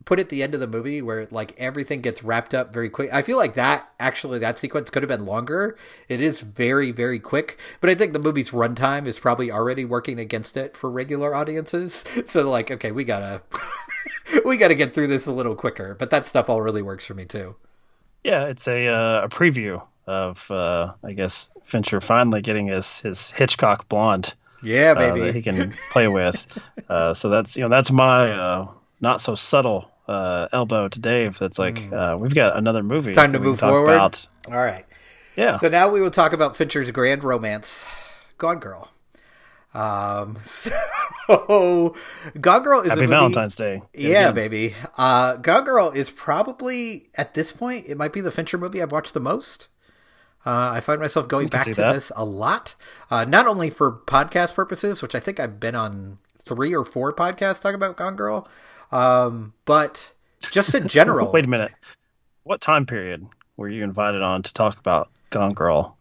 put 0.04 0.18
at 0.18 0.28
the 0.28 0.42
end 0.42 0.54
of 0.54 0.60
the 0.60 0.66
movie 0.66 1.00
where 1.00 1.26
like 1.30 1.54
everything 1.58 2.00
gets 2.00 2.22
wrapped 2.22 2.54
up 2.54 2.72
very 2.72 2.88
quick. 2.90 3.12
I 3.12 3.22
feel 3.22 3.36
like 3.36 3.54
that 3.54 3.88
actually 3.98 4.38
that 4.40 4.58
sequence 4.58 4.90
could 4.90 5.02
have 5.02 5.08
been 5.08 5.26
longer. 5.26 5.76
It 6.08 6.20
is 6.20 6.40
very 6.40 6.90
very 6.90 7.18
quick, 7.18 7.58
but 7.80 7.90
I 7.90 7.94
think 7.94 8.12
the 8.12 8.18
movie's 8.18 8.50
runtime 8.50 9.06
is 9.06 9.18
probably 9.18 9.50
already 9.50 9.84
working 9.84 10.18
against 10.18 10.56
it 10.56 10.76
for 10.76 10.90
regular 10.90 11.34
audiences. 11.34 12.04
So 12.26 12.48
like, 12.48 12.70
okay, 12.70 12.90
we 12.90 13.04
gotta 13.04 13.42
we 14.44 14.56
gotta 14.56 14.74
get 14.74 14.94
through 14.94 15.08
this 15.08 15.26
a 15.26 15.32
little 15.32 15.54
quicker. 15.54 15.94
But 15.94 16.10
that 16.10 16.26
stuff 16.26 16.48
all 16.48 16.62
really 16.62 16.82
works 16.82 17.04
for 17.06 17.14
me 17.14 17.24
too. 17.24 17.56
Yeah, 18.22 18.46
it's 18.46 18.66
a 18.68 18.86
uh, 18.86 19.22
a 19.24 19.28
preview 19.28 19.82
of 20.06 20.50
uh, 20.50 20.92
I 21.02 21.12
guess 21.12 21.50
Fincher 21.62 22.00
finally 22.00 22.42
getting 22.42 22.68
his 22.68 23.00
his 23.00 23.30
Hitchcock 23.30 23.88
blonde 23.88 24.34
Yeah, 24.62 24.92
uh, 24.92 24.94
baby. 24.94 25.20
that 25.20 25.34
he 25.34 25.42
can 25.42 25.74
play 25.90 26.08
with. 26.08 26.46
uh, 26.88 27.14
so 27.14 27.28
that's 27.28 27.56
you 27.56 27.62
know 27.62 27.68
that's 27.68 27.90
my 27.90 28.30
uh, 28.32 28.68
not 29.00 29.20
so 29.20 29.34
subtle 29.34 29.90
uh, 30.08 30.48
elbow 30.52 30.88
to 30.88 31.00
Dave. 31.00 31.38
That's 31.38 31.58
like 31.58 31.92
uh, 31.92 32.16
we've 32.20 32.34
got 32.34 32.56
another 32.56 32.82
movie. 32.82 33.10
It's 33.10 33.16
time 33.16 33.32
to 33.32 33.38
that 33.38 33.40
we 33.40 33.44
can 33.44 33.50
move 33.52 33.60
forward. 33.60 33.92
About. 33.94 34.26
all 34.48 34.54
right. 34.62 34.84
Yeah, 35.36 35.56
So 35.56 35.68
now 35.68 35.88
we 35.90 36.00
will 36.00 36.12
talk 36.12 36.32
about 36.32 36.56
Fincher's 36.56 36.90
grand 36.92 37.24
romance, 37.24 37.84
Gone 38.38 38.60
Girl. 38.60 38.88
Um, 39.72 40.38
so 40.44 41.94
Gone 42.40 42.62
Girl 42.62 42.80
is 42.82 42.90
a 42.90 42.94
movie- 42.96 43.06
Valentine's 43.08 43.56
Day. 43.56 43.82
Yeah, 43.92 44.30
baby. 44.30 44.76
Uh, 44.96 45.34
Gone 45.36 45.64
Girl 45.64 45.90
is 45.90 46.10
probably 46.10 47.08
at 47.16 47.34
this 47.34 47.50
point 47.50 47.86
it 47.88 47.96
might 47.96 48.12
be 48.12 48.20
the 48.20 48.30
Fincher 48.30 48.58
movie 48.58 48.80
I've 48.80 48.92
watched 48.92 49.14
the 49.14 49.20
most. 49.20 49.68
Uh, 50.46 50.72
I 50.74 50.80
find 50.80 51.00
myself 51.00 51.26
going 51.26 51.48
back 51.48 51.64
to 51.64 51.74
that. 51.74 51.92
this 51.94 52.12
a 52.14 52.24
lot, 52.24 52.74
uh, 53.10 53.24
not 53.24 53.46
only 53.46 53.70
for 53.70 53.90
podcast 54.06 54.54
purposes, 54.54 55.00
which 55.00 55.14
I 55.14 55.20
think 55.20 55.40
I've 55.40 55.58
been 55.58 55.74
on 55.74 56.18
three 56.44 56.74
or 56.74 56.84
four 56.84 57.14
podcasts 57.14 57.60
talking 57.60 57.76
about 57.76 57.96
Gone 57.96 58.14
Girl, 58.14 58.46
um, 58.92 59.54
but 59.64 60.12
just 60.50 60.74
in 60.74 60.88
general. 60.88 61.30
Wait 61.32 61.44
a 61.44 61.48
minute. 61.48 61.72
What 62.42 62.60
time 62.60 62.86
period 62.86 63.26
were 63.56 63.68
you 63.68 63.84
invited 63.84 64.22
on 64.22 64.42
to 64.42 64.52
talk 64.52 64.78
about 64.78 65.10
Gone 65.30 65.54
Girl? 65.54 65.96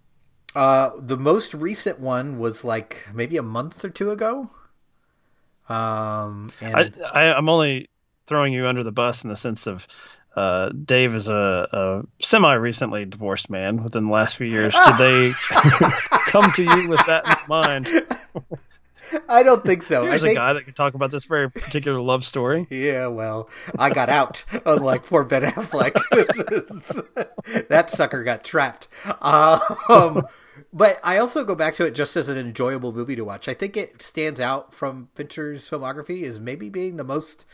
Uh, 0.56 0.92
the 0.98 1.18
most 1.18 1.54
recent 1.54 2.00
one 2.00 2.38
was 2.38 2.64
like 2.64 3.08
maybe 3.14 3.38
a 3.38 3.44
month 3.44 3.84
or 3.84 3.90
two 3.90 4.12
ago. 4.12 4.50
Um, 5.70 6.52
and 6.60 6.96
I, 7.04 7.22
I 7.22 7.34
I'm 7.34 7.50
only 7.50 7.90
throwing 8.26 8.54
you 8.54 8.68
under 8.68 8.84
the 8.84 8.92
bus 8.92 9.24
in 9.24 9.30
the 9.30 9.38
sense 9.38 9.68
of 9.68 9.88
uh, 10.36 10.70
Dave 10.70 11.16
is 11.16 11.28
a, 11.28 11.68
a 11.72 12.24
semi 12.24 12.54
recently 12.54 13.06
divorced 13.06 13.50
man 13.50 13.84
within 13.84 14.06
the 14.06 14.12
last 14.12 14.36
few 14.36 14.48
years. 14.48 14.74
Did 14.74 14.98
they 14.98 15.32
come 16.28 16.52
to 16.54 16.64
you 16.64 16.90
with 16.90 17.06
that 17.06 17.28
in 17.28 17.48
mind? 17.48 17.90
I 19.28 19.44
don't 19.44 19.64
think 19.64 19.84
so. 19.84 20.06
There's 20.06 20.24
I 20.24 20.28
think 20.28 20.38
a 20.38 20.42
guy 20.42 20.54
that 20.54 20.66
can 20.66 20.74
talk 20.74 20.94
about 20.94 21.12
this 21.12 21.26
very 21.26 21.50
particular 21.50 22.00
love 22.02 22.26
story. 22.26 22.68
Yeah, 22.74 23.08
well, 23.08 23.50
I 23.78 23.92
got 23.92 24.10
out, 24.10 24.44
unlike 24.66 25.06
poor 25.06 25.24
Ben 25.24 25.44
Affleck. 25.44 25.94
that 27.70 27.90
sucker 27.90 28.24
got 28.24 28.44
trapped. 28.44 28.88
Um, 29.22 30.28
But 30.72 31.00
I 31.04 31.18
also 31.18 31.44
go 31.44 31.56
back 31.56 31.76
to 31.76 31.86
it 31.86 31.94
just 31.96 32.16
as 32.16 32.28
an 32.28 32.38
enjoyable 32.38 32.94
movie 32.94 33.16
to 33.16 33.24
watch. 33.24 33.48
I 33.48 33.54
think 33.54 33.78
it 33.78 34.02
stands 34.02 34.40
out 34.40 34.74
from 34.74 35.10
Fincher's 35.16 35.70
filmography 35.70 36.24
as 36.24 36.40
maybe 36.40 36.68
being 36.70 36.98
the 36.98 37.04
most 37.04 37.46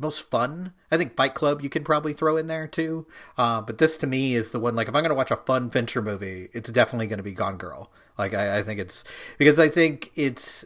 most 0.00 0.30
fun. 0.30 0.72
I 0.92 0.96
think 0.96 1.16
Fight 1.16 1.34
Club 1.34 1.60
you 1.60 1.68
can 1.68 1.82
probably 1.82 2.12
throw 2.12 2.36
in 2.36 2.46
there 2.46 2.68
too. 2.68 3.06
Uh, 3.36 3.60
but 3.60 3.78
this 3.78 3.96
to 3.98 4.06
me 4.06 4.34
is 4.34 4.52
the 4.52 4.60
one 4.60 4.76
like 4.76 4.86
if 4.88 4.94
I'm 4.94 5.02
going 5.02 5.10
to 5.10 5.16
watch 5.16 5.32
a 5.32 5.36
fun 5.36 5.70
Fincher 5.70 6.00
movie, 6.02 6.48
it's 6.52 6.70
definitely 6.70 7.08
going 7.08 7.18
to 7.18 7.24
be 7.24 7.32
Gone 7.32 7.56
Girl. 7.56 7.90
Like 8.16 8.32
I, 8.32 8.58
I 8.58 8.62
think 8.62 8.78
it's 8.78 9.02
because 9.38 9.58
I 9.58 9.68
think 9.68 10.12
it's 10.14 10.64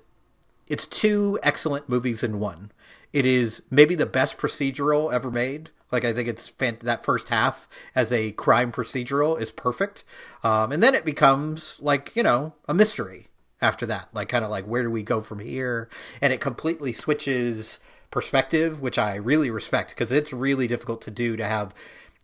it's 0.73 0.87
two 0.87 1.39
excellent 1.43 1.87
movies 1.87 2.23
in 2.23 2.41
one. 2.41 2.73
It 3.13 3.27
is 3.27 3.63
maybe 3.71 3.95
the 3.95 4.07
best 4.07 4.39
procedural 4.39 5.13
ever 5.13 5.31
made. 5.31 5.69
Like 5.91 6.03
I 6.03 6.15
think 6.15 6.29
it's 6.29 6.51
that 6.81 7.05
first 7.05 7.29
half 7.29 7.69
as 7.95 8.11
a 8.11 8.33
crime 8.33 8.73
procedural 8.73 9.39
is 9.39 9.51
perfect, 9.51 10.03
um, 10.43 10.73
and 10.73 10.83
then 10.83 10.95
it 10.95 11.05
becomes 11.05 11.77
like 11.79 12.17
you 12.17 12.23
know 12.23 12.55
a 12.67 12.73
mystery 12.73 13.29
after 13.61 13.85
that. 13.85 14.09
Like 14.15 14.31
kind 14.31 14.47
of 14.47 14.51
like 14.51 14.65
where 14.65 14.83
do 14.83 14.91
we 14.91 15.03
go 15.03 15.21
from 15.21 15.41
here? 15.41 15.91
And 16.23 16.33
it 16.33 16.41
completely 16.41 16.95
switches 16.95 17.79
perspective, 18.11 18.81
which 18.81 18.97
I 18.97 19.17
really 19.17 19.51
respect 19.51 19.91
because 19.91 20.11
it's 20.11 20.33
really 20.33 20.67
difficult 20.67 21.03
to 21.03 21.11
do 21.11 21.37
to 21.37 21.45
have 21.45 21.75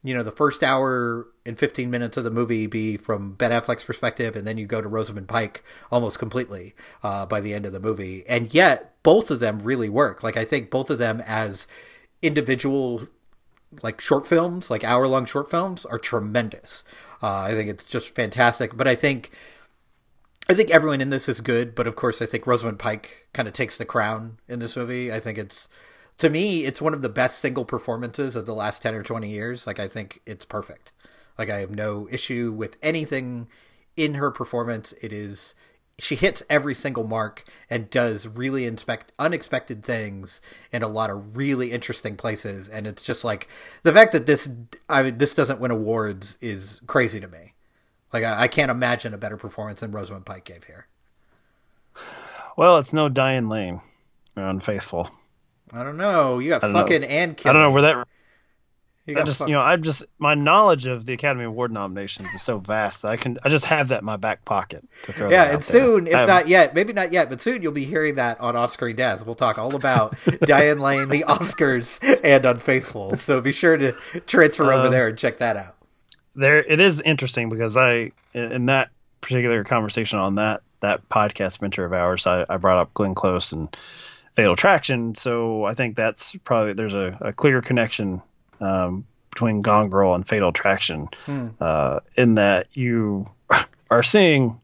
you 0.02 0.14
know 0.14 0.22
the 0.22 0.30
first 0.30 0.62
hour 0.62 1.26
and 1.44 1.58
15 1.58 1.90
minutes 1.90 2.16
of 2.16 2.24
the 2.24 2.30
movie 2.30 2.66
be 2.66 2.96
from 2.96 3.32
Ben 3.34 3.50
Affleck's 3.50 3.84
perspective, 3.84 4.36
and 4.36 4.46
then 4.46 4.58
you 4.58 4.66
go 4.66 4.80
to 4.80 4.88
Rosamund 4.88 5.28
Pike 5.28 5.64
almost 5.90 6.18
completely 6.18 6.74
uh, 7.02 7.26
by 7.26 7.40
the 7.40 7.54
end 7.54 7.66
of 7.66 7.72
the 7.72 7.80
movie, 7.80 8.24
and 8.28 8.52
yet 8.54 8.94
both 9.02 9.30
of 9.30 9.40
them 9.40 9.60
really 9.60 9.88
work. 9.88 10.22
Like 10.22 10.36
I 10.36 10.44
think 10.44 10.70
both 10.70 10.90
of 10.90 10.98
them 10.98 11.22
as 11.26 11.66
individual 12.22 13.08
like 13.82 14.00
short 14.00 14.26
films, 14.26 14.70
like 14.70 14.84
hour 14.84 15.06
long 15.06 15.26
short 15.26 15.50
films, 15.50 15.84
are 15.86 15.98
tremendous. 15.98 16.84
Uh, 17.22 17.40
I 17.40 17.52
think 17.52 17.68
it's 17.68 17.84
just 17.84 18.14
fantastic. 18.14 18.76
But 18.76 18.88
I 18.88 18.94
think 18.94 19.30
I 20.48 20.54
think 20.54 20.70
everyone 20.70 21.00
in 21.00 21.10
this 21.10 21.28
is 21.28 21.40
good, 21.40 21.74
but 21.74 21.86
of 21.86 21.96
course 21.96 22.22
I 22.22 22.26
think 22.26 22.46
Rosamund 22.46 22.78
Pike 22.78 23.28
kind 23.32 23.48
of 23.48 23.54
takes 23.54 23.76
the 23.76 23.84
crown 23.84 24.38
in 24.48 24.60
this 24.60 24.76
movie. 24.76 25.12
I 25.12 25.20
think 25.20 25.38
it's 25.38 25.68
to 26.18 26.28
me 26.28 26.64
it's 26.64 26.82
one 26.82 26.94
of 26.94 27.02
the 27.02 27.08
best 27.08 27.38
single 27.38 27.64
performances 27.64 28.36
of 28.36 28.46
the 28.46 28.54
last 28.54 28.82
10 28.82 28.94
or 28.94 29.02
20 29.02 29.28
years. 29.28 29.66
Like 29.66 29.78
I 29.78 29.88
think 29.88 30.20
it's 30.26 30.44
perfect. 30.44 30.92
Like 31.38 31.50
I 31.50 31.58
have 31.58 31.74
no 31.74 32.08
issue 32.10 32.52
with 32.52 32.76
anything 32.82 33.48
in 33.96 34.14
her 34.14 34.30
performance. 34.30 34.92
It 35.00 35.12
is 35.12 35.54
she 36.00 36.14
hits 36.14 36.44
every 36.48 36.74
single 36.74 37.04
mark 37.04 37.42
and 37.68 37.90
does 37.90 38.26
really 38.28 38.64
inspect 38.66 39.12
unexpected 39.18 39.82
things 39.84 40.40
in 40.70 40.82
a 40.82 40.88
lot 40.88 41.10
of 41.10 41.36
really 41.36 41.72
interesting 41.72 42.16
places 42.16 42.68
and 42.68 42.86
it's 42.86 43.02
just 43.02 43.24
like 43.24 43.48
the 43.82 43.92
fact 43.92 44.12
that 44.12 44.26
this 44.26 44.48
I 44.88 45.02
mean, 45.02 45.18
this 45.18 45.34
doesn't 45.34 45.60
win 45.60 45.72
awards 45.72 46.38
is 46.40 46.80
crazy 46.86 47.18
to 47.18 47.26
me 47.26 47.54
like 48.12 48.22
I, 48.22 48.42
I 48.42 48.48
can't 48.48 48.70
imagine 48.70 49.12
a 49.12 49.18
better 49.18 49.36
performance 49.36 49.80
than 49.80 49.90
Rosamund 49.90 50.24
Pike 50.24 50.44
gave 50.44 50.64
here 50.64 50.86
Well, 52.56 52.78
it's 52.78 52.92
no 52.92 53.08
Diane 53.08 53.48
Lane, 53.48 53.80
unfaithful. 54.36 55.10
I 55.72 55.82
don't 55.82 55.96
know 55.96 56.38
you 56.38 56.50
got 56.50 56.60
don't 56.62 56.72
know. 56.72 56.80
fucking 56.80 57.04
and 57.04 57.38
I 57.44 57.52
don't 57.52 57.62
know 57.62 57.70
where 57.70 57.82
that. 57.82 58.06
you 59.06 59.14
I 59.14 59.18
got 59.20 59.26
just 59.26 59.38
fuck- 59.40 59.48
you 59.48 59.54
know 59.54 59.60
I'm 59.62 59.82
just 59.82 60.04
my 60.18 60.34
knowledge 60.34 60.86
of 60.86 61.06
the 61.06 61.12
Academy 61.14 61.44
Award 61.44 61.72
nominations 61.72 62.34
is 62.34 62.42
so 62.42 62.58
vast 62.58 63.02
that 63.02 63.08
I 63.08 63.16
can 63.16 63.38
I 63.42 63.48
just 63.48 63.64
have 63.66 63.88
that 63.88 64.00
in 64.00 64.04
my 64.04 64.16
back 64.16 64.44
pocket 64.44 64.84
to 65.04 65.12
throw. 65.12 65.30
yeah, 65.30 65.44
and 65.44 65.56
out 65.56 65.62
there. 65.62 65.80
soon, 65.82 66.06
if 66.06 66.12
not 66.12 66.46
yet, 66.48 66.74
maybe 66.74 66.92
not 66.92 67.12
yet, 67.12 67.28
but 67.30 67.40
soon 67.40 67.62
you'll 67.62 67.72
be 67.72 67.84
hearing 67.84 68.16
that 68.16 68.38
on 68.40 68.54
Off 68.56 68.70
Screen 68.72 68.96
Death. 68.96 69.24
We'll 69.24 69.34
talk 69.34 69.58
all 69.58 69.74
about 69.74 70.14
Diane 70.42 70.80
Lane, 70.80 71.08
the 71.08 71.24
Oscars, 71.26 71.98
and 72.22 72.44
Unfaithful. 72.44 73.16
So 73.16 73.40
be 73.40 73.52
sure 73.52 73.76
to 73.76 73.92
transfer 74.26 74.72
over 74.72 74.86
Um, 74.86 74.90
there 74.92 75.08
and 75.08 75.16
check 75.18 75.38
that 75.38 75.56
out. 75.56 75.76
there 76.34 76.58
it 76.62 76.80
is 76.80 77.00
interesting 77.00 77.48
because 77.48 77.76
I 77.76 78.12
in 78.34 78.52
in 78.52 78.66
that 78.66 78.90
particular 79.20 79.64
conversation 79.64 80.18
on 80.18 80.36
that 80.36 80.62
that 80.80 81.08
podcast 81.08 81.58
venture 81.58 81.84
of 81.84 81.92
ours 81.92 82.24
I, 82.26 82.44
I 82.48 82.56
brought 82.56 82.76
up 82.78 82.94
Glenn 82.94 83.12
Close 83.14 83.50
and 83.52 83.74
Fatal 84.38 84.52
Attraction 84.52 85.16
so 85.16 85.64
I 85.64 85.74
think 85.74 85.96
that's 85.96 86.36
probably 86.44 86.74
there's 86.74 86.94
a, 86.94 87.18
a 87.20 87.32
clear 87.32 87.60
connection 87.60 88.22
um, 88.60 89.04
between 89.30 89.62
Gone 89.62 89.90
Girl 89.90 90.14
and 90.14 90.26
Fatal 90.26 90.50
Attraction 90.50 91.08
uh, 91.60 91.98
in 92.16 92.36
that 92.36 92.68
you 92.72 93.28
are 93.90 94.04
seeing 94.04 94.60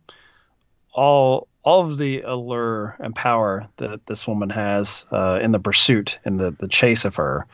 all 0.92 1.48
all 1.64 1.86
of 1.86 1.98
the 1.98 2.20
allure 2.20 2.94
and 3.00 3.16
power 3.16 3.66
that 3.78 4.06
this 4.06 4.28
woman 4.28 4.50
has 4.50 5.06
uh, 5.10 5.40
in 5.42 5.50
the 5.50 5.58
pursuit 5.58 6.20
in 6.24 6.36
the 6.36 6.52
the 6.52 6.68
chase 6.68 7.04
of 7.04 7.16
her 7.16 7.48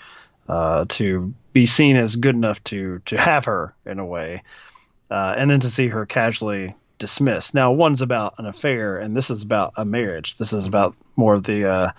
uh, 0.47 0.85
to 0.91 1.33
be 1.55 1.65
seen 1.65 1.97
as 1.97 2.17
good 2.17 2.35
enough 2.35 2.63
to 2.65 2.99
to 3.07 3.17
have 3.17 3.47
her 3.47 3.75
in 3.87 3.99
a 3.99 4.05
way, 4.05 4.43
uh, 5.11 5.35
and 5.39 5.51
then 5.51 5.61
to 5.61 5.71
see 5.71 5.87
her 5.87 6.05
casually 6.05 6.75
dismissed. 7.01 7.55
Now, 7.55 7.73
one's 7.73 8.03
about 8.03 8.35
an 8.39 8.47
affair, 8.47 8.99
and 8.99 9.17
this 9.17 9.31
is 9.31 9.43
about 9.43 9.73
a 9.77 9.85
marriage. 9.85 10.37
This 10.39 10.53
is 10.53 10.67
about 10.67 10.95
more 11.17 11.35
of 11.35 11.43
the 11.43 11.69
uh, 11.69 11.91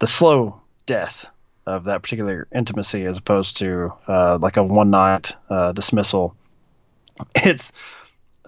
the 0.00 0.08
slow 0.08 0.60
death 0.86 1.30
of 1.64 1.84
that 1.84 2.02
particular 2.02 2.48
intimacy, 2.52 3.04
as 3.04 3.18
opposed 3.18 3.58
to 3.58 3.92
uh, 4.08 4.38
like 4.40 4.56
a 4.56 4.64
one 4.64 4.90
night 4.90 5.36
uh, 5.48 5.70
dismissal. 5.70 6.34
It's 7.34 7.72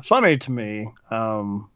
funny 0.03 0.37
to 0.37 0.51
me 0.51 0.89
um, 1.11 1.71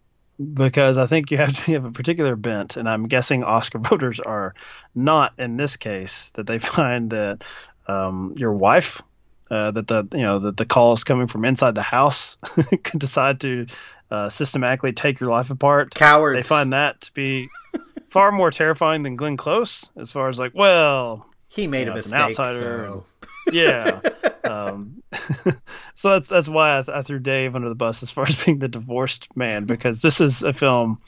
because 0.53 0.99
I 0.99 1.07
think 1.07 1.31
you 1.31 1.39
have 1.39 1.65
to 1.65 1.73
have 1.73 1.85
a 1.85 1.93
particular 1.93 2.37
bent, 2.37 2.77
and 2.77 2.89
I'm 2.89 3.09
guessing 3.09 3.45
Oscar 3.45 3.79
voters 3.91 4.21
are 4.21 4.55
not 4.95 5.35
in 5.39 5.57
this 5.57 5.77
case 5.77 6.31
that 6.35 6.47
they 6.47 6.59
find 6.77 7.11
that 7.11 7.45
um, 7.87 8.35
your 8.37 8.53
wife, 8.53 9.03
uh, 9.51 9.71
that 9.71 9.87
the 9.87 10.09
you 10.13 10.23
know 10.23 10.39
that 10.39 10.57
the 10.57 10.67
call 10.67 10.93
is 10.95 11.05
coming 11.05 11.29
from 11.29 11.45
inside 11.45 11.75
the 11.75 11.83
house, 11.83 12.37
can 12.83 12.99
decide 12.99 13.41
to 13.41 13.67
uh, 14.13 14.29
systematically 14.29 14.93
take 14.93 15.21
your 15.21 15.31
life 15.31 15.51
apart. 15.51 15.95
Cowards. 15.95 16.37
They 16.37 16.43
find 16.43 16.73
that 16.75 17.01
to 17.03 17.15
be 17.15 17.49
far 18.11 18.31
more 18.31 18.51
terrifying 18.51 19.03
than 19.03 19.17
Glenn 19.17 19.37
Close, 19.39 19.89
as 19.97 20.13
far 20.13 20.29
as 20.29 20.39
like, 20.39 20.53
well, 20.55 21.27
He 21.49 21.67
made 21.67 21.79
you 21.79 21.83
a 21.85 21.87
know, 21.87 21.93
an 21.93 21.97
mistake. 21.97 22.21
outsider 22.21 22.85
so- 22.87 23.05
yeah. 23.53 24.01
um, 24.45 25.03
so 25.95 26.11
that's 26.11 26.29
that's 26.29 26.49
why 26.49 26.79
I, 26.79 26.85
I 26.99 27.03
threw 27.03 27.19
Dave 27.19 27.57
under 27.57 27.69
the 27.71 27.75
bus 27.75 28.03
as 28.03 28.11
far 28.11 28.25
as 28.29 28.45
being 28.45 28.59
the 28.59 28.69
divorced 28.69 29.35
man 29.37 29.65
because 29.65 30.03
this 30.03 30.21
is 30.21 30.43
a 30.43 30.53
film 30.53 31.01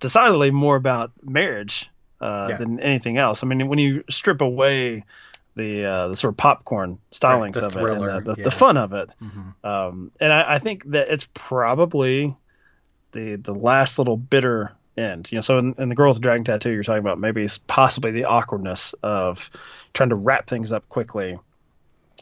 decidedly 0.00 0.50
more 0.50 0.76
about 0.76 1.12
marriage 1.22 1.90
uh, 2.20 2.46
Yeah. 2.50 2.56
than 2.56 2.80
anything 2.80 3.18
else. 3.18 3.42
I 3.42 3.46
mean, 3.46 3.68
when 3.68 3.78
you 3.78 4.04
strip 4.10 4.40
away 4.40 5.04
the 5.54 5.84
uh, 5.84 6.08
the 6.08 6.16
sort 6.16 6.32
of 6.32 6.36
popcorn 6.38 6.98
stylings 7.10 7.54
the 7.54 7.66
of 7.66 7.72
thriller, 7.74 8.08
it 8.10 8.16
and 8.16 8.26
the, 8.26 8.34
the, 8.34 8.40
yeah. 8.40 8.44
the 8.44 8.50
fun 8.50 8.76
of 8.76 8.92
it, 8.92 9.14
Mhm. 9.22 9.64
um, 9.64 10.10
and 10.20 10.32
I, 10.32 10.54
I 10.54 10.58
think 10.58 10.90
that 10.92 11.08
it's 11.10 11.28
probably 11.34 12.34
the 13.12 13.36
the 13.36 13.54
last 13.54 13.98
little 13.98 14.16
bitter 14.16 14.72
end. 14.96 15.30
You 15.30 15.36
know, 15.38 15.42
so 15.42 15.58
in, 15.58 15.74
in 15.78 15.88
the 15.88 15.94
girl 15.94 16.08
with 16.08 16.16
the 16.16 16.22
dragon 16.22 16.44
tattoo, 16.44 16.70
you're 16.70 16.82
talking 16.82 17.00
about 17.00 17.18
maybe 17.18 17.42
it's 17.42 17.58
possibly 17.58 18.10
the 18.12 18.24
awkwardness 18.24 18.94
of 19.02 19.50
trying 19.92 20.08
to 20.10 20.16
wrap 20.16 20.46
things 20.46 20.72
up 20.72 20.88
quickly, 20.88 21.38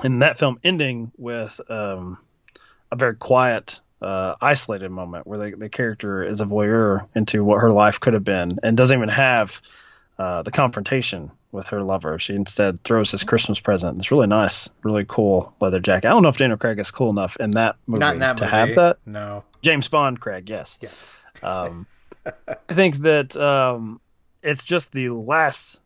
and 0.03 0.23
that 0.23 0.39
film 0.39 0.59
ending 0.65 1.13
with 1.17 1.61
um, 1.71 2.19
a 2.91 2.97
very 2.97 3.15
quiet, 3.15 3.81
uh, 4.03 4.35
isolated 4.41 4.89
moment 4.89 5.27
where 5.27 5.51
the, 5.51 5.57
the 5.57 5.69
character 5.69 6.25
is 6.25 6.41
a 6.41 6.47
voyeur 6.47 7.07
into 7.15 7.45
what 7.45 7.61
her 7.61 7.71
life 7.71 8.01
could 8.01 8.15
have 8.15 8.25
been 8.25 8.59
and 8.63 8.77
doesn't 8.77 8.97
even 8.97 9.09
have 9.09 9.61
uh, 10.19 10.43
the 10.43 10.51
confrontation 10.51 11.31
with 11.53 11.69
her 11.69 11.83
lover. 11.83 12.19
She 12.19 12.35
instead 12.35 12.83
throws 12.83 13.11
his 13.11 13.25
Christmas 13.25 13.59
present. 13.59 13.99
It's 13.99 14.11
really 14.11 14.27
nice, 14.27 14.71
really 14.83 15.05
cool 15.07 15.55
leather 15.61 15.81
jacket. 15.81 16.09
I 16.09 16.11
don't 16.11 16.23
know 16.23 16.29
if 16.29 16.37
Daniel 16.37 16.59
Craig 16.59 16.79
is 16.79 16.91
cool 16.91 17.11
enough 17.11 17.37
in 17.39 17.53
that 17.53 17.77
movie 17.87 18.01
Not 18.01 18.15
in 18.15 18.21
that 18.21 18.37
to 18.39 18.45
movie. 18.45 18.57
have 18.57 18.75
that. 18.77 18.99
No. 19.05 19.45
James 19.63 19.89
Bond, 19.89 20.21
Craig, 20.21 20.49
yes. 20.49 20.79
Yes. 20.81 21.17
Um, 21.43 21.87
I 22.27 22.73
think 22.73 22.97
that 22.99 23.37
um, 23.37 24.01
it's 24.43 24.65
just 24.65 24.93
the 24.93 25.11
last 25.11 25.81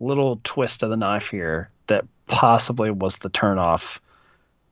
little 0.00 0.40
twist 0.44 0.82
of 0.82 0.90
the 0.90 0.96
knife 0.96 1.30
here 1.30 1.70
that 1.86 2.04
possibly 2.26 2.90
was 2.90 3.16
the 3.16 3.30
turnoff 3.30 3.98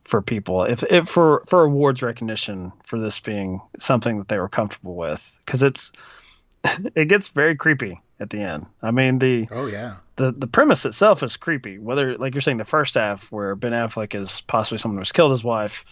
for 0.04 0.22
people. 0.22 0.64
If, 0.64 0.82
if 0.84 1.08
for 1.08 1.44
for 1.46 1.62
awards 1.64 2.02
recognition 2.02 2.72
for 2.84 2.98
this 2.98 3.20
being 3.20 3.60
something 3.78 4.18
that 4.18 4.28
they 4.28 4.38
were 4.38 4.48
comfortable 4.48 4.94
with, 4.94 5.38
because 5.44 5.62
it's 5.62 5.92
it 6.94 7.06
gets 7.06 7.28
very 7.28 7.56
creepy 7.56 8.00
at 8.18 8.30
the 8.30 8.40
end. 8.40 8.66
I 8.82 8.90
mean 8.90 9.18
the 9.18 9.48
Oh 9.50 9.66
yeah. 9.66 9.96
the 10.16 10.32
the 10.32 10.46
premise 10.46 10.84
itself 10.86 11.22
is 11.22 11.36
creepy. 11.36 11.78
Whether 11.78 12.16
like 12.18 12.34
you're 12.34 12.40
saying 12.42 12.58
the 12.58 12.64
first 12.64 12.94
half 12.94 13.30
where 13.32 13.54
Ben 13.54 13.72
Affleck 13.72 14.14
is 14.14 14.40
possibly 14.42 14.78
someone 14.78 14.98
who's 14.98 15.12
killed 15.12 15.30
his 15.30 15.44
wife, 15.44 15.84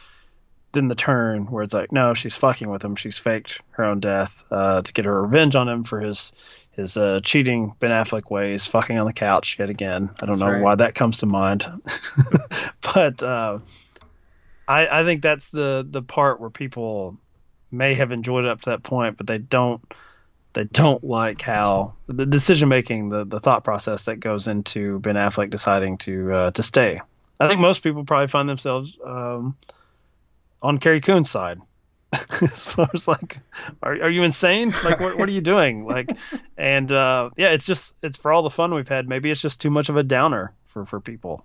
then 0.72 0.88
the 0.88 0.94
turn 0.94 1.47
where 1.47 1.62
it's 1.62 1.72
like 1.74 1.92
no, 1.92 2.14
she's 2.14 2.34
fucking 2.34 2.68
with 2.68 2.84
him. 2.84 2.97
She's 2.97 3.18
faked 3.18 3.61
her 3.70 3.84
own 3.84 4.01
death 4.01 4.45
uh, 4.51 4.82
to 4.82 4.92
get 4.92 5.07
her 5.07 5.22
revenge 5.22 5.57
on 5.57 5.68
him 5.68 5.84
for 5.84 6.01
his 6.01 6.32
his 6.72 6.97
uh, 6.97 7.18
cheating 7.24 7.74
Ben 7.80 7.90
Affleck 7.90 8.30
ways, 8.30 8.66
fucking 8.66 8.97
on 8.97 9.07
the 9.07 9.12
couch 9.12 9.59
yet 9.59 9.68
again. 9.68 10.11
I 10.22 10.26
don't 10.26 10.38
That's 10.38 10.40
know 10.40 10.53
right. 10.53 10.62
why 10.62 10.74
that 10.76 10.95
comes 10.95 11.18
to 11.18 11.26
mind, 11.26 11.66
but 12.95 13.20
uh, 13.22 13.59
I 14.68 15.01
I 15.01 15.05
think 15.05 15.22
that's 15.22 15.51
the 15.51 15.84
the 15.88 16.03
part 16.03 16.40
where 16.40 16.51
people 16.51 17.16
may 17.70 17.95
have 17.95 18.12
enjoyed 18.12 18.45
it 18.45 18.51
up 18.51 18.61
to 18.62 18.70
that 18.70 18.82
point, 18.82 19.16
but 19.16 19.26
they 19.26 19.38
don't 19.38 19.82
they 20.59 20.64
don't 20.64 21.04
like 21.04 21.40
how 21.40 21.94
the 22.09 22.26
decision 22.26 22.68
making, 22.68 23.11
the 23.11 23.24
the 23.24 23.38
thought 23.38 23.62
process 23.62 24.06
that 24.06 24.16
goes 24.16 24.48
into 24.48 24.98
Ben 24.98 25.14
Affleck 25.14 25.50
deciding 25.50 25.98
to 25.98 26.32
uh, 26.32 26.50
to 26.50 26.64
stay. 26.64 27.00
I 27.38 27.46
think 27.46 27.61
most 27.61 27.84
people 27.84 28.04
probably 28.04 28.26
find 28.26 28.48
themselves 28.48 28.98
um, 29.06 29.56
on 30.61 30.78
Carrie 30.78 31.00
Coon's 31.00 31.30
side 31.30 31.61
as 32.42 32.64
far 32.64 32.90
as 32.92 33.06
like, 33.06 33.38
are 33.84 33.92
are 33.92 34.11
you 34.11 34.24
insane? 34.24 34.74
Like, 34.82 34.98
what 34.98 35.16
what 35.16 35.28
are 35.28 35.32
you 35.32 35.40
doing? 35.40 35.84
Like, 35.86 36.11
and 36.56 36.90
uh, 36.90 37.30
yeah, 37.36 37.50
it's 37.50 37.64
just 37.64 37.94
it's 38.02 38.16
for 38.16 38.32
all 38.32 38.42
the 38.42 38.50
fun 38.50 38.74
we've 38.74 38.88
had. 38.88 39.09
Maybe 39.09 39.30
it's 39.30 39.40
just 39.40 39.61
too 39.61 39.70
much 39.70 39.90
of 39.90 39.96
a 39.96 40.02
downer 40.02 40.52
for 40.66 40.84
for 40.84 40.98
people. 40.98 41.44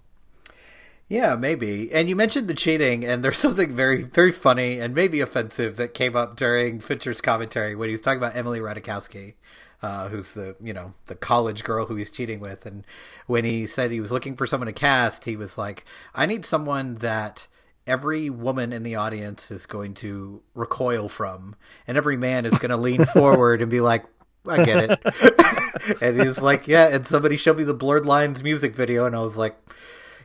Yeah, 1.07 1.35
maybe. 1.35 1.91
And 1.91 2.09
you 2.09 2.15
mentioned 2.15 2.47
the 2.47 2.53
cheating, 2.53 3.05
and 3.05 3.23
there's 3.23 3.37
something 3.45 3.75
very, 3.75 4.03
very 4.03 4.31
funny 4.31 4.79
and 4.79 4.95
maybe 4.95 5.21
offensive 5.21 5.77
that 5.77 5.93
came 5.93 6.15
up 6.15 6.35
during 6.35 6.79
Fincher's 6.79 7.21
commentary 7.21 7.75
when 7.75 7.89
he 7.89 7.93
was 7.93 8.01
talking 8.01 8.17
about 8.17 8.35
Emily 8.35 8.59
Ratajkowski, 8.59 9.35
uh, 9.81 10.09
who's 10.09 10.33
the 10.33 10.55
you 10.61 10.73
know 10.73 10.93
the 11.07 11.15
college 11.15 11.63
girl 11.63 11.87
who 11.87 11.95
he's 11.95 12.09
cheating 12.11 12.39
with, 12.39 12.65
and 12.65 12.85
when 13.27 13.45
he 13.45 13.67
said 13.67 13.91
he 13.91 14.01
was 14.01 14.11
looking 14.11 14.35
for 14.35 14.47
someone 14.47 14.67
to 14.67 14.73
cast, 14.73 15.25
he 15.25 15.35
was 15.35 15.57
like, 15.57 15.85
"I 16.15 16.25
need 16.25 16.45
someone 16.45 16.95
that." 16.95 17.47
Every 17.85 18.29
woman 18.29 18.71
in 18.71 18.83
the 18.83 18.95
audience 18.95 19.51
is 19.51 19.65
going 19.65 19.93
to 19.95 20.41
recoil 20.55 21.09
from, 21.09 21.57
and 21.85 21.97
every 21.97 22.15
man 22.15 22.45
is 22.45 22.57
going 22.57 22.69
to 22.69 22.77
lean 22.77 23.03
forward 23.13 23.61
and 23.61 23.69
be 23.69 23.81
like, 23.81 24.05
I 24.47 24.63
get 24.63 24.89
it. 24.89 26.01
and 26.01 26.17
he 26.17 26.25
was 26.25 26.41
like, 26.41 26.65
Yeah, 26.65 26.87
and 26.95 27.05
somebody 27.05 27.37
showed 27.37 27.57
me 27.57 27.65
the 27.65 27.73
Blurred 27.73 28.05
Lines 28.05 28.41
music 28.41 28.73
video, 28.73 29.05
and 29.05 29.13
I 29.13 29.19
was 29.19 29.35
like, 29.35 29.57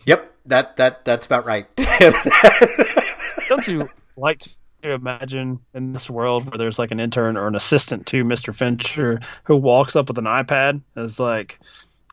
Yep, 0.05 0.33
that 0.49 0.77
that 0.77 1.05
that's 1.05 1.27
about 1.27 1.47
right. 1.47 1.67
Don't 3.49 3.67
you 3.67 3.89
like 4.17 4.41
to 4.83 4.93
imagine 4.93 5.61
in 5.75 5.93
this 5.93 6.09
world 6.11 6.51
where 6.51 6.59
there's 6.59 6.79
like 6.79 6.91
an 6.91 7.01
intern 7.01 7.37
or 7.37 7.47
an 7.47 7.55
assistant 7.55 8.07
to 8.07 8.25
Mr. 8.25 8.55
Fincher 8.55 9.21
who 9.45 9.57
walks 9.57 9.97
up 9.97 10.09
with 10.09 10.19
an 10.19 10.25
iPad 10.27 10.81
and 10.95 11.05
is 11.05 11.19
like, 11.19 11.59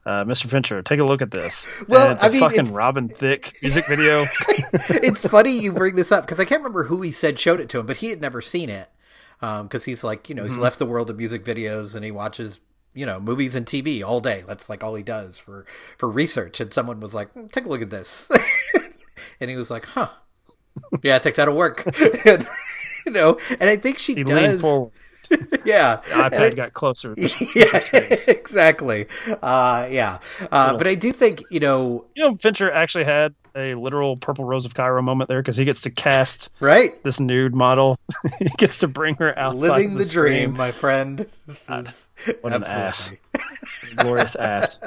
uh, 0.06 0.24
Mr. 0.24 0.48
Fincher, 0.50 0.82
take 0.82 1.00
a 1.00 1.04
look 1.04 1.22
at 1.22 1.32
this. 1.32 1.68
Well, 1.88 2.04
and 2.10 2.14
it's 2.14 2.24
a 2.24 2.28
I 2.28 2.30
mean, 2.30 2.40
fucking 2.40 2.60
it's- 2.60 2.74
Robin 2.74 3.10
Thicke 3.10 3.54
music 3.62 3.88
video. 3.88 4.28
it's 4.50 5.26
funny 5.28 5.60
you 5.60 5.74
bring 5.74 5.96
this 5.96 6.12
up 6.12 6.26
because 6.26 6.40
I 6.40 6.46
can't 6.46 6.60
remember 6.62 6.86
who 6.86 7.02
he 7.02 7.12
said 7.12 7.40
showed 7.40 7.60
it 7.60 7.70
to 7.70 7.80
him, 7.80 7.86
but 7.86 7.98
he 7.98 8.10
had 8.10 8.22
never 8.22 8.42
seen 8.42 8.70
it 8.70 8.90
because 9.40 9.86
he's 9.86 10.04
like, 10.04 10.30
you 10.30 10.36
know, 10.36 10.44
he's 10.44 10.58
left 10.58 10.80
the 10.80 10.86
world 10.86 11.10
of 11.10 11.18
music 11.18 11.44
videos 11.44 11.96
and 11.96 12.04
he 12.06 12.12
watches, 12.12 12.60
you 12.96 13.06
know, 13.06 13.20
movies 13.20 13.56
and 13.56 13.66
TV 13.66 14.04
all 14.04 14.22
day. 14.22 14.44
That's 14.48 14.70
like 14.70 14.84
all 14.84 14.96
he 14.96 15.04
does 15.04 15.38
for 15.38 15.66
for 15.98 16.10
research. 16.10 16.60
And 16.60 16.74
someone 16.74 17.00
was 17.00 17.14
like, 17.14 17.34
"Hmm, 17.34 17.48
take 17.48 17.66
a 17.66 17.70
look 17.70 17.82
at 17.82 17.90
this, 17.90 18.32
and 19.40 19.50
he 19.50 19.56
was 19.56 19.70
like, 19.70 19.86
huh, 19.86 20.10
yeah, 21.04 21.16
I 21.16 21.20
think 21.20 21.36
that'll 21.36 21.56
work. 21.56 21.86
And, 22.26 22.48
you 23.06 23.12
know, 23.12 23.38
and 23.60 23.70
I 23.70 23.76
think 23.78 24.00
she 24.00 24.16
He 24.16 24.24
does. 24.24 24.62
Yeah, 25.66 25.96
The 25.98 26.10
iPad 26.14 26.32
And 26.34 26.44
I- 26.44 26.50
got 26.52 26.74
closer. 26.74 27.16
yeah, 27.56 27.78
exactly. 28.28 29.08
Uh, 29.42 29.88
yeah, 29.90 30.20
uh, 30.52 30.78
but 30.78 30.88
I 30.88 30.96
do 30.96 31.12
think 31.12 31.44
you 31.50 31.60
know, 31.60 32.06
You 32.16 32.24
know, 32.24 32.36
Fincher 32.38 32.72
actually 32.72 33.06
had 33.06 33.34
a 33.56 33.74
literal 33.76 34.18
Purple 34.18 34.44
Rose 34.46 34.66
of 34.66 34.74
Cairo 34.76 35.02
moment 35.02 35.28
there 35.30 35.42
because 35.42 35.56
he 35.58 35.64
gets 35.66 35.82
to 35.82 35.90
cast 35.90 36.50
right? 36.60 37.02
this 37.04 37.20
nude 37.20 37.56
model. 37.56 37.98
he 38.40 38.46
gets 38.58 38.80
to 38.80 38.88
bring 38.88 39.16
her 39.16 39.38
outside 39.38 39.68
Living 39.70 39.92
of 39.94 39.98
the, 40.00 40.06
dream, 40.06 40.54
my 40.54 40.72
friend. 40.72 41.26
Is- 41.48 42.10
What 42.42 42.54
an 42.54 42.64
ass. 42.66 43.12
Glorious 43.96 44.36
ass. 44.36 44.80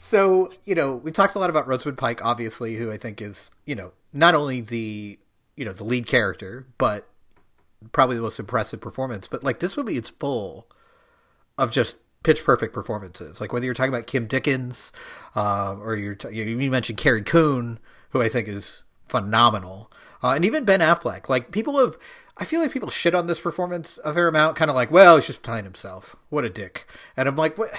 So, 0.00 0.50
you 0.64 0.74
know, 0.74 0.96
we 0.96 1.12
talked 1.12 1.34
a 1.36 1.38
lot 1.38 1.50
about 1.50 1.68
Rosamund 1.68 1.98
Pike, 1.98 2.24
obviously, 2.24 2.74
who 2.76 2.90
I 2.90 2.96
think 2.96 3.22
is, 3.22 3.50
you 3.64 3.74
know, 3.76 3.92
not 4.12 4.34
only 4.34 4.60
the, 4.60 5.18
you 5.56 5.64
know, 5.64 5.72
the 5.72 5.84
lead 5.84 6.06
character, 6.06 6.66
but 6.78 7.06
probably 7.92 8.16
the 8.16 8.22
most 8.22 8.38
impressive 8.38 8.80
performance. 8.80 9.26
But 9.26 9.44
like 9.44 9.60
this 9.60 9.76
movie, 9.76 9.96
it's 9.96 10.10
full 10.10 10.68
of 11.58 11.70
just 11.70 11.96
pitch 12.22 12.44
perfect 12.44 12.72
performances. 12.74 13.40
Like 13.40 13.52
whether 13.52 13.64
you're 13.64 13.74
talking 13.74 13.92
about 13.92 14.06
Kim 14.06 14.26
Dickens, 14.26 14.92
uh, 15.34 15.76
or 15.80 15.96
you're 15.96 16.14
t- 16.14 16.30
you 16.30 16.70
mentioned 16.70 16.98
Carrie 16.98 17.22
Coon, 17.22 17.78
who 18.10 18.22
I 18.22 18.28
think 18.28 18.48
is 18.48 18.82
phenomenal, 19.08 19.90
uh, 20.22 20.30
and 20.30 20.44
even 20.44 20.64
Ben 20.64 20.80
Affleck. 20.80 21.28
Like 21.28 21.50
people 21.50 21.78
have, 21.78 21.96
I 22.36 22.44
feel 22.44 22.60
like 22.60 22.72
people 22.72 22.90
shit 22.90 23.14
on 23.14 23.26
this 23.26 23.40
performance 23.40 23.98
a 24.04 24.12
fair 24.12 24.28
amount, 24.28 24.56
kind 24.56 24.70
of 24.70 24.74
like, 24.74 24.90
well, 24.90 25.16
he's 25.16 25.26
just 25.26 25.42
playing 25.42 25.64
himself. 25.64 26.16
What 26.28 26.44
a 26.44 26.50
dick. 26.50 26.86
And 27.16 27.28
I'm 27.28 27.36
like, 27.36 27.58
what? 27.58 27.70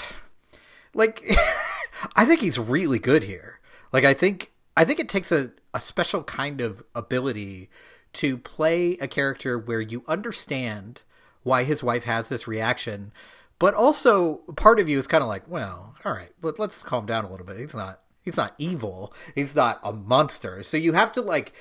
like 0.93 1.23
I 2.15 2.25
think 2.25 2.41
he's 2.41 2.59
really 2.59 2.99
good 2.99 3.23
here. 3.23 3.59
Like 3.91 4.05
I 4.05 4.13
think 4.13 4.51
I 4.75 4.85
think 4.85 4.99
it 4.99 5.09
takes 5.09 5.31
a, 5.31 5.51
a 5.73 5.79
special 5.81 6.23
kind 6.23 6.61
of 6.61 6.83
ability 6.95 7.69
to 8.13 8.37
play 8.37 8.97
a 9.01 9.07
character 9.07 9.57
where 9.57 9.81
you 9.81 10.03
understand 10.07 11.01
why 11.43 11.63
his 11.63 11.81
wife 11.83 12.03
has 12.03 12.29
this 12.29 12.47
reaction, 12.47 13.11
but 13.59 13.73
also 13.73 14.37
part 14.55 14.79
of 14.79 14.89
you 14.89 14.97
is 14.97 15.07
kind 15.07 15.23
of 15.23 15.27
like, 15.27 15.47
well, 15.47 15.95
all 16.03 16.13
right, 16.13 16.31
but 16.41 16.59
let's 16.59 16.83
calm 16.83 17.05
down 17.05 17.25
a 17.25 17.31
little 17.31 17.45
bit. 17.45 17.57
He's 17.57 17.73
not 17.73 18.01
he's 18.21 18.37
not 18.37 18.53
evil. 18.57 19.13
He's 19.35 19.55
not 19.55 19.79
a 19.83 19.93
monster. 19.93 20.63
So 20.63 20.77
you 20.77 20.93
have 20.93 21.11
to 21.13 21.21
like 21.21 21.53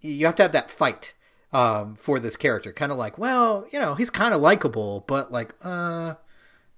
you 0.00 0.26
have 0.26 0.34
to 0.36 0.42
have 0.42 0.52
that 0.52 0.70
fight 0.70 1.14
um, 1.52 1.96
for 1.96 2.18
this 2.18 2.36
character. 2.36 2.72
Kind 2.72 2.92
of 2.92 2.98
like, 2.98 3.16
well, 3.16 3.66
you 3.72 3.78
know, 3.78 3.94
he's 3.94 4.10
kind 4.10 4.34
of 4.34 4.40
likable, 4.40 5.04
but 5.06 5.32
like, 5.32 5.54
uh, 5.62 6.14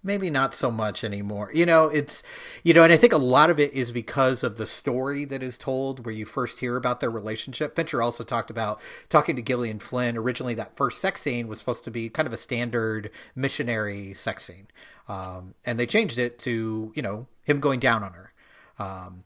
maybe 0.07 0.31
not 0.31 0.55
so 0.55 0.71
much 0.71 1.05
anymore. 1.05 1.51
You 1.53 1.67
know, 1.67 1.89
it's 1.89 2.23
you 2.63 2.73
know, 2.73 2.85
and 2.85 2.93
I 2.93 2.97
think 2.97 3.13
a 3.13 3.19
lot 3.19 3.51
of 3.51 3.59
it 3.61 3.73
is 3.75 3.93
because 3.93 4.43
of 4.45 4.57
the 4.57 4.67
story 4.67 5.25
that 5.27 5.43
is 5.43 5.59
told 5.59 6.07
where 6.07 6.15
you 6.15 6.25
first 6.25 6.61
hear 6.61 6.77
about 6.77 7.01
their 7.01 7.11
relationship. 7.11 7.75
Fincher 7.75 8.01
also 8.01 8.25
talked 8.25 8.51
about 8.51 8.81
talking 9.09 9.37
to 9.37 9.43
Gillian 9.43 9.81
Flynn. 9.81 10.17
Originally, 10.17 10.55
that 10.55 10.77
first 10.77 11.01
sex 11.01 11.21
scene 11.21 11.49
was 11.49 11.59
supposed 11.59 11.85
to 11.85 11.91
be 11.91 12.09
kind 12.09 12.27
of 12.27 12.33
a 12.33 12.39
standard 12.39 13.11
missionary 13.35 14.15
sex 14.15 14.45
scene, 14.45 14.69
um, 15.09 15.55
and 15.65 15.79
they 15.79 15.87
changed 15.87 16.19
it 16.19 16.39
to 16.41 16.93
you 16.95 17.03
know 17.03 17.27
him 17.45 17.61
going 17.61 17.81
down 17.81 18.03
on 18.03 18.13
her. 18.13 18.33
Um, 18.79 19.25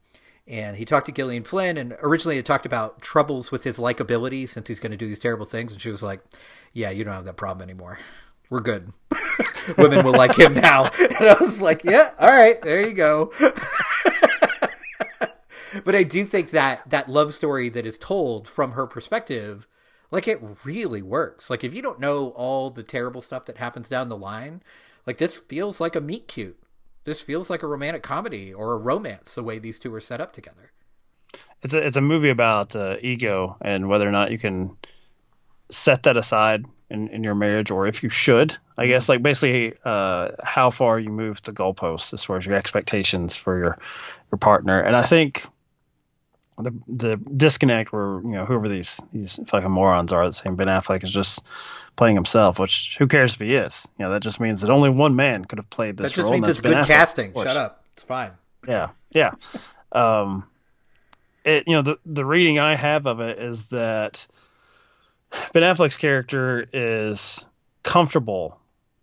and 0.48 0.76
he 0.76 0.84
talked 0.84 1.06
to 1.06 1.12
Gillian 1.12 1.44
Flynn, 1.44 1.76
and 1.76 1.96
originally 2.02 2.38
it 2.38 2.46
talked 2.46 2.66
about 2.66 3.00
troubles 3.00 3.52
with 3.52 3.62
his 3.62 3.78
likability 3.78 4.48
since 4.48 4.66
he's 4.66 4.80
going 4.80 4.90
to 4.90 4.96
do 4.96 5.06
these 5.06 5.18
terrible 5.20 5.46
things. 5.46 5.72
And 5.72 5.80
she 5.80 5.90
was 5.90 6.02
like, 6.02 6.20
"Yeah, 6.72 6.90
you 6.90 7.04
don't 7.04 7.14
have 7.14 7.24
that 7.26 7.36
problem 7.36 7.62
anymore. 7.62 8.00
We're 8.50 8.60
good. 8.60 8.92
Women 9.78 10.04
will 10.04 10.12
like 10.12 10.36
him 10.38 10.54
now." 10.54 10.90
And 11.20 11.28
I 11.28 11.36
was 11.40 11.60
like, 11.60 11.84
"Yeah, 11.84 12.10
all 12.18 12.30
right, 12.30 12.60
there 12.62 12.86
you 12.86 12.94
go." 12.94 13.32
but 15.84 15.94
I 15.94 16.02
do 16.02 16.24
think 16.24 16.50
that 16.50 16.88
that 16.88 17.08
love 17.08 17.32
story 17.34 17.68
that 17.68 17.86
is 17.86 17.98
told 17.98 18.48
from 18.48 18.72
her 18.72 18.86
perspective, 18.86 19.66
like 20.10 20.26
it 20.26 20.40
really 20.64 21.02
works. 21.02 21.50
Like 21.50 21.62
if 21.64 21.74
you 21.74 21.82
don't 21.82 22.00
know 22.00 22.30
all 22.30 22.70
the 22.70 22.82
terrible 22.82 23.22
stuff 23.22 23.44
that 23.46 23.58
happens 23.58 23.88
down 23.88 24.08
the 24.08 24.16
line, 24.16 24.62
like 25.06 25.18
this 25.18 25.36
feels 25.36 25.80
like 25.80 25.94
a 25.94 26.00
meet 26.00 26.26
cute. 26.28 26.58
This 27.04 27.20
feels 27.20 27.48
like 27.48 27.62
a 27.62 27.66
romantic 27.66 28.02
comedy 28.02 28.52
or 28.52 28.72
a 28.72 28.78
romance 28.78 29.34
the 29.34 29.42
way 29.42 29.58
these 29.58 29.78
two 29.78 29.94
are 29.94 30.00
set 30.00 30.20
up 30.20 30.32
together. 30.32 30.72
It's 31.62 31.74
a 31.74 31.84
it's 31.84 31.96
a 31.96 32.02
movie 32.02 32.30
about 32.30 32.74
uh, 32.74 32.96
ego 33.00 33.56
and 33.60 33.88
whether 33.88 34.08
or 34.08 34.12
not 34.12 34.30
you 34.30 34.38
can 34.38 34.76
set 35.70 36.04
that 36.04 36.16
aside 36.16 36.64
in, 36.90 37.08
in 37.08 37.24
your 37.24 37.34
marriage 37.34 37.70
or 37.70 37.86
if 37.86 38.02
you 38.02 38.08
should. 38.08 38.56
I 38.76 38.86
guess 38.86 39.08
like 39.08 39.22
basically 39.22 39.74
uh, 39.84 40.30
how 40.42 40.70
far 40.70 40.98
you 40.98 41.10
move 41.10 41.42
the 41.42 41.52
goalposts 41.52 42.12
as 42.12 42.24
far 42.24 42.36
as 42.36 42.46
your 42.46 42.56
expectations 42.56 43.36
for 43.36 43.58
your 43.58 43.78
your 44.32 44.38
partner. 44.38 44.80
And 44.80 44.96
I 44.96 45.02
think 45.02 45.44
the 46.58 46.72
the 46.88 47.16
disconnect 47.16 47.92
where 47.92 48.20
you 48.22 48.32
know 48.32 48.44
whoever 48.44 48.68
these 48.68 49.00
these 49.12 49.38
fucking 49.46 49.70
morons 49.70 50.12
are 50.12 50.26
that 50.26 50.34
saying 50.34 50.56
Ben 50.56 50.66
Affleck 50.66 51.04
is 51.04 51.12
just 51.12 51.42
playing 51.96 52.14
himself, 52.16 52.58
which 52.58 52.96
who 52.98 53.06
cares 53.06 53.34
if 53.34 53.40
he 53.40 53.54
is? 53.54 53.86
You 53.98 54.04
know 54.04 54.12
that 54.12 54.20
just 54.22 54.40
means 54.40 54.60
that 54.62 54.70
only 54.70 54.90
one 54.90 55.16
man 55.16 55.44
could 55.44 55.58
have 55.58 55.70
played 55.70 55.96
this 55.96 56.10
That 56.10 56.16
just 56.16 56.24
role. 56.24 56.32
means 56.32 56.48
it's 56.48 56.60
Ben 56.60 56.72
good 56.72 56.84
Affleck, 56.84 56.86
casting. 56.86 57.32
Shut 57.34 57.56
up. 57.56 57.84
It's 57.94 58.04
fine. 58.04 58.32
Yeah, 58.68 58.90
yeah. 59.10 59.32
Um, 59.92 60.44
it 61.44 61.64
you 61.66 61.74
know 61.74 61.82
the 61.82 61.98
the 62.06 62.24
reading 62.24 62.58
I 62.58 62.76
have 62.76 63.06
of 63.06 63.20
it 63.20 63.38
is 63.38 63.68
that 63.68 64.26
Ben 65.52 65.62
Affleck's 65.62 65.96
character 65.96 66.66
is 66.72 67.44
comfortable 67.82 68.58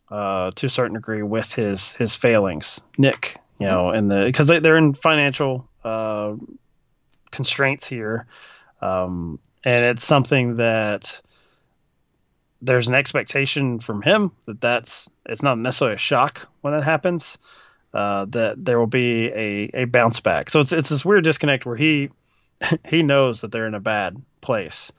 uh, 0.10 0.52
to 0.52 0.68
a 0.68 0.70
certain 0.70 0.96
degree 0.96 1.24
with 1.24 1.54
his 1.54 1.94
his 1.94 2.16
failings. 2.16 2.82
Nick, 2.98 3.38
you 3.60 3.68
know, 3.68 3.90
and 3.90 4.10
the 4.10 4.24
because 4.26 4.48
they, 4.48 4.60
they're 4.60 4.78
in 4.78 4.94
financial 4.94 5.68
uh, 5.84 6.34
constraints 7.32 7.88
here, 7.88 8.28
um, 8.82 9.40
and 9.64 9.86
it's 9.86 10.06
something 10.06 10.58
that 10.58 11.22
there's 12.62 12.88
an 12.88 12.96
expectation 12.96 13.80
from 13.80 14.02
him 14.02 14.32
that 14.46 14.60
that's 14.62 15.10
it's 15.26 15.44
not 15.44 15.58
necessarily 15.58 15.96
a 15.96 16.00
shock 16.00 16.48
when 16.62 16.74
that 16.74 16.84
happens 16.84 17.38
uh, 17.94 18.26
that 18.26 18.64
there 18.64 18.80
will 18.80 18.88
be 18.88 19.28
a, 19.28 19.70
a 19.74 19.86
bounce 19.86 20.20
back. 20.20 20.50
So 20.50 20.60
it's 20.60 20.72
it's 20.72 20.90
this 20.90 21.06
weird 21.06 21.24
disconnect 21.24 21.66
where 21.66 21.76
he 21.76 22.10
he 22.88 23.04
knows 23.04 23.42
that 23.42 23.52
they're 23.52 23.68
in 23.68 23.76
a 23.76 23.80
bad 23.80 24.22
place, 24.42 24.92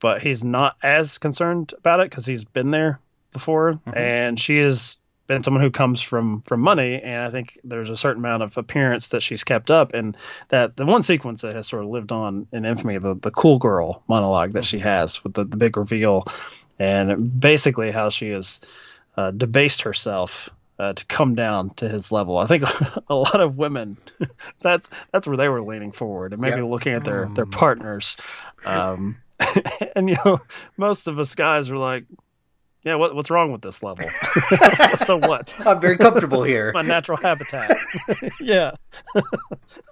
but 0.00 0.22
he's 0.22 0.44
not 0.44 0.76
as 0.82 1.18
concerned 1.18 1.74
about 1.78 2.00
it 2.00 2.10
because 2.10 2.26
he's 2.26 2.44
been 2.44 2.70
there 2.70 3.00
before, 3.32 3.80
and 3.92 4.38
she 4.38 4.58
has 4.58 4.96
been 5.26 5.42
someone 5.42 5.62
who 5.62 5.70
comes 5.70 6.00
from 6.00 6.42
from 6.42 6.60
money, 6.60 7.00
and 7.02 7.22
I 7.22 7.30
think 7.30 7.58
there's 7.64 7.90
a 7.90 7.96
certain 7.96 8.24
amount 8.24 8.42
of 8.44 8.56
appearance 8.58 9.08
that 9.08 9.22
she's 9.22 9.42
kept 9.44 9.70
up, 9.70 9.92
and 9.94 10.16
that 10.50 10.76
the 10.76 10.86
one 10.86 11.02
sequence 11.02 11.42
that 11.42 11.54
has 11.56 11.66
sort 11.66 11.82
of 11.82 11.90
lived 11.90 12.12
on 12.12 12.46
in 12.52 12.64
infamy, 12.64 12.98
the 12.98 13.14
the 13.14 13.30
cool 13.30 13.58
girl 13.58 14.02
monologue 14.08 14.52
that 14.52 14.64
she 14.64 14.78
has 14.78 15.22
with 15.24 15.34
the, 15.34 15.44
the 15.44 15.56
big 15.56 15.76
reveal, 15.76 16.24
and 16.78 17.40
basically 17.40 17.90
how 17.90 18.08
she 18.08 18.30
has 18.30 18.60
uh, 19.16 19.30
debased 19.32 19.82
herself 19.82 20.48
uh, 20.78 20.92
to 20.92 21.04
come 21.06 21.34
down 21.34 21.70
to 21.74 21.88
his 21.88 22.12
level. 22.12 22.38
I 22.38 22.46
think 22.46 22.62
a 23.08 23.14
lot 23.14 23.40
of 23.40 23.58
women 23.58 23.96
that's 24.60 24.88
that's 25.12 25.26
where 25.26 25.36
they 25.36 25.48
were 25.48 25.62
leaning 25.62 25.90
forward 25.92 26.32
and 26.34 26.40
maybe 26.40 26.58
Yeah. 26.58 26.66
looking 26.66 26.92
at 26.94 27.02
their 27.04 27.28
their 27.34 27.46
partners. 27.46 28.16
Um, 28.64 29.16
and 29.96 30.08
you 30.08 30.16
know, 30.24 30.40
most 30.76 31.06
of 31.08 31.18
us 31.18 31.34
guys 31.34 31.70
are 31.70 31.76
like, 31.76 32.04
yeah, 32.82 32.94
what, 32.94 33.14
what's 33.16 33.30
wrong 33.30 33.50
with 33.50 33.62
this 33.62 33.82
level? 33.82 34.08
so 34.96 35.16
what? 35.18 35.54
I'm 35.66 35.80
very 35.80 35.96
comfortable 35.96 36.42
here. 36.44 36.70
My 36.72 36.82
natural 36.82 37.18
habitat. 37.18 37.76
yeah. 38.40 38.72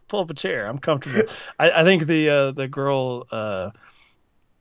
Pull 0.09 0.21
up 0.21 0.31
a 0.31 0.35
chair. 0.35 0.67
I'm 0.67 0.79
comfortable. 0.79 1.33
I, 1.59 1.71
I 1.73 1.85
think 1.85 2.07
the 2.07 2.29
uh, 2.29 2.51
the 2.53 2.69
girl 2.69 3.27
uh, 3.33 3.71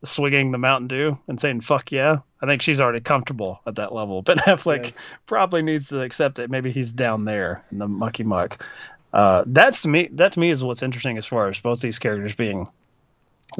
swinging 0.04 0.50
the 0.50 0.58
Mountain 0.58 0.88
Dew 0.88 1.18
and 1.28 1.40
saying 1.40 1.60
"fuck 1.60 1.92
yeah," 1.92 2.18
I 2.42 2.46
think 2.46 2.60
she's 2.62 2.80
already 2.80 3.00
comfortable 3.00 3.60
at 3.66 3.76
that 3.76 3.92
level. 3.94 4.22
But 4.22 4.38
Affleck 4.38 4.84
Yes. 4.84 4.92
probably 5.26 5.62
needs 5.62 5.90
to 5.90 6.00
accept 6.02 6.36
that 6.36 6.50
maybe 6.50 6.72
he's 6.72 6.92
down 6.92 7.24
there 7.24 7.64
in 7.70 7.78
the 7.78 7.86
mucky 7.86 8.24
muck. 8.24 8.64
Uh, 9.12 9.44
that's 9.46 9.82
to 9.82 9.88
me. 9.88 10.08
That 10.12 10.32
to 10.32 10.40
me 10.40 10.50
is 10.50 10.64
what's 10.64 10.82
interesting 10.82 11.18
as 11.18 11.26
far 11.26 11.48
as 11.48 11.60
both 11.60 11.80
these 11.80 12.00
characters 12.00 12.34
being 12.34 12.66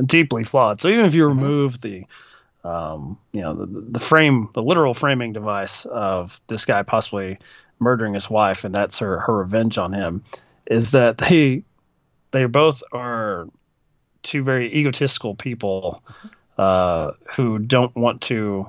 deeply 0.04 0.44
flawed. 0.44 0.80
So 0.80 0.88
even 0.88 1.06
if 1.06 1.14
you 1.14 1.26
remove 1.26 1.80
the 1.80 2.04
um, 2.64 3.18
you 3.32 3.42
know 3.42 3.54
the, 3.54 3.66
the 3.66 4.00
frame, 4.00 4.48
the 4.54 4.62
literal 4.62 4.94
framing 4.94 5.32
device 5.32 5.84
of 5.84 6.40
this 6.46 6.64
guy 6.64 6.82
possibly 6.82 7.38
murdering 7.78 8.14
his 8.14 8.30
wife, 8.30 8.64
and 8.64 8.74
that's 8.74 9.00
her 9.00 9.20
her 9.20 9.36
revenge 9.38 9.78
on 9.78 9.92
him, 9.92 10.24
is 10.66 10.92
that 10.92 11.18
they 11.18 11.64
they 12.30 12.46
both 12.46 12.82
are 12.92 13.46
two 14.22 14.42
very 14.42 14.74
egotistical 14.74 15.34
people 15.34 16.02
uh, 16.56 17.12
who 17.34 17.58
don't 17.58 17.94
want 17.94 18.22
to, 18.22 18.66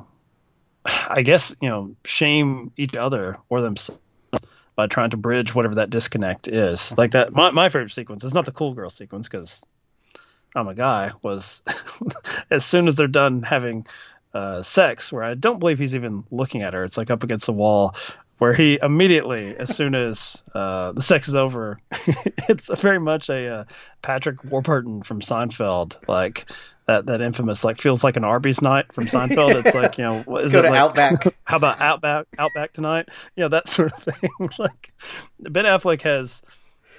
I 0.86 1.22
guess 1.22 1.55
you 1.61 1.70
know, 1.70 1.95
shame 2.03 2.72
each 2.78 2.95
other 2.95 3.38
or 3.49 3.61
themselves 3.61 4.01
by 4.76 4.88
trying 4.88 5.11
to 5.11 5.18
bridge 5.18 5.55
whatever 5.55 5.76
that 5.76 5.89
disconnect 5.89 6.49
is. 6.49 6.95
Like 6.97 7.11
that, 7.11 7.32
my 7.34 7.51
my 7.51 7.70
favorite 7.70 7.91
sequence 7.91 8.24
is 8.24 8.34
not 8.34 8.45
the 8.45 8.51
cool 8.51 8.74
girl 8.74 8.89
sequence 8.89 9.30
because 9.30 9.63
I'm 10.55 10.67
a 10.67 10.73
guy 10.75 11.11
was 11.21 11.61
as 12.51 12.65
soon 12.65 12.87
as 12.87 12.95
they're 12.95 13.07
done 13.07 13.43
having 13.43 13.85
uh, 14.33 14.61
sex, 14.61 15.11
where 15.11 15.23
I 15.23 15.33
don't 15.33 15.59
believe 15.59 15.79
he's 15.79 15.95
even 15.95 16.23
looking 16.31 16.61
at 16.63 16.73
her. 16.73 16.83
It's 16.83 16.97
like 16.97 17.09
up 17.11 17.23
against 17.23 17.45
the 17.45 17.53
wall, 17.53 17.95
where 18.37 18.53
he 18.53 18.77
immediately, 18.81 19.55
as 19.57 19.75
soon 19.75 19.95
as 19.95 20.41
uh, 20.53 20.91
the 20.91 21.01
sex 21.01 21.27
is 21.27 21.35
over, 21.35 21.79
it's 22.49 22.69
very 22.81 22.99
much 22.99 23.29
a 23.29 23.47
uh, 23.47 23.63
Patrick 24.01 24.43
Warburton 24.43 25.03
from 25.03 25.21
Seinfeld, 25.21 26.07
like 26.07 26.49
that 26.87 27.05
that 27.07 27.21
infamous 27.21 27.63
like 27.63 27.79
feels 27.79 28.03
like 28.03 28.17
an 28.17 28.23
Arby's 28.23 28.61
night 28.61 28.93
from 28.93 29.07
Seinfeld. 29.07 29.65
It's 29.65 29.73
like 29.73 29.97
you 29.97 30.03
know, 30.03 30.21
what 30.25 30.43
is 30.45 30.51
Go 30.51 30.59
it 30.59 30.63
to 30.63 30.69
like, 30.69 30.79
Outback. 30.79 31.35
how 31.43 31.57
about 31.57 31.79
Outback 31.81 32.25
Outback 32.37 32.73
tonight? 32.73 33.07
You 33.35 33.43
know 33.43 33.49
that 33.49 33.67
sort 33.67 33.91
of 33.93 33.99
thing. 33.99 34.29
like 34.59 34.93
Ben 35.39 35.65
Affleck 35.65 36.01
has 36.01 36.41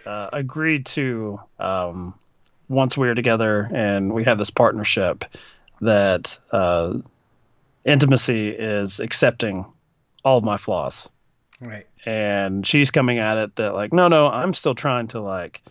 uh, 0.07 0.31
agreed 0.33 0.87
to 0.87 1.39
um, 1.59 2.15
once 2.69 2.97
we 2.97 3.09
are 3.09 3.15
together 3.15 3.69
and 3.73 4.13
we 4.13 4.25
have 4.25 4.39
this 4.39 4.51
partnership 4.51 5.25
that 5.81 6.39
uh, 6.51 6.95
intimacy 7.85 8.49
is 8.49 9.01
accepting 9.01 9.65
all 10.25 10.39
of 10.39 10.45
my 10.45 10.57
flaws. 10.57 11.09
Right. 11.59 11.87
and 12.05 12.67
she's 12.67 12.91
coming 12.91 13.19
at 13.19 13.39
it 13.39 13.57
that 13.57 13.73
like 13.73 13.91
no 13.91 14.09
no 14.09 14.29
i'm 14.29 14.53
still 14.53 14.75
trying 14.75 15.07
to 15.09 15.21
like 15.21 15.63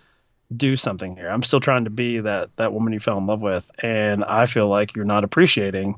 do 0.55 0.75
something 0.75 1.15
here. 1.15 1.27
I'm 1.29 1.43
still 1.43 1.59
trying 1.59 1.85
to 1.85 1.89
be 1.89 2.19
that 2.19 2.55
that 2.57 2.73
woman 2.73 2.93
you 2.93 2.99
fell 2.99 3.17
in 3.17 3.25
love 3.27 3.41
with. 3.41 3.69
And 3.83 4.23
i 4.23 4.45
feel 4.45 4.67
like 4.67 4.95
you're 4.95 5.05
not 5.05 5.23
appreciating 5.23 5.95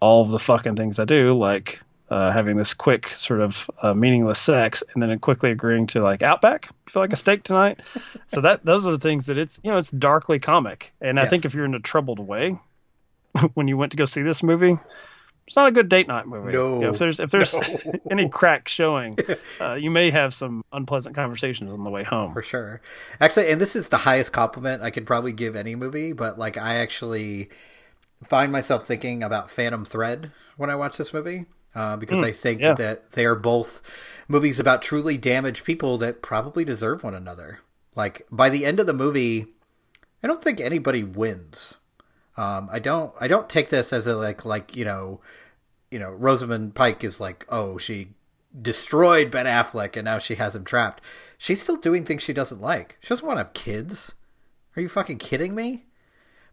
all 0.00 0.22
of 0.22 0.30
the 0.30 0.38
fucking 0.38 0.74
things 0.74 0.98
i 0.98 1.04
do 1.04 1.38
like 1.38 1.80
uh, 2.12 2.30
having 2.30 2.58
this 2.58 2.74
quick 2.74 3.08
sort 3.08 3.40
of 3.40 3.70
uh, 3.80 3.94
meaningless 3.94 4.38
sex 4.38 4.84
and 4.92 5.02
then 5.02 5.18
quickly 5.18 5.50
agreeing 5.50 5.86
to 5.86 6.02
like 6.02 6.22
outback 6.22 6.68
feel 6.86 7.02
like 7.02 7.12
a 7.12 7.16
steak 7.16 7.42
tonight 7.42 7.80
so 8.26 8.42
that 8.42 8.62
those 8.64 8.84
are 8.84 8.90
the 8.90 8.98
things 8.98 9.26
that 9.26 9.38
it's 9.38 9.58
you 9.64 9.70
know 9.70 9.78
it's 9.78 9.90
darkly 9.90 10.38
comic 10.38 10.92
and 11.00 11.18
i 11.18 11.26
think 11.26 11.46
if 11.46 11.54
you're 11.54 11.64
in 11.64 11.74
a 11.74 11.80
troubled 11.80 12.20
way 12.20 12.58
when 13.54 13.66
you 13.66 13.78
went 13.78 13.92
to 13.92 13.96
go 13.96 14.04
see 14.04 14.20
this 14.20 14.42
movie 14.42 14.76
it's 15.46 15.56
not 15.56 15.66
a 15.66 15.72
good 15.72 15.88
date 15.88 16.06
night 16.06 16.28
movie. 16.28 16.52
No. 16.52 16.76
You 16.76 16.80
know, 16.82 16.90
if 16.90 16.98
there's 16.98 17.18
if 17.18 17.32
there's 17.32 17.58
any 18.10 18.28
crack 18.28 18.68
showing, 18.68 19.18
uh, 19.60 19.74
you 19.74 19.90
may 19.90 20.08
have 20.12 20.32
some 20.32 20.64
unpleasant 20.72 21.16
conversations 21.16 21.72
on 21.72 21.82
the 21.82 21.90
way 21.90 22.04
home. 22.04 22.32
For 22.32 22.42
sure. 22.42 22.80
Actually, 23.20 23.50
and 23.50 23.60
this 23.60 23.74
is 23.74 23.88
the 23.88 23.98
highest 23.98 24.32
compliment 24.32 24.82
I 24.82 24.90
could 24.90 25.04
probably 25.04 25.32
give 25.32 25.56
any 25.56 25.74
movie, 25.74 26.12
but 26.12 26.38
like 26.38 26.56
I 26.56 26.74
actually 26.76 27.50
find 28.22 28.52
myself 28.52 28.86
thinking 28.86 29.24
about 29.24 29.50
Phantom 29.50 29.84
Thread 29.84 30.30
when 30.56 30.70
I 30.70 30.76
watch 30.76 30.96
this 30.96 31.12
movie. 31.12 31.46
Uh, 31.74 31.96
because 31.96 32.22
I 32.22 32.32
think 32.32 32.60
yeah. 32.60 32.74
that 32.74 33.12
they 33.12 33.24
are 33.24 33.34
both 33.34 33.80
movies 34.28 34.58
about 34.58 34.82
truly 34.82 35.16
damaged 35.16 35.64
people 35.64 35.96
that 35.98 36.20
probably 36.20 36.64
deserve 36.64 37.02
one 37.02 37.14
another. 37.14 37.60
Like 37.94 38.26
by 38.30 38.50
the 38.50 38.66
end 38.66 38.78
of 38.78 38.86
the 38.86 38.92
movie, 38.92 39.46
I 40.22 40.26
don't 40.26 40.42
think 40.42 40.60
anybody 40.60 41.02
wins. 41.02 41.74
Um, 42.36 42.68
I 42.72 42.78
don't. 42.78 43.14
I 43.20 43.28
don't 43.28 43.48
take 43.48 43.68
this 43.68 43.92
as 43.92 44.06
a 44.06 44.16
like 44.16 44.44
like 44.44 44.76
you 44.76 44.84
know, 44.84 45.20
you 45.90 45.98
know, 45.98 46.10
Rosamund 46.10 46.74
Pike 46.74 47.04
is 47.04 47.20
like, 47.20 47.46
oh, 47.48 47.78
she 47.78 48.08
destroyed 48.60 49.30
Ben 49.30 49.46
Affleck 49.46 49.96
and 49.96 50.04
now 50.04 50.18
she 50.18 50.36
has 50.36 50.54
him 50.54 50.64
trapped. 50.64 51.02
She's 51.38 51.62
still 51.62 51.76
doing 51.76 52.04
things 52.04 52.22
she 52.22 52.32
doesn't 52.32 52.60
like. 52.60 52.98
She 53.00 53.08
doesn't 53.08 53.26
want 53.26 53.38
to 53.38 53.44
have 53.44 53.52
kids. 53.52 54.14
Are 54.76 54.82
you 54.82 54.88
fucking 54.88 55.18
kidding 55.18 55.54
me? 55.54 55.86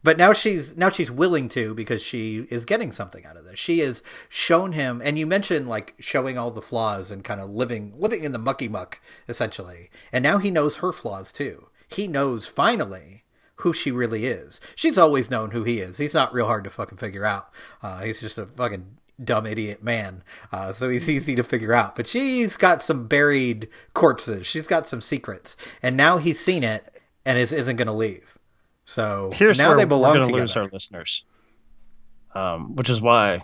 But 0.02 0.18
now 0.18 0.32
she's 0.34 0.78
now 0.78 0.90
she's 0.90 1.12
willing 1.12 1.50
to 1.50 1.74
because 1.74 2.02
she 2.02 2.48
is 2.50 2.66
getting 2.66 2.92
something 2.92 3.26
out 3.26 3.38
of 3.38 3.46
this. 3.46 3.60
She 3.60 3.80
has 3.80 4.02
shown 4.30 4.72
him, 4.72 5.02
and 5.04 5.20
you 5.20 5.26
mentioned 5.28 5.68
like 5.68 5.96
showing 6.00 6.38
all 6.38 6.52
the 6.52 6.62
flaws 6.62 7.12
and 7.12 7.24
kind 7.24 7.42
of 7.42 7.50
living 7.50 7.94
living 7.98 8.24
in 8.24 8.32
the 8.32 8.38
mucky 8.38 8.70
muck 8.70 9.02
essentially. 9.28 9.90
And 10.14 10.24
now 10.24 10.38
he 10.38 10.52
knows 10.52 10.78
her 10.78 10.92
flaws 10.92 11.32
too. 11.32 11.68
He 11.88 12.08
knows 12.08 12.48
finally 12.48 13.24
who 13.56 13.74
she 13.74 13.92
really 13.92 14.26
is. 14.26 14.62
She's 14.76 14.98
always 14.98 15.30
known 15.30 15.52
who 15.52 15.64
he 15.64 15.80
is. 15.80 15.98
He's 15.98 16.14
not 16.14 16.34
real 16.34 16.46
hard 16.46 16.64
to 16.64 16.70
fucking 16.70 16.98
figure 16.98 17.26
out. 17.26 17.50
Uh, 17.84 18.04
he's 18.04 18.22
just 18.22 18.38
a 18.38 18.46
fucking 18.46 18.98
dumb 19.22 19.46
idiot 19.46 19.84
man. 19.84 20.24
Uh, 20.50 20.72
so 20.72 20.90
he's 20.90 21.10
easy 21.10 21.36
to 21.36 21.44
figure 21.44 21.74
out. 21.74 21.98
But 21.98 22.08
she's 22.08 22.56
got 22.56 22.82
some 22.82 23.08
buried 23.08 23.68
corpses. 23.94 24.48
She's 24.48 24.68
got 24.68 24.88
some 24.88 25.02
secrets, 25.02 25.58
and 25.84 25.98
now 25.98 26.20
he's 26.20 26.40
seen 26.40 26.64
it 26.64 27.02
and 27.26 27.38
is, 27.38 27.52
isn't 27.52 27.76
going 27.76 27.88
to 27.88 27.94
leave. 27.94 28.39
So 28.90 29.30
Here's 29.32 29.60
now 29.60 29.68
where 29.68 29.78
they 29.78 29.86
belong 29.86 30.14
we're 30.14 30.24
going 30.24 30.34
to 30.34 30.36
lose 30.42 30.56
our 30.56 30.68
listeners, 30.68 31.24
um, 32.34 32.76
which 32.76 32.90
is 32.90 33.00
why, 33.00 33.44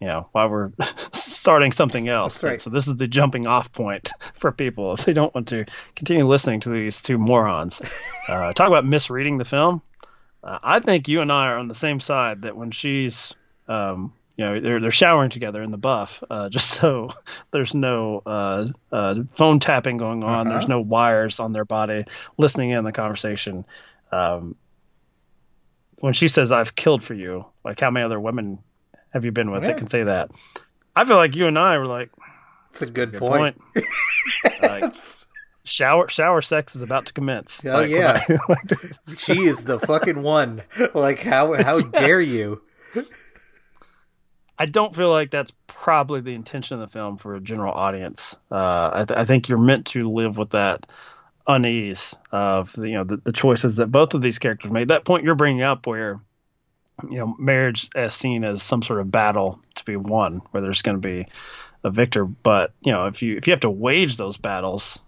you 0.00 0.06
know, 0.06 0.28
why 0.30 0.46
we're 0.46 0.70
starting 1.12 1.72
something 1.72 2.08
else. 2.08 2.34
That's 2.34 2.44
right. 2.44 2.60
So 2.60 2.70
this 2.70 2.86
is 2.86 2.94
the 2.94 3.08
jumping 3.08 3.48
off 3.48 3.72
point 3.72 4.12
for 4.34 4.52
people 4.52 4.92
if 4.92 5.04
they 5.04 5.14
don't 5.14 5.34
want 5.34 5.48
to 5.48 5.64
continue 5.96 6.24
listening 6.24 6.60
to 6.60 6.70
these 6.70 7.02
two 7.02 7.18
morons. 7.18 7.82
Uh, 8.28 8.52
talk 8.52 8.68
about 8.68 8.84
misreading 8.84 9.38
the 9.38 9.44
film. 9.46 9.80
Uh, 10.44 10.58
I 10.62 10.80
think 10.80 11.08
you 11.08 11.22
and 11.22 11.32
I 11.32 11.46
are 11.46 11.56
on 11.56 11.66
the 11.66 11.74
same 11.74 11.98
side 11.98 12.42
that 12.42 12.54
when 12.54 12.70
she's, 12.72 13.34
um, 13.68 14.12
you 14.36 14.44
know, 14.44 14.60
they're 14.60 14.80
they're 14.80 14.90
showering 14.90 15.30
together 15.30 15.62
in 15.62 15.70
the 15.70 15.78
buff, 15.78 16.22
uh, 16.28 16.50
just 16.50 16.68
so 16.68 17.08
there's 17.52 17.74
no 17.74 18.22
uh, 18.26 18.66
uh, 18.92 19.22
phone 19.32 19.60
tapping 19.60 19.96
going 19.96 20.24
on. 20.24 20.46
Uh-huh. 20.46 20.50
There's 20.50 20.68
no 20.68 20.82
wires 20.82 21.40
on 21.40 21.54
their 21.54 21.64
body 21.64 22.04
listening 22.36 22.72
in 22.72 22.84
the 22.84 22.92
conversation. 22.92 23.64
Um, 24.12 24.56
when 26.00 26.12
she 26.12 26.28
says 26.28 26.52
"I've 26.52 26.74
killed 26.76 27.02
for 27.02 27.14
you," 27.14 27.44
like 27.64 27.80
how 27.80 27.90
many 27.90 28.04
other 28.04 28.20
women 28.20 28.58
have 29.12 29.24
you 29.24 29.32
been 29.32 29.50
with 29.50 29.62
Yeah. 29.62 29.68
that 29.68 29.78
can 29.78 29.86
say 29.88 30.04
that? 30.04 30.30
I 30.96 31.04
feel 31.04 31.16
like 31.16 31.34
you 31.36 31.46
and 31.46 31.58
I 31.58 31.78
were 31.78 31.86
like, 31.86 32.10
That's 32.72 32.82
a 32.82 32.90
good, 32.90 33.12
good 33.12 33.20
point. 33.20 33.56
point. 33.74 33.86
like, 34.62 34.84
shower 35.64 36.08
shower 36.08 36.42
sex 36.42 36.74
is 36.76 36.82
about 36.82 37.06
to 37.06 37.12
commence. 37.12 37.64
Oh, 37.64 37.70
Like, 37.82 37.90
yeah. 37.90 38.22
I- 38.28 38.38
like, 38.48 38.94
She 39.18 39.44
is 39.46 39.64
the 39.64 39.78
fucking 39.80 40.22
one. 40.22 40.62
Like 40.94 41.20
how 41.20 41.54
how 41.62 41.80
dare 41.80 42.20
you? 42.20 42.62
I 44.60 44.66
don't 44.66 44.94
feel 44.94 45.10
like 45.10 45.30
that's 45.30 45.52
probably 45.68 46.20
the 46.20 46.34
intention 46.34 46.74
of 46.74 46.80
the 46.80 46.88
film 46.92 47.16
for 47.16 47.36
a 47.36 47.40
general 47.40 47.72
audience. 47.72 48.36
Uh, 48.50 48.90
I, 48.92 49.04
th- 49.04 49.16
I 49.18 49.24
think 49.24 49.48
you're 49.48 49.56
meant 49.58 49.86
to 49.88 50.10
live 50.10 50.36
with 50.36 50.50
that 50.50 50.84
unease 51.48 52.14
of 52.30 52.76
you 52.76 52.92
know 52.92 53.04
the, 53.04 53.16
the 53.16 53.32
choices 53.32 53.76
that 53.76 53.90
both 53.90 54.14
of 54.14 54.22
these 54.22 54.38
characters 54.38 54.70
made. 54.70 54.88
That 54.88 55.04
point 55.04 55.24
you're 55.24 55.34
bringing 55.34 55.62
up, 55.62 55.86
where 55.86 56.20
you 57.08 57.18
know 57.18 57.34
marriage 57.38 57.88
is 57.96 58.14
seen 58.14 58.44
as 58.44 58.62
some 58.62 58.82
sort 58.82 59.00
of 59.00 59.10
battle 59.10 59.60
to 59.76 59.84
be 59.84 59.96
won, 59.96 60.42
where 60.50 60.62
there's 60.62 60.82
going 60.82 61.00
to 61.00 61.08
be 61.08 61.26
a 61.82 61.90
victor. 61.90 62.24
But 62.24 62.72
you 62.80 62.92
know 62.92 63.06
if 63.06 63.22
you 63.22 63.36
if 63.36 63.46
you 63.46 63.52
have 63.52 63.60
to 63.60 63.70
wage 63.70 64.16
those 64.16 64.36
battles 64.36 65.00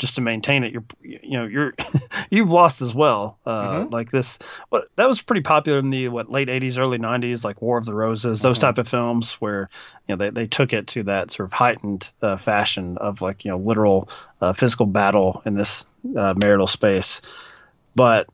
just 0.00 0.16
to 0.16 0.20
maintain 0.22 0.64
it, 0.64 0.72
you're 0.72 0.84
you 1.02 1.38
know 1.38 1.44
you're 1.44 1.74
you've 2.30 2.50
lost 2.50 2.82
as 2.82 2.92
well. 2.92 3.38
Uh, 3.46 3.86
Like 3.90 4.10
this, 4.10 4.38
what 4.70 4.88
that 4.96 5.06
was 5.06 5.22
pretty 5.22 5.42
popular 5.42 5.78
in 5.78 5.90
the 5.90 6.08
what 6.08 6.30
late 6.30 6.48
'80s, 6.48 6.80
early 6.80 6.98
'90s, 6.98 7.44
like 7.44 7.62
War 7.62 7.78
of 7.78 7.84
the 7.84 7.94
Roses, 7.94 8.40
those 8.42 8.58
type 8.58 8.78
of 8.78 8.88
films 8.88 9.34
where 9.34 9.68
you 10.08 10.16
know 10.16 10.24
they, 10.24 10.30
they 10.30 10.46
took 10.48 10.72
it 10.72 10.88
to 10.88 11.04
that 11.04 11.30
sort 11.30 11.46
of 11.48 11.52
heightened 11.52 12.10
uh, 12.20 12.36
fashion 12.36 12.98
of 12.98 13.20
like 13.22 13.44
you 13.44 13.50
know 13.52 13.58
literal 13.58 14.08
uh, 14.40 14.52
physical 14.54 14.86
battle 14.86 15.42
in 15.44 15.54
this 15.54 15.84
uh, 16.16 16.34
marital 16.36 16.66
space. 16.66 17.20
But 17.94 18.26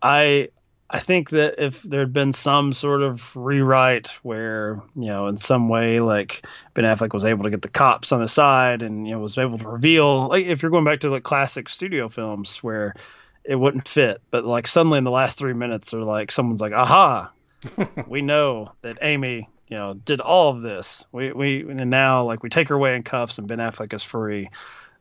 I 0.00 0.48
I 0.94 0.98
think 0.98 1.30
that 1.30 1.54
if 1.64 1.82
there 1.82 2.00
had 2.00 2.12
been 2.12 2.34
some 2.34 2.74
sort 2.74 3.00
of 3.00 3.34
rewrite 3.34 4.08
where, 4.22 4.82
you 4.94 5.06
know, 5.06 5.26
in 5.28 5.38
some 5.38 5.70
way, 5.70 6.00
like 6.00 6.46
Ben 6.74 6.84
Affleck 6.84 7.14
was 7.14 7.24
able 7.24 7.44
to 7.44 7.50
get 7.50 7.62
the 7.62 7.70
cops 7.70 8.12
on 8.12 8.20
his 8.20 8.30
side 8.30 8.82
and, 8.82 9.08
you 9.08 9.14
know, 9.14 9.20
was 9.20 9.38
able 9.38 9.56
to 9.56 9.68
reveal, 9.68 10.28
like 10.28 10.44
if 10.44 10.60
you're 10.60 10.70
going 10.70 10.84
back 10.84 11.00
to 11.00 11.08
like 11.08 11.22
classic 11.22 11.70
studio 11.70 12.10
films 12.10 12.58
where 12.62 12.94
it 13.42 13.56
wouldn't 13.56 13.88
fit, 13.88 14.20
but 14.30 14.44
like 14.44 14.66
suddenly 14.66 14.98
in 14.98 15.04
the 15.04 15.10
last 15.10 15.38
three 15.38 15.54
minutes, 15.54 15.94
or 15.94 16.02
like 16.02 16.30
someone's 16.30 16.60
like, 16.60 16.74
aha, 16.74 17.32
we 18.06 18.20
know 18.20 18.72
that 18.82 18.98
Amy, 19.00 19.48
you 19.68 19.76
know, 19.78 19.94
did 19.94 20.20
all 20.20 20.50
of 20.50 20.60
this. 20.60 21.06
We 21.10 21.32
we 21.32 21.60
and 21.62 21.88
now 21.88 22.24
like 22.24 22.42
we 22.42 22.50
take 22.50 22.68
her 22.68 22.74
away 22.74 22.96
in 22.96 23.02
cuffs 23.02 23.38
and 23.38 23.48
Ben 23.48 23.58
Affleck 23.58 23.94
is 23.94 24.02
free. 24.02 24.50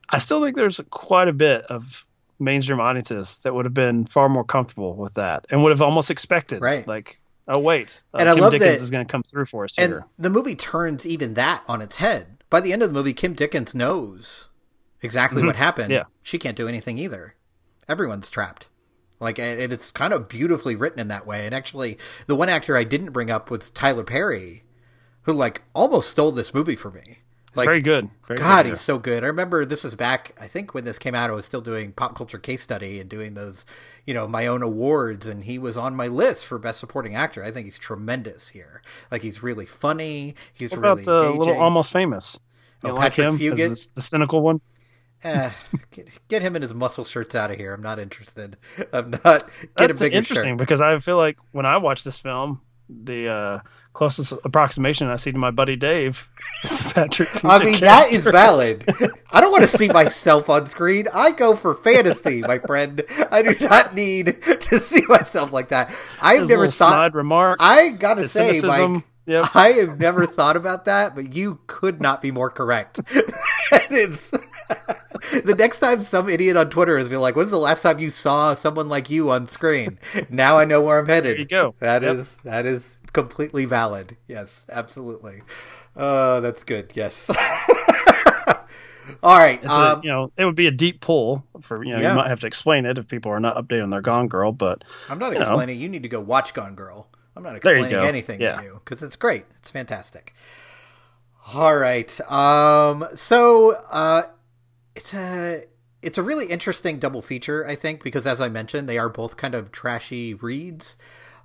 I 0.09 0.19
still 0.19 0.41
think 0.41 0.55
there's 0.55 0.79
quite 0.89 1.27
a 1.27 1.33
bit 1.33 1.65
of 1.65 2.05
mainstream 2.41 2.79
audiences 2.79 3.37
that 3.43 3.53
would 3.55 3.65
have 3.65 3.73
been 3.73 4.05
far 4.05 4.27
more 4.27 4.43
comfortable 4.43 4.95
with 4.95 5.13
that 5.13 5.45
and 5.49 5.63
would 5.63 5.71
have 5.71 5.81
almost 5.81 6.11
expected, 6.11 6.61
Right. 6.61 6.87
Like, 6.87 7.19
oh 7.47 7.59
wait, 7.59 8.01
uh, 8.13 8.17
And 8.17 8.29
I 8.29 8.33
Kim 8.33 8.41
love 8.41 8.51
Dickens 8.53 8.77
that- 8.77 8.83
is 8.83 8.91
going 8.91 9.05
to 9.05 9.11
come 9.11 9.23
through 9.23 9.45
for 9.45 9.63
us 9.65 9.77
And 9.77 9.91
here. 9.93 10.05
the 10.19 10.29
movie 10.29 10.55
turns 10.55 11.05
even 11.05 11.35
that 11.35 11.63
on 11.67 11.81
its 11.81 11.97
head. 11.97 12.43
By 12.49 12.59
the 12.61 12.73
end 12.73 12.83
of 12.83 12.89
the 12.89 12.93
movie, 12.93 13.13
Kim 13.13 13.33
Dickens 13.33 13.73
knows 13.73 14.49
exactly 15.01 15.43
what 15.43 15.55
happened. 15.55 15.85
Mm-hmm. 15.85 15.93
Yeah. 15.93 16.03
She 16.21 16.37
can't 16.37 16.57
do 16.57 16.67
anything 16.67 16.97
either. 16.97 17.35
Everyone's 17.87 18.29
trapped. 18.29 18.67
Like, 19.19 19.37
and 19.39 19.71
it's 19.71 19.91
kind 19.91 20.13
of 20.13 20.27
beautifully 20.27 20.75
written 20.75 20.99
in 20.99 21.07
that 21.09 21.27
way. 21.27 21.45
And 21.45 21.53
actually, 21.55 21.97
the 22.27 22.35
one 22.35 22.49
actor 22.49 22.75
I 22.75 22.83
didn't 22.83 23.11
bring 23.11 23.29
up 23.29 23.51
was 23.51 23.69
Tyler 23.69 24.03
Perry, 24.03 24.63
who 25.23 25.33
like 25.33 25.61
almost 25.75 26.09
stole 26.09 26.31
this 26.31 26.53
movie 26.53 26.75
for 26.75 26.89
me. 26.91 27.19
Like, 27.53 27.65
Very 27.67 27.81
good. 27.81 28.09
Very 28.27 28.37
God, 28.39 28.63
good 28.63 28.69
he's 28.69 28.81
so 28.81 28.97
good. 28.97 29.23
I 29.23 29.27
remember 29.27 29.65
this 29.65 29.83
is 29.83 29.93
back. 29.95 30.33
I 30.39 30.47
think 30.47 30.73
when 30.73 30.85
this 30.85 30.97
came 30.97 31.13
out, 31.15 31.29
I 31.29 31.33
was 31.33 31.45
still 31.45 31.59
doing 31.61 31.91
pop 31.91 32.15
culture 32.15 32.37
case 32.39 32.61
study 32.61 32.99
and 32.99 33.09
doing 33.09 33.33
those, 33.33 33.65
you 34.05 34.13
know, 34.13 34.27
my 34.27 34.47
own 34.47 34.61
awards, 34.63 35.27
and 35.27 35.43
he 35.43 35.59
was 35.59 35.75
on 35.75 35.95
my 35.95 36.07
list 36.07 36.45
for 36.45 36.57
best 36.57 36.79
supporting 36.79 37.15
actor. 37.15 37.43
I 37.43 37.51
think 37.51 37.65
he's 37.65 37.77
tremendous 37.77 38.49
here. 38.49 38.81
Like 39.11 39.21
he's 39.21 39.43
really 39.43 39.65
funny. 39.65 40.35
He's 40.53 40.71
What 40.71 40.79
really 40.79 41.03
about 41.03 41.03
the 41.03 41.17
engaging. 41.25 41.39
little 41.39 41.57
almost 41.59 41.91
famous? 41.91 42.39
You 42.81 42.89
Oh, 42.89 42.91
don't 42.91 42.99
like 42.99 43.15
Patrick 43.15 43.17
him? 43.17 43.39
Fugit? 43.39 43.89
The 43.95 44.01
cynical 44.01 44.41
one? 44.41 44.61
Eh, 45.23 45.51
get, 45.91 46.09
get 46.29 46.41
him 46.41 46.55
and 46.55 46.63
his 46.63 46.73
muscle 46.73 47.05
shirts 47.05 47.35
out 47.35 47.51
of 47.51 47.57
here. 47.57 47.73
I'm 47.73 47.81
not 47.83 47.99
interested. 47.99 48.57
I'm 48.91 49.11
not. 49.23 49.49
Get 49.77 49.91
a 49.91 49.93
That's 49.93 49.99
bigger 49.99 50.17
interesting 50.17 50.57
shirt. 50.57 50.57
because 50.57 50.81
I 50.81 50.97
feel 50.99 51.17
like 51.17 51.37
when 51.51 51.65
I 51.65 51.77
watch 51.77 52.03
this 52.03 52.17
film, 52.19 52.61
the 52.89 53.27
uh, 53.29 53.59
closest 53.93 54.31
approximation 54.43 55.07
I 55.07 55.17
see 55.17 55.31
to 55.31 55.37
my 55.37 55.51
buddy 55.51 55.75
Dave 55.75 56.29
is 56.63 56.81
Patrick. 56.93 57.43
I 57.43 57.63
mean, 57.63 57.79
that 57.81 58.11
is 58.11 58.23
valid. 58.25 58.85
I 59.31 59.41
don't 59.41 59.51
want 59.51 59.69
to 59.69 59.77
see 59.77 59.87
myself 59.89 60.49
on 60.49 60.65
screen. 60.65 61.07
I 61.13 61.31
go 61.31 61.55
for 61.55 61.75
fantasy, 61.75 62.41
my 62.41 62.59
friend. 62.59 63.03
I 63.31 63.41
do 63.41 63.55
not 63.67 63.93
need 63.95 64.41
to 64.43 64.79
see 64.79 65.01
myself 65.07 65.51
like 65.51 65.69
that. 65.69 65.93
I've 66.21 66.41
His 66.41 66.49
never 66.49 66.65
thought. 66.67 66.89
snide 66.91 67.15
remarks. 67.15 67.59
I 67.63 67.89
gotta 67.89 68.27
say, 68.27 68.53
cynicism. 68.59 68.93
Mike, 68.93 69.03
Yep. 69.27 69.55
I 69.55 69.69
have 69.73 69.99
never 69.99 70.25
thought 70.25 70.57
about 70.57 70.85
that, 70.85 71.13
but 71.15 71.33
you 71.35 71.59
could 71.67 72.01
not 72.01 72.21
be 72.23 72.31
more 72.31 72.49
correct. 72.49 72.99
It's 73.93 74.31
the 75.43 75.55
next 75.57 75.79
time 75.79 76.01
some 76.01 76.27
idiot 76.29 76.57
on 76.57 76.69
Twitter 76.69 76.97
is 76.97 77.09
be 77.09 77.17
like, 77.17 77.35
"When's 77.35 77.51
the 77.51 77.57
last 77.57 77.81
time 77.83 77.99
you 77.99 78.09
saw 78.09 78.53
someone 78.53 78.89
like 78.89 79.09
you 79.09 79.29
on 79.31 79.47
screen?" 79.47 79.99
Now 80.29 80.57
I 80.57 80.65
know 80.65 80.81
where 80.81 80.97
I'm 80.99 81.07
headed. 81.07 81.33
There 81.35 81.39
you 81.39 81.45
go. 81.45 81.75
That 81.79 82.03
is 82.03 82.17
Yep. 82.17 82.43
that 82.43 82.65
is 82.65 82.97
completely 83.13 83.65
valid. 83.65 84.17
Yes, 84.27 84.65
absolutely. 84.69 85.41
Uh, 85.95 86.39
that's 86.39 86.63
good. 86.63 86.91
Yes. 86.95 87.29
All 89.23 89.37
right. 89.37 89.63
Um, 89.65 89.99
a, 89.99 90.01
you 90.03 90.09
know, 90.09 90.31
it 90.37 90.45
would 90.45 90.55
be 90.55 90.67
a 90.67 90.71
deep 90.71 91.01
pull 91.01 91.45
for 91.61 91.83
you 91.83 91.93
know. 91.93 91.99
Yeah. 91.99 92.11
You 92.11 92.15
might 92.17 92.27
have 92.27 92.39
to 92.41 92.47
explain 92.47 92.85
it 92.85 92.97
if 92.97 93.07
people 93.07 93.31
are 93.31 93.39
not 93.39 93.55
updating 93.57 93.91
their 93.91 94.01
Gone 94.01 94.27
Girl, 94.27 94.51
but 94.51 94.83
I'm 95.09 95.19
not 95.19 95.33
you 95.33 95.39
know. 95.39 95.45
explaining. 95.45 95.79
You 95.79 95.89
need 95.89 96.03
to 96.03 96.09
go 96.09 96.21
watch 96.21 96.53
Gone 96.53 96.75
Girl. 96.75 97.07
I'm 97.35 97.43
not 97.43 97.55
explaining 97.55 97.93
anything 97.93 98.41
Yeah. 98.41 98.57
to 98.57 98.63
you 98.63 98.81
because 98.83 99.01
it's 99.03 99.15
great. 99.15 99.45
It's 99.59 99.71
fantastic. 99.71 100.33
All 101.53 101.75
right. 101.75 102.19
Um. 102.31 103.05
So, 103.15 103.71
uh, 103.89 104.23
it's 104.95 105.13
a 105.13 105.65
it's 106.01 106.17
a 106.17 106.23
really 106.23 106.47
interesting 106.47 106.99
double 106.99 107.21
feature, 107.21 107.65
I 107.67 107.75
think, 107.75 108.03
because 108.03 108.25
as 108.25 108.39
I 108.41 108.49
mentioned, 108.49 108.87
they 108.87 108.97
are 108.97 109.09
both 109.09 109.35
kind 109.37 109.55
of 109.55 109.71
trashy 109.71 110.33
reads, 110.35 110.97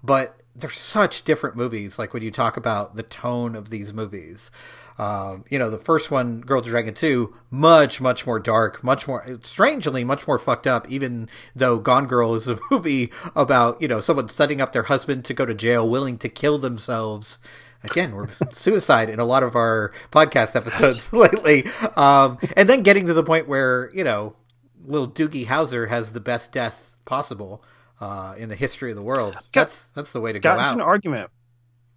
but 0.03 0.41
they're 0.59 0.70
such 0.70 1.24
different 1.24 1.57
movies. 1.57 1.98
Like 1.98 2.14
when 2.14 2.22
you 2.22 2.30
talk 2.30 2.57
about 2.57 2.96
the 2.96 3.02
tone 3.02 3.54
of 3.54 3.70
these 3.70 3.92
movies. 3.92 4.50
Um, 4.98 5.44
you 5.50 5.59
know, 5.59 5.68
the 5.68 5.78
first 5.78 6.11
one, 6.11 6.40
Girl 6.40 6.62
to 6.62 6.70
Dragon 6.70 6.94
Tattoo, 6.94 7.36
much, 7.50 8.00
much 8.00 8.26
more 8.26 8.40
dark, 8.40 8.82
much 8.82 9.07
more, 9.07 9.38
strangely, 9.42 10.04
much 10.04 10.26
more 10.26 10.38
fucked 10.38 10.66
up, 10.66 10.88
even 10.90 11.28
though 11.54 11.78
Gone 11.78 12.07
Girl 12.07 12.34
is 12.34 12.48
a 12.48 12.59
movie 12.70 13.12
about, 13.34 13.80
you 13.82 13.88
know, 13.88 14.00
someone 14.00 14.30
setting 14.30 14.61
up 14.61 14.72
their 14.72 14.84
husband 14.84 15.26
to 15.26 15.34
go 15.34 15.44
to 15.44 15.54
jail, 15.54 15.86
willing 15.86 16.16
to 16.18 16.30
kill 16.30 16.57
themselves. 16.57 17.38
Again, 17.84 18.14
we're 18.14 18.28
suicide 18.52 19.11
in 19.11 19.20
a 19.20 19.26
lot 19.26 19.42
of 19.42 19.54
our 19.54 19.92
podcast 20.11 20.57
episodes 20.57 21.12
lately. 21.12 21.66
Um, 21.96 22.38
and 22.57 22.68
then 22.68 22.82
getting 22.82 23.07
to 23.07 23.14
the 23.14 23.22
point 23.22 23.48
where, 23.48 23.90
you 23.92 24.02
know, 24.02 24.34
little 24.82 25.09
Doogie 25.09 25.46
Howser 25.46 25.88
has 25.88 26.14
the 26.14 26.20
best 26.20 26.52
death 26.52 26.96
possible 27.04 27.62
uh, 28.01 28.34
in 28.38 28.49
the 28.49 28.55
history 28.57 28.90
of 28.90 28.97
the 28.97 29.03
world. 29.03 29.36
That's 29.53 29.82
that's 29.94 30.12
the 30.12 30.20
way 30.20 30.32
to 30.32 30.38
go 30.40 30.55
got 30.57 30.74
an 30.74 30.80
argument 30.80 31.30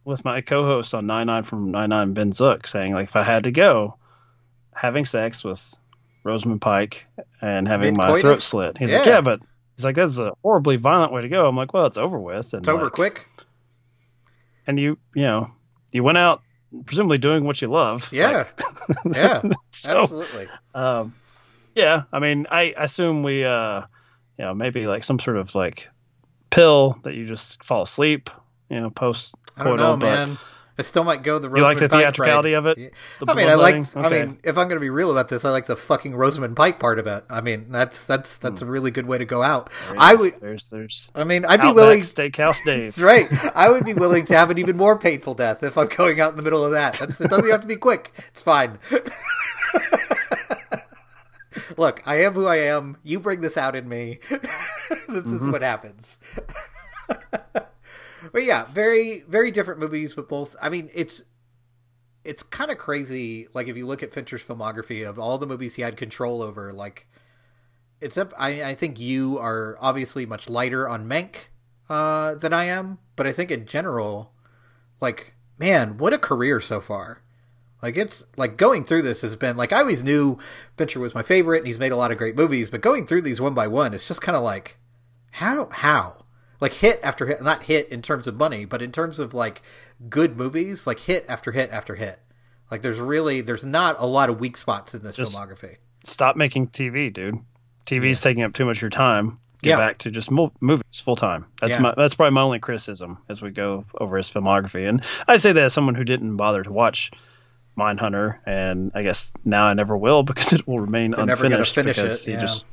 with 0.06 0.24
my 0.26 0.41
co-host 0.41 0.93
on 0.93 1.06
99 1.08 1.43
from 1.43 1.72
99 1.72 2.14
Ben 2.14 2.32
Zook 2.32 2.66
saying 2.68 2.93
like 2.93 3.06
if 3.10 3.16
I 3.16 3.24
had 3.24 3.43
to 3.43 3.52
go 3.52 3.95
having 4.74 5.06
sex 5.06 5.43
with 5.43 5.74
Rosamund 6.24 6.62
Pike 6.62 7.06
and 7.41 7.68
having 7.68 7.95
my 7.95 8.06
Mid-coitus? 8.08 8.22
throat 8.22 8.41
slit. 8.41 8.78
He's 8.78 8.93
like, 8.93 9.06
Yeah. 9.06 9.16
yeah, 9.16 9.22
but 9.22 9.39
he's 9.76 9.86
like, 9.86 9.95
that's 9.95 10.18
a 10.20 10.32
horribly 10.41 10.78
violent 10.78 11.12
way 11.12 11.22
to 11.22 11.30
go. 11.30 11.47
I'm 11.47 11.56
like, 11.56 11.74
well, 11.74 11.86
it's 11.86 11.97
over 11.97 12.20
with. 12.20 12.54
And 12.54 12.62
It's 12.62 12.68
over 12.70 12.86
like, 12.86 12.93
quick. 12.93 13.28
And 14.68 14.80
you, 14.80 14.97
you 15.16 15.24
know, 15.24 15.52
you 15.91 16.04
went 16.04 16.18
out 16.18 16.41
presumably 16.86 17.18
doing 17.18 17.43
what 17.43 17.62
you 17.62 17.68
love. 17.68 18.08
Yeah. 18.12 18.47
yeah. 19.12 19.41
So, 19.72 20.04
Absolutely. 20.04 20.47
um, 20.76 21.14
yeah, 21.76 22.04
I 22.12 22.20
mean, 22.20 22.47
I 22.50 22.74
assume 22.78 23.24
we, 23.24 23.43
uh, 23.45 23.84
you 24.40 24.46
know, 24.46 24.54
maybe 24.54 24.88
like 24.88 25.04
some 25.04 25.20
sort 25.20 25.36
of 25.36 25.54
like 25.54 25.90
pill 26.50 26.98
that 27.04 27.14
you 27.14 27.26
just 27.26 27.62
fall 27.62 27.84
asleep, 27.84 28.30
you 28.70 28.80
know, 28.80 28.90
post 28.90 29.36
I 29.58 29.66
don't 29.66 29.78
know, 29.78 29.98
but 29.98 30.06
man. 30.06 30.38
I 30.78 30.82
still 30.82 31.04
might 31.04 31.24
go 31.24 31.40
the 31.40 31.50
You 31.50 31.62
like 31.62 31.78
the 31.78 31.90
Rosamund 31.90 31.92
Pike 31.92 32.16
theatricality 32.16 32.54
ride. 32.54 32.60
of 32.60 32.78
it? 32.78 32.94
I 33.28 33.34
mean, 33.34 33.50
I 33.50 33.56
like. 33.56 33.92
bloodletting? 33.92 34.22
I 34.22 34.26
mean, 34.26 34.40
if 34.46 34.58
I'm 34.58 34.70
going 34.70 34.78
to 34.78 34.80
be 34.80 34.90
real 34.90 35.12
about 35.12 35.28
this, 35.28 35.44
I 35.44 35.50
like 35.50 35.66
the 35.66 35.76
fucking 35.76 36.16
Rosamund 36.16 36.56
Pike 36.56 36.80
part 36.80 37.00
of 37.00 37.08
it. 37.08 37.26
I 37.30 37.42
mean, 37.42 37.70
that's 37.70 38.02
that's 38.06 38.38
that's 38.38 38.62
hmm. 38.62 38.68
a 38.68 38.72
really 38.72 38.90
good 38.90 39.06
way 39.06 39.18
to 39.18 39.26
go 39.26 39.44
out. 39.44 39.70
I 39.98 40.16
would. 40.16 40.40
There's, 40.40 40.68
there's 40.68 41.12
I 41.14 41.26
mean, 41.26 41.44
I'd 41.44 41.60
be 41.60 41.74
willing. 41.74 42.00
Steakhouse 42.00 42.64
Dave. 42.66 42.96
That's 42.96 43.00
right. 43.00 43.28
I 43.54 43.68
would 43.70 43.84
be 43.84 43.94
willing 43.94 44.26
to 44.28 44.38
have 44.38 44.52
an 44.52 44.58
even 44.58 44.78
more 44.78 44.98
painful 44.98 45.34
death 45.34 45.64
if 45.64 45.78
I'm 45.78 45.90
going 45.90 46.22
out 46.22 46.32
in 46.32 46.38
the 46.38 46.44
middle 46.44 46.64
of 46.64 46.72
that. 46.72 46.94
That's, 46.94 47.20
it 47.20 47.30
doesn't 47.30 47.52
have 47.52 47.62
to 47.62 47.68
be 47.68 47.76
quick. 47.76 48.14
It's 48.30 48.42
fine. 48.42 48.80
Look, 51.78 52.02
I 52.08 52.24
am 52.24 52.34
who 52.34 52.46
I 52.46 52.58
am. 52.58 52.98
You 53.04 53.20
bring 53.20 53.42
this 53.42 53.58
out 53.58 53.76
in 53.76 53.88
me. 53.88 54.20
this 55.08 55.26
is 55.26 55.48
what 55.48 55.62
happens. 55.62 56.18
but 57.54 58.44
yeah, 58.44 58.66
very 58.66 59.22
very 59.28 59.52
different 59.52 59.80
movies, 59.80 60.14
but 60.14 60.30
both. 60.30 60.56
I 60.62 60.70
mean, 60.70 60.90
it's 60.94 61.24
it's 62.24 62.44
kind 62.44 62.72
of 62.72 62.78
crazy. 62.78 63.48
Like 63.54 63.68
if 63.68 63.78
you 63.78 63.86
look 63.86 64.04
at 64.04 64.14
Fincher's 64.14 64.44
filmography 64.44 65.08
of 65.08 65.18
all 65.18 65.38
the 65.38 65.48
movies 65.48 65.76
he 65.76 65.82
had 65.82 65.98
control 65.98 66.42
over, 66.42 66.74
like 66.74 67.08
except 68.02 68.34
I, 68.38 68.64
I 68.64 68.76
think 68.76 69.00
you 69.00 69.38
are 69.40 69.78
obviously 69.80 70.26
much 70.26 70.50
lighter 70.50 70.88
on 70.88 71.08
Mank 71.08 71.48
uh, 71.90 72.36
than 72.36 72.54
I 72.54 72.66
am, 72.66 73.00
but 73.16 73.28
I 73.28 73.32
think 73.32 73.52
in 73.52 73.66
general, 73.66 74.34
like 75.02 75.36
man, 75.58 75.98
what 75.98 76.14
a 76.14 76.18
career 76.18 76.60
so 76.60 76.80
far. 76.82 77.22
Like 77.82 77.98
it's 77.98 78.26
like 78.36 78.58
going 78.58 78.84
through 78.84 79.04
this 79.04 79.22
has 79.22 79.36
been 79.36 79.56
like 79.58 79.72
I 79.72 79.80
always 79.80 80.04
knew 80.04 80.38
Fincher 80.78 81.00
was 81.00 81.16
my 81.16 81.24
favorite 81.24 81.60
and 81.60 81.68
he's 81.68 81.80
made 81.80 81.92
a 81.92 81.96
lot 81.96 82.12
of 82.12 82.18
great 82.18 82.36
movies, 82.36 82.70
but 82.70 82.82
going 82.82 83.08
through 83.08 83.22
these 83.22 83.40
one 83.40 83.54
by 83.54 83.68
one, 83.68 83.94
it's 83.94 84.08
just 84.08 84.22
kind 84.22 84.36
of 84.36 84.44
like 84.44 84.78
how 85.32 85.70
how 85.72 86.26
like 86.60 86.74
hit 86.74 87.00
after 87.04 87.26
hit, 87.26 87.42
not 87.42 87.64
hit 87.64 87.88
in 87.90 88.02
terms 88.02 88.28
of 88.28 88.36
money, 88.36 88.66
but 88.66 88.82
in 88.82 88.92
terms 88.92 89.18
of 89.20 89.34
like 89.34 89.62
good 90.10 90.36
movies, 90.36 90.86
like 90.86 91.00
hit 91.00 91.26
after 91.30 91.52
hit 91.54 91.70
after 91.72 91.96
hit. 91.96 92.20
Like 92.70 92.82
there's 92.82 93.00
really 93.00 93.42
there's 93.42 93.64
not 93.66 93.96
a 94.00 94.06
lot 94.06 94.30
of 94.30 94.40
weak 94.40 94.58
spots 94.58 94.94
in 94.94 95.02
this 95.04 95.16
Just- 95.16 95.36
filmography. 95.36 95.78
Stop 96.06 96.36
making 96.36 96.68
TV, 96.70 97.12
dude. 97.14 97.36
TV's 97.86 98.22
taking 98.22 98.44
up 98.44 98.54
too 98.54 98.66
much 98.66 98.78
of 98.78 98.82
your 98.84 98.90
time. 98.90 99.40
Get 99.62 99.72
Yeah. 99.72 99.78
back 99.78 99.98
to 100.00 100.12
just 100.12 100.32
mo- 100.32 100.54
movies 100.62 101.00
full 101.04 101.16
time. 101.18 101.46
That's 101.60 101.74
Yeah. 101.76 101.82
my 101.82 101.94
that's 101.98 102.14
probably 102.14 102.34
my 102.36 102.42
only 102.42 102.60
criticism 102.60 103.18
as 103.28 103.42
we 103.42 103.52
go 103.52 103.86
over 104.00 104.16
his 104.18 104.30
filmography. 104.30 104.88
And 104.88 105.04
I 105.28 105.38
say 105.38 105.52
that 105.54 105.64
as 105.64 105.74
someone 105.74 105.96
who 105.96 106.04
didn't 106.06 106.36
bother 106.38 106.64
to 106.64 106.72
watch 106.72 107.12
Mindhunter, 107.80 108.40
and 108.46 108.92
I 108.94 109.02
guess 109.02 109.34
now 109.46 109.66
I 109.66 109.74
never 109.74 109.96
will 109.98 110.24
because 110.24 110.54
it 110.58 110.68
will 110.68 110.80
remain 110.80 111.12
They're 111.12 111.26
never 111.26 111.46
unfinished 111.46 111.76
finish 111.76 111.96
because 111.96 112.28
it, 112.28 112.32
he 112.32 112.36
yeah. 112.36 112.42
just 112.42 112.66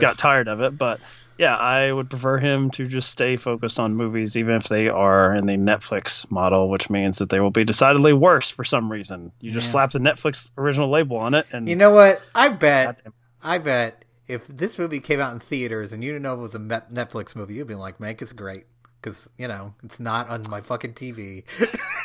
got 0.00 0.18
tired 0.18 0.48
of 0.48 0.60
it. 0.60 0.76
But 0.76 1.00
yeah, 1.36 1.54
I 1.56 1.92
would 1.92 2.10
prefer 2.10 2.38
him 2.38 2.70
to 2.72 2.86
just 2.86 3.10
stay 3.10 3.36
focused 3.36 3.80
on 3.80 3.96
movies, 3.96 4.36
even 4.36 4.54
if 4.54 4.68
they 4.68 4.88
are 4.88 5.34
in 5.34 5.46
the 5.46 5.56
Netflix 5.56 6.30
model, 6.30 6.70
which 6.70 6.88
means 6.88 7.18
that 7.18 7.28
they 7.28 7.40
will 7.40 7.50
be 7.50 7.64
decidedly 7.64 8.12
worse 8.12 8.50
for 8.50 8.64
some 8.64 8.90
reason. 8.90 9.32
You 9.40 9.50
just 9.50 9.66
Yeah. 9.66 9.72
slap 9.72 9.90
the 9.92 9.98
Netflix 9.98 10.52
original 10.56 10.90
label 10.90 11.16
on 11.16 11.34
it, 11.34 11.46
and 11.52 11.68
You 11.68 11.76
know 11.76 11.90
what? 11.90 12.22
I 12.34 12.50
bet. 12.50 13.00
I 13.42 13.58
bet 13.58 14.04
if 14.28 14.46
this 14.46 14.78
movie 14.78 15.00
came 15.00 15.20
out 15.20 15.32
in 15.32 15.40
theaters 15.40 15.92
and 15.92 16.02
you 16.02 16.10
didn't 16.10 16.22
know 16.22 16.34
it 16.34 16.40
was 16.40 16.54
a 16.54 16.60
Netflix 16.60 17.36
movie, 17.36 17.54
you'd 17.54 17.66
be 17.66 17.74
like, 17.74 17.98
"Mank 17.98 18.22
it's 18.22 18.32
great," 18.32 18.64
because 19.00 19.28
you 19.36 19.48
know 19.48 19.74
it's 19.82 20.00
not 20.00 20.30
on 20.30 20.44
my 20.48 20.60
fucking 20.60 20.94
TV. 20.94 21.42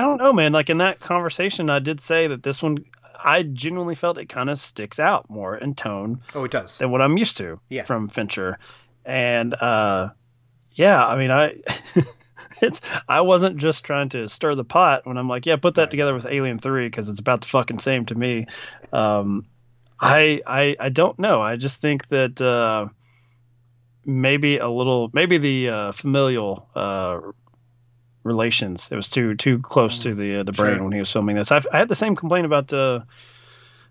I 0.00 0.02
don't 0.04 0.16
know, 0.16 0.32
man. 0.32 0.52
Like 0.52 0.70
in 0.70 0.78
that 0.78 0.98
conversation, 0.98 1.68
I 1.68 1.78
did 1.78 2.00
say 2.00 2.26
that 2.28 2.42
this 2.42 2.62
one, 2.62 2.78
I 3.22 3.42
genuinely 3.42 3.94
felt 3.94 4.16
it 4.16 4.30
kind 4.30 4.48
of 4.48 4.58
sticks 4.58 4.98
out 4.98 5.28
more 5.28 5.54
in 5.54 5.74
tone 5.74 6.22
oh, 6.34 6.44
it 6.44 6.50
does. 6.50 6.78
than 6.78 6.90
what 6.90 7.02
I'm 7.02 7.18
used 7.18 7.36
to 7.36 7.60
Yeah. 7.68 7.84
from 7.84 8.08
Fincher. 8.08 8.58
And 9.04 9.52
uh, 9.52 10.08
yeah, 10.72 11.04
I 11.06 11.18
mean, 11.18 11.30
I 11.30 11.56
it's 12.62 12.80
I 13.08 13.20
wasn't 13.20 13.58
just 13.58 13.84
trying 13.84 14.08
to 14.10 14.26
stir 14.30 14.54
the 14.54 14.64
pot 14.64 15.06
when 15.06 15.18
I'm 15.18 15.28
like, 15.28 15.44
yeah, 15.44 15.56
put 15.56 15.74
that 15.74 15.90
together 15.90 16.14
with 16.14 16.24
Alien 16.24 16.58
Three 16.58 16.86
because 16.86 17.10
it's 17.10 17.20
about 17.20 17.42
the 17.42 17.48
fucking 17.48 17.78
same 17.78 18.06
to 18.06 18.14
me. 18.14 18.46
Um, 18.94 19.44
I 20.00 20.40
I 20.46 20.76
I 20.80 20.88
don't 20.88 21.18
know. 21.18 21.42
I 21.42 21.56
just 21.56 21.82
think 21.82 22.08
that 22.08 22.40
uh, 22.40 22.88
maybe 24.06 24.56
a 24.56 24.68
little, 24.70 25.10
maybe 25.12 25.36
the 25.36 25.68
uh, 25.68 25.92
familial 25.92 26.68
uh, 26.74 27.20
relations. 28.22 28.88
It 28.92 28.96
was 28.96 29.10
too 29.10 29.34
too 29.34 29.58
close 29.60 30.02
to 30.04 30.14
the 30.14 30.40
uh, 30.40 30.42
the 30.42 30.52
brain 30.52 30.76
Sure. 30.76 30.84
when 30.84 30.92
he 30.92 30.98
was 30.98 31.10
filming 31.12 31.36
this. 31.36 31.52
I've, 31.52 31.66
I 31.72 31.78
had 31.78 31.88
the 31.88 31.94
same 31.94 32.16
complaint 32.16 32.46
about 32.46 32.72
uh, 32.72 33.00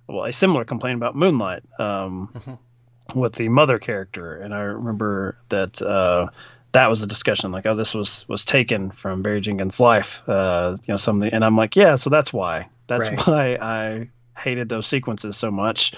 well, 0.08 0.26
a 0.26 0.34
similar 0.34 0.66
complaint 0.66 0.98
about 0.98 1.16
Moonlight. 1.16 1.64
Um, 1.80 2.34
with 3.16 3.34
the 3.34 3.50
mother 3.50 3.80
character, 3.80 4.38
and 4.38 4.54
I 4.54 4.60
remember 4.60 5.36
that 5.50 5.82
uh, 5.82 6.28
that 6.74 6.90
was 6.92 7.02
a 7.02 7.08
discussion 7.08 7.52
like, 7.52 7.66
oh, 7.66 7.76
this 7.76 7.96
was 7.96 8.24
was 8.28 8.46
taken 8.46 8.92
from 8.92 9.24
Barry 9.24 9.42
Jenkins' 9.42 9.80
life, 9.80 10.22
uh, 10.30 10.76
you 10.86 10.94
know, 10.94 10.98
something, 10.98 11.32
and 11.34 11.44
I'm 11.44 11.58
like, 11.58 11.76
yeah, 11.76 11.96
so 11.96 12.12
that's 12.12 12.32
why, 12.32 12.70
that's 12.86 13.10
Right. 13.10 13.28
why 13.28 13.58
I 13.60 14.10
hated 14.40 14.70
those 14.70 14.86
sequences 14.86 15.38
so 15.38 15.50
much. 15.50 15.94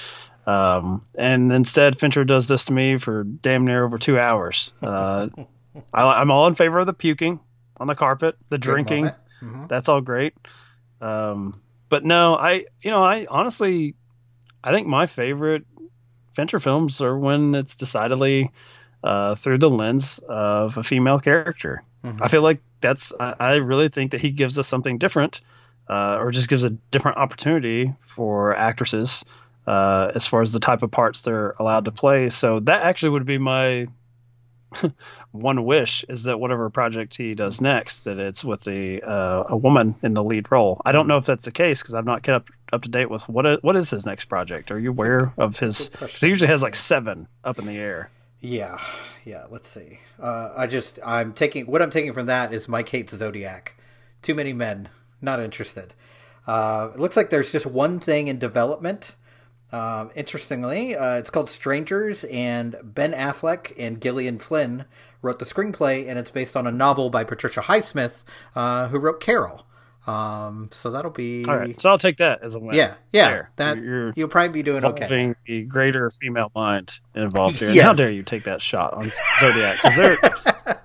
Um, 0.47 1.05
and 1.15 1.51
instead, 1.51 1.99
Fincher 1.99 2.23
does 2.23 2.47
this 2.47 2.65
to 2.65 2.73
me 2.73 2.95
for 2.97 3.23
damn 3.25 3.65
near 3.65 3.83
over 3.85 3.97
two 3.99 4.17
hours. 4.17 4.71
Uh, 4.81 5.27
I, 5.93 6.03
I'm 6.21 6.31
all 6.31 6.47
in 6.47 6.55
favor 6.55 6.79
of 6.79 6.85
the 6.85 6.93
puking 6.93 7.39
on 7.81 7.87
the 7.87 7.95
carpet, 7.95 8.37
the 8.49 8.59
drinking, 8.59 9.05
moment. 9.05 9.17
Mhm. 9.43 9.67
that's 9.67 9.89
all 9.89 10.01
great. 10.01 10.35
Um, 11.01 11.59
but 11.89 12.05
no, 12.05 12.35
I 12.35 12.65
you 12.81 12.91
know 12.91 13.03
I 13.03 13.25
honestly 13.27 13.95
I 14.63 14.71
think 14.71 14.87
my 14.87 15.07
favorite 15.07 15.65
Fincher 16.33 16.59
films 16.59 17.01
are 17.01 17.17
when 17.17 17.55
it's 17.55 17.75
decidedly 17.75 18.51
uh, 19.03 19.33
through 19.35 19.57
the 19.57 19.69
lens 19.69 20.19
of 20.29 20.77
a 20.77 20.83
female 20.83 21.19
character. 21.19 21.83
I 22.21 22.27
feel 22.29 22.43
like 22.43 22.61
that's 22.81 23.11
I, 23.19 23.35
I 23.39 23.55
really 23.55 23.89
think 23.89 24.11
that 24.11 24.21
he 24.21 24.29
gives 24.29 24.57
us 24.59 24.67
something 24.67 24.97
different, 24.99 25.41
uh, 25.89 26.17
or 26.19 26.31
just 26.31 26.49
gives 26.49 26.63
a 26.63 26.69
different 26.69 27.17
opportunity 27.17 27.93
for 28.01 28.55
actresses 28.55 29.25
uh, 29.67 30.11
as 30.15 30.25
far 30.27 30.41
as 30.41 30.53
the 30.53 30.59
type 30.59 30.83
of 30.83 30.91
parts 30.91 31.21
they're 31.21 31.55
allowed 31.59 31.85
to 31.85 31.91
play. 31.91 32.29
So 32.29 32.59
that 32.61 32.83
actually 32.83 33.09
would 33.09 33.25
be 33.25 33.39
my 33.39 33.87
one 35.31 35.63
wish 35.63 36.03
is 36.09 36.23
that 36.23 36.39
whatever 36.39 36.69
project 36.69 37.15
he 37.15 37.35
does 37.35 37.61
next, 37.61 38.03
that 38.03 38.19
it's 38.19 38.43
with 38.43 38.61
the 38.61 39.01
uh, 39.01 39.45
a 39.49 39.57
woman 39.57 39.95
in 40.03 40.13
the 40.13 40.23
lead 40.23 40.51
role. 40.51 40.81
I 40.85 40.91
don't 40.91 41.07
know 41.07 41.17
if 41.17 41.25
that's 41.25 41.45
the 41.45 41.51
case 41.51 41.81
because 41.81 41.93
I've 41.93 42.05
not 42.05 42.23
kept 42.23 42.49
up, 42.71 42.81
to 42.83 42.89
date 42.89 43.09
with 43.09 43.27
what 43.27 43.63
what 43.63 43.75
is 43.75 43.89
his 43.89 44.05
next 44.05 44.25
project. 44.25 44.71
Are 44.71 44.79
you 44.79 44.89
aware 44.89 45.33
of 45.37 45.59
his? 45.59 45.89
Because 45.89 46.19
he 46.19 46.27
usually 46.27 46.49
has 46.51 46.61
like 46.61 46.75
seven 46.75 47.27
up 47.43 47.59
in 47.59 47.65
the 47.65 47.77
air. 47.77 48.09
Yeah, 48.41 48.79
yeah. 49.23 49.45
Let's 49.49 49.69
see. 49.69 49.99
Uh, 50.19 50.49
I 50.55 50.67
just 50.67 50.99
I'm 51.05 51.33
taking 51.33 51.65
what 51.65 51.81
I'm 51.81 51.91
taking 51.91 52.13
from 52.13 52.25
that 52.25 52.53
is 52.53 52.67
Mike 52.67 52.89
hates 52.89 53.15
Zodiac. 53.15 53.75
Too 54.21 54.35
many 54.35 54.53
men. 54.53 54.89
Not 55.21 55.39
interested. 55.39 55.93
Uh, 56.47 56.89
it 56.93 56.99
looks 56.99 57.15
like 57.15 57.29
there's 57.29 57.51
just 57.51 57.65
one 57.65 57.99
thing 57.99 58.27
in 58.27 58.39
development. 58.39 59.15
Um, 59.71 60.11
interestingly, 60.15 60.95
uh, 60.95 61.17
it's 61.17 61.29
called 61.29 61.49
Strangers, 61.49 62.25
and 62.25 62.75
Ben 62.83 63.13
Affleck 63.13 63.71
and 63.79 64.01
Gillian 64.01 64.37
Flynn 64.37 64.85
wrote 65.21 65.39
the 65.39 65.45
screenplay, 65.45 66.07
and 66.07 66.17
it's 66.17 66.31
based 66.31 66.55
on 66.55 66.67
a 66.67 66.71
novel 66.71 67.09
by 67.09 67.23
Patricia 67.23 67.61
Highsmith, 67.61 68.23
uh, 68.55 68.87
who 68.87 68.99
wrote 68.99 69.19
Carol. 69.19 69.65
Um, 70.07 70.69
so 70.71 70.91
that'll 70.91 71.11
be 71.11 71.45
All 71.45 71.55
right, 71.55 71.79
so 71.79 71.89
I'll 71.89 71.99
take 71.99 72.17
that 72.17 72.41
as 72.41 72.55
a 72.55 72.59
win. 72.59 72.75
yeah, 72.75 72.95
yeah. 73.11 73.29
There. 73.29 73.51
That 73.57 73.77
you're 73.77 74.13
you'll 74.15 74.29
probably 74.29 74.49
be 74.49 74.63
doing 74.63 74.83
okay. 74.83 75.35
the 75.45 75.63
greater 75.63 76.09
female 76.09 76.51
mind 76.55 76.99
involved 77.13 77.59
here. 77.59 77.69
Yes. 77.71 77.85
How 77.85 77.93
dare 77.93 78.11
you 78.11 78.23
take 78.23 78.45
that 78.45 78.61
shot 78.61 78.93
on 78.93 79.09
Zodiac? 79.39 79.77
Because 79.81 79.95
they're 79.95 80.17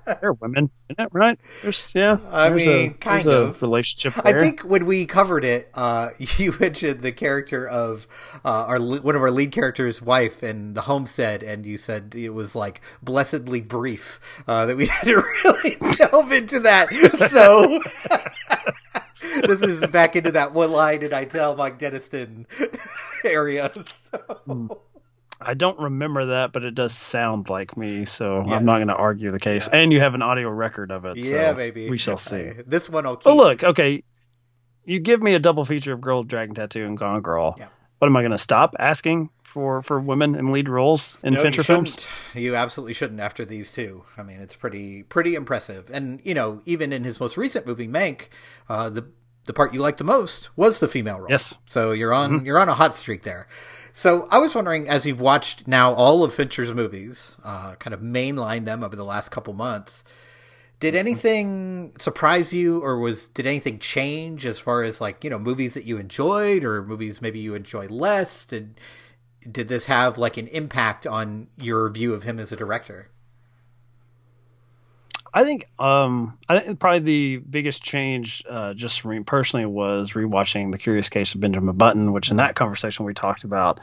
they're 0.20 0.32
women, 0.34 0.70
isn't 0.90 1.04
it? 1.04 1.08
Right? 1.12 1.38
There's 1.62 1.90
yeah. 1.94 2.18
I 2.30 2.50
there's 2.50 2.66
mean, 2.66 2.90
a, 2.90 2.94
kind 2.94 3.26
of. 3.26 3.60
relationship 3.62 4.24
I 4.24 4.34
think 4.34 4.60
when 4.62 4.86
we 4.86 5.06
covered 5.06 5.44
it, 5.44 5.70
uh, 5.74 6.10
you 6.18 6.54
mentioned 6.60 7.00
the 7.00 7.12
character 7.12 7.66
of 7.66 8.06
uh, 8.44 8.66
our 8.66 8.78
one 8.78 9.16
of 9.16 9.22
our 9.22 9.30
lead 9.30 9.50
characters' 9.50 10.00
wife 10.02 10.42
and 10.42 10.74
the 10.74 10.82
homestead, 10.82 11.42
and 11.42 11.64
you 11.66 11.76
said 11.76 12.14
it 12.14 12.30
was 12.30 12.54
like 12.54 12.80
blessedly 13.02 13.60
brief 13.60 14.20
uh, 14.46 14.66
that 14.66 14.76
we 14.76 14.86
had 14.86 15.04
to 15.06 15.16
really 15.44 15.76
delve 15.96 16.32
into 16.32 16.60
that. 16.60 16.92
So 17.30 17.80
this 19.42 19.62
is 19.62 19.80
back 19.90 20.16
into 20.16 20.32
that 20.32 20.52
one 20.52 20.70
line, 20.70 21.02
and 21.02 21.12
I 21.12 21.24
tell 21.24 21.56
Mike 21.56 21.78
Deniston 21.78 22.46
area. 23.24 23.72
So. 24.12 24.80
I 25.40 25.54
don't 25.54 25.78
remember 25.78 26.26
that, 26.26 26.52
but 26.52 26.64
it 26.64 26.74
does 26.74 26.94
sound 26.94 27.50
like 27.50 27.76
me, 27.76 28.04
so 28.06 28.42
Yes. 28.46 28.54
I'm 28.54 28.64
not 28.64 28.78
going 28.78 28.88
to 28.88 28.96
argue 28.96 29.30
the 29.30 29.38
case. 29.38 29.68
And 29.68 29.92
you 29.92 30.00
have 30.00 30.14
an 30.14 30.22
audio 30.22 30.48
record 30.48 30.90
of 30.90 31.04
it. 31.04 31.18
Yeah, 31.18 31.50
so 31.50 31.54
baby. 31.54 31.90
We 31.90 31.98
shall 31.98 32.16
see. 32.16 32.52
This 32.66 32.88
one 32.88 33.04
will 33.04 33.16
keep. 33.16 33.24
But 33.24 33.36
look, 33.36 33.64
okay, 33.64 34.02
you 34.84 35.00
give 35.00 35.20
me 35.20 35.34
a 35.34 35.38
double 35.38 35.64
feature 35.64 35.92
of 35.92 36.00
Girl 36.00 36.22
Dragon 36.22 36.54
Tattoo 36.54 36.86
and 36.86 36.96
Gone 36.96 37.20
Girl. 37.20 37.54
Yeah. 37.58 37.68
What 37.98 38.08
am 38.08 38.16
I 38.16 38.22
going 38.22 38.32
to 38.32 38.38
stop 38.38 38.76
asking 38.78 39.30
for 39.42 39.82
for 39.82 39.98
women 39.98 40.34
in 40.34 40.52
lead 40.52 40.68
roles 40.68 41.16
in 41.22 41.34
No, 41.34 41.42
Fincher 41.42 41.60
you 41.60 41.64
films? 41.64 42.06
You 42.34 42.54
absolutely 42.54 42.92
shouldn't 42.92 43.20
after 43.20 43.44
these 43.44 43.72
two. 43.72 44.04
I 44.18 44.22
mean, 44.22 44.40
it's 44.40 44.54
pretty 44.54 45.02
pretty 45.02 45.34
impressive. 45.34 45.90
And 45.90 46.20
you 46.22 46.34
know, 46.34 46.60
even 46.66 46.92
in 46.92 47.04
his 47.04 47.18
most 47.18 47.36
recent 47.38 47.66
movie, 47.66 47.88
Mank, 47.88 48.28
uh, 48.68 48.90
the 48.90 49.06
the 49.46 49.52
part 49.52 49.72
you 49.72 49.80
liked 49.80 49.98
the 49.98 50.04
most 50.04 50.56
was 50.56 50.80
the 50.80 50.88
female 50.88 51.18
role. 51.18 51.30
Yes. 51.30 51.56
So 51.68 51.92
you're 51.92 52.12
on 52.12 52.44
you're 52.44 52.58
on 52.58 52.68
a 52.68 52.74
hot 52.74 52.94
streak 52.94 53.22
there. 53.22 53.48
So 53.92 54.28
I 54.30 54.38
was 54.38 54.54
wondering, 54.54 54.88
as 54.88 55.06
you've 55.06 55.22
watched 55.22 55.66
now 55.66 55.94
all 55.94 56.22
of 56.22 56.34
Fincher's 56.34 56.74
movies, 56.74 57.38
uh, 57.42 57.76
kind 57.76 57.94
of 57.94 58.00
mainline 58.00 58.66
them 58.66 58.84
over 58.84 58.94
the 58.94 59.04
last 59.04 59.30
couple 59.30 59.54
months, 59.54 60.04
did 60.80 60.94
anything 60.94 61.94
surprise 61.98 62.52
you, 62.52 62.80
or 62.80 62.98
was 62.98 63.28
did 63.28 63.46
anything 63.46 63.78
change 63.78 64.44
as 64.44 64.58
far 64.58 64.82
as 64.82 65.00
like 65.00 65.24
you 65.24 65.30
know 65.30 65.38
movies 65.38 65.74
that 65.74 65.84
you 65.84 65.96
enjoyed, 65.96 66.62
or 66.64 66.82
movies 66.82 67.22
maybe 67.22 67.38
you 67.38 67.54
enjoyed 67.54 67.90
less? 67.90 68.44
Did 68.44 68.78
did 69.50 69.68
this 69.68 69.86
have 69.86 70.18
like 70.18 70.36
an 70.36 70.48
impact 70.48 71.06
on 71.06 71.46
your 71.56 71.88
view 71.88 72.12
of 72.12 72.24
him 72.24 72.38
as 72.38 72.52
a 72.52 72.56
director? 72.56 73.08
I 75.36 75.44
think 75.44 75.68
um 75.78 76.38
I 76.48 76.58
think 76.58 76.78
probably 76.80 77.00
the 77.00 77.36
biggest 77.36 77.82
change 77.82 78.42
uh, 78.48 78.72
just 78.72 79.02
for 79.02 79.08
me 79.08 79.20
personally 79.20 79.66
was 79.66 80.12
rewatching 80.12 80.72
The 80.72 80.78
Curious 80.78 81.10
Case 81.10 81.34
of 81.34 81.42
Benjamin 81.42 81.76
Button, 81.76 82.14
which 82.14 82.30
in 82.30 82.38
that 82.38 82.54
conversation 82.54 83.04
we 83.04 83.12
talked 83.12 83.44
about. 83.44 83.78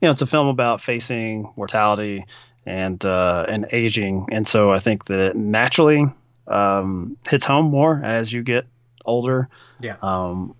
You 0.00 0.06
know, 0.06 0.12
it's 0.12 0.22
a 0.22 0.26
film 0.26 0.46
about 0.46 0.80
facing 0.80 1.52
mortality 1.56 2.26
and 2.64 3.04
uh, 3.04 3.44
and 3.48 3.66
aging, 3.72 4.28
and 4.30 4.46
so 4.46 4.72
I 4.72 4.78
think 4.78 5.06
that 5.06 5.18
it 5.18 5.36
naturally 5.36 6.06
um, 6.46 7.16
hits 7.26 7.44
home 7.44 7.66
more 7.66 8.00
as 8.04 8.32
you 8.32 8.44
get 8.44 8.64
older. 9.04 9.48
Yeah. 9.80 9.96
Um, 10.00 10.54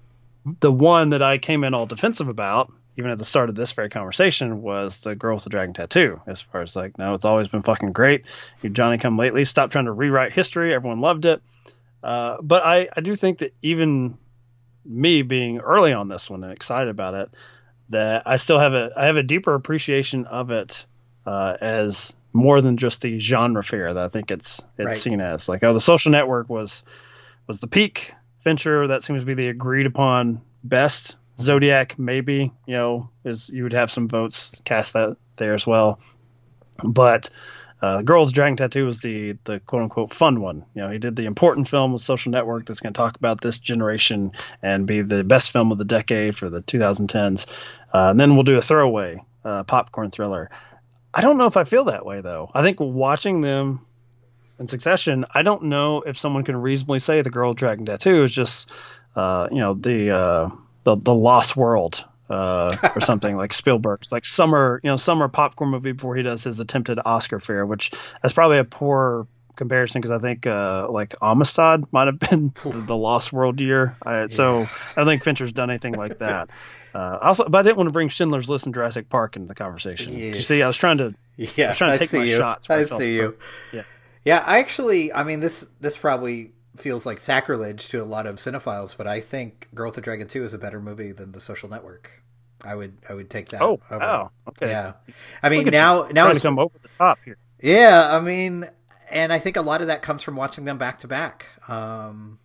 the 0.59 0.72
one 0.72 1.11
that 1.11 1.22
I 1.22 1.39
came 1.39 1.62
in 1.62 1.74
all 1.74 1.87
defensive 1.87 2.28
about, 2.28 2.72
even 2.97 3.11
at 3.11 3.18
the 3.18 3.24
start 3.24 3.49
of 3.49 3.55
this 3.55 3.72
very 3.72 3.88
conversation, 3.88 4.62
was 4.62 4.99
the 4.99 5.14
girl 5.14 5.34
with 5.34 5.45
the 5.45 5.51
dragon 5.51 5.74
tattoo. 5.74 6.20
As 6.26 6.40
far 6.40 6.62
as 6.62 6.76
like, 6.76 6.97
no, 6.99 7.14
it's 7.14 7.24
always 7.24 7.49
been 7.49 7.62
fucking 7.62 7.92
great. 7.92 8.24
You 8.62 8.70
Johnny 8.70 8.99
come 8.99 9.18
lately. 9.18 9.45
Stop 9.45 9.70
trying 9.70 9.86
to 9.86 9.92
rewrite 9.92 10.32
history. 10.32 10.74
Everyone 10.74 11.01
loved 11.01 11.24
it. 11.26 11.42
Uh, 12.03 12.36
but 12.42 12.64
I, 12.64 12.88
I 12.97 13.01
do 13.01 13.16
think 13.16 13.38
that 13.38 13.55
even 13.62 14.18
me 14.84 15.22
being 15.22 15.59
early 15.59 15.92
on 15.92 16.09
this 16.09 16.28
one 16.28 16.45
and 16.45 16.53
excited 16.53 16.88
about 16.88 17.14
it, 17.14 17.30
that 17.88 18.22
I 18.26 18.36
still 18.36 18.59
have 18.59 18.74
a 18.74 18.90
I 18.97 19.07
have 19.07 19.16
a 19.16 19.22
deeper 19.22 19.55
appreciation 19.55 20.26
of 20.26 20.51
it 20.51 20.86
uh, 21.26 21.57
as 21.61 22.16
more 22.32 22.61
than 22.61 22.76
just 22.76 23.03
the 23.03 23.18
genre 23.18 23.62
fare 23.64 23.95
that 23.95 24.03
I 24.05 24.09
think 24.09 24.30
it's 24.30 24.61
it's 24.78 24.86
Right. 24.86 24.95
seen 24.95 25.20
as. 25.20 25.49
Like, 25.49 25.62
oh, 25.64 25.72
the 25.72 25.80
Social 25.80 26.11
Network 26.12 26.49
was 26.49 26.84
was 27.47 27.61
the 27.61 27.66
peak. 27.66 28.12
Fincher 28.40 28.88
that 28.88 29.03
seems 29.03 29.22
to 29.22 29.26
be 29.26 29.32
the 29.34 29.49
agreed 29.49 29.86
upon 29.86 30.42
best. 30.62 31.16
Zodiac 31.39 31.99
maybe 31.99 32.53
you 32.66 32.74
know 32.74 33.11
is 33.24 33.49
you 33.49 33.64
would 33.64 33.72
have 33.72 33.91
some 33.91 34.09
votes 34.09 34.61
cast 34.64 34.95
that 34.95 35.16
there 35.37 35.55
as 35.55 35.66
well, 35.66 35.99
but. 36.82 37.30
Uh, 37.82 38.01
Girls 38.01 38.32
Dragon 38.32 38.57
Tattoo 38.57 38.87
was 38.87 39.01
the 39.01 39.37
the 39.45 39.61
quote 39.61 39.82
unquote 39.82 40.11
fun 40.11 40.41
one. 40.41 40.64
You 40.74 40.82
know, 40.82 40.91
he 40.91 40.99
did 40.99 41.16
the 41.16 41.26
important 41.26 41.68
film 41.68 41.93
with 41.93 42.01
Social 42.01 42.32
Network 42.32 42.64
that's 42.64 42.80
going 42.80 42.95
to 42.95 42.97
talk 42.97 43.18
about 43.18 43.43
this 43.43 43.59
generation 43.59 44.32
and 44.62 44.87
be 44.87 45.03
the 45.03 45.22
best 45.22 45.51
film 45.51 45.70
of 45.70 45.76
the 45.76 45.85
decade 45.85 46.35
for 46.35 46.49
the 46.49 46.62
2010s. 46.62 47.47
Uh, 47.93 48.09
and 48.09 48.18
then 48.18 48.37
we'll 48.37 48.45
do 48.45 48.57
a 48.57 48.62
throwaway 48.62 49.22
uh, 49.45 49.64
popcorn 49.64 50.11
thriller. 50.11 50.51
I 51.12 51.20
don't 51.20 51.37
know 51.37 51.47
if 51.47 51.57
I 51.57 51.64
feel 51.64 51.85
that 51.85 52.07
way 52.07 52.22
though. 52.22 52.51
I 52.55 52.62
think 52.62 52.80
watching 52.80 53.43
them 53.43 53.85
in 54.59 54.66
succession, 54.68 55.26
I 55.32 55.43
don't 55.43 55.64
know 55.64 56.03
if 56.03 56.18
someone 56.18 56.45
can 56.45 56.57
reasonably 56.57 57.01
say 57.01 57.22
the 57.22 57.30
Girl 57.30 57.51
with 57.51 57.59
Dragon 57.59 57.87
Tattoo 57.87 58.24
is 58.24 58.35
just 58.35 58.70
uh, 59.14 59.49
you 59.51 59.59
know 59.59 59.74
the 59.74 60.11
uh, 60.11 60.49
the 60.85 60.97
the 60.97 61.14
Lost 61.14 61.57
World 61.57 62.05
uh, 62.30 62.76
or 62.95 63.01
something 63.01 63.37
like 63.37 63.53
Spielberg. 63.53 64.01
It's 64.03 64.12
like 64.12 64.24
summer, 64.24 64.80
you 64.82 64.91
know, 64.91 64.97
summer 64.97 65.28
popcorn 65.28 65.70
movie 65.70 65.93
before 65.93 66.16
he 66.16 66.22
does 66.22 66.45
his 66.45 66.61
attempted 66.61 66.99
Oscar 67.05 67.41
fare, 67.41 67.66
which 67.66 67.91
that's 68.22 68.35
probably 68.35 68.59
a 68.59 68.64
poor 68.64 69.26
comparison 69.57 70.01
because 70.01 70.11
I 70.11 70.18
think 70.18 70.47
uh, 70.47 70.89
like 70.91 71.14
Amistad 71.22 71.93
might 71.93 72.07
have 72.07 72.18
been 72.30 72.53
the, 72.62 72.70
the 72.70 72.97
Lost 72.97 73.32
World 73.32 73.61
year. 73.61 73.97
I, 74.03 74.26
So 74.26 74.62
I 74.62 74.95
don't 74.97 75.07
think 75.07 75.22
Fincher's 75.22 75.53
done 75.53 75.70
anything 75.70 75.95
like 75.95 76.18
that. 76.18 76.51
Uh, 76.95 77.18
also, 77.20 77.49
but 77.49 77.59
I 77.59 77.62
didn't 77.62 77.76
want 77.76 77.89
to 77.89 77.93
bring 77.93 78.09
Schindler's 78.09 78.49
List 78.49 78.66
and 78.66 78.74
Jurassic 78.74 79.09
Park 79.09 79.35
into 79.35 79.49
the 79.49 79.57
conversation. 79.57 80.16
Yeah. 80.16 80.26
You 80.26 80.43
see, 80.43 80.62
I 80.62 80.68
was 80.68 80.76
trying 80.76 80.99
to. 80.99 81.12
Yeah, 81.37 81.64
I 81.64 81.68
was 81.70 81.78
trying 81.78 81.91
to 81.91 81.95
I 81.95 81.99
take 81.99 82.12
my 82.12 82.22
you. 82.22 82.37
shots 82.37 82.70
I 82.70 82.76
I 82.76 82.85
see 82.85 83.16
you. 83.16 83.37
Yeah. 83.72 83.82
Yeah, 84.24 84.45
I 84.47 84.61
actually, 84.61 85.12
I 85.12 85.24
mean, 85.24 85.41
this 85.41 85.66
this 85.80 85.99
probably 85.99 86.53
feels 86.77 87.07
like 87.07 87.18
sacrilege 87.18 87.89
to 87.89 88.03
a 88.03 88.05
lot 88.05 88.27
of 88.27 88.37
cinephiles, 88.37 88.97
but 88.97 89.07
I 89.07 89.20
think 89.20 89.68
Girl 89.75 89.89
with 89.89 89.95
the 89.97 90.01
Dragon 90.01 90.27
Tattoo 90.27 90.45
is 90.45 90.55
a 90.55 90.59
better 90.59 90.81
movie 90.81 91.12
than 91.12 91.33
The 91.33 91.41
Social 91.41 91.68
Network. 91.68 92.22
I 92.64 92.75
would 92.75 92.97
I 93.09 93.14
would 93.14 93.31
take 93.31 93.51
that. 93.51 93.61
Oh, 93.62 93.81
over. 93.91 93.99
wow. 93.99 94.31
Okay. 94.49 94.70
Yeah, 94.70 94.95
I 95.43 95.49
mean 95.51 95.66
now 95.66 96.09
now 96.12 96.29
it's 96.31 96.43
come 96.43 96.59
over 96.59 96.79
the 96.83 96.89
top 96.99 97.18
here. 97.25 97.37
yeah, 97.61 98.09
I 98.11 98.20
mean, 98.20 98.68
and 99.11 99.33
I 99.33 99.39
think 99.39 99.57
a 99.57 99.62
lot 99.62 99.81
of 99.83 99.89
that 99.89 100.03
comes 100.03 100.22
from 100.22 100.37
watching 100.37 100.64
them 100.64 100.79
back 100.79 100.99
to 101.01 101.09
back. 101.09 101.47
Um, 101.68 102.39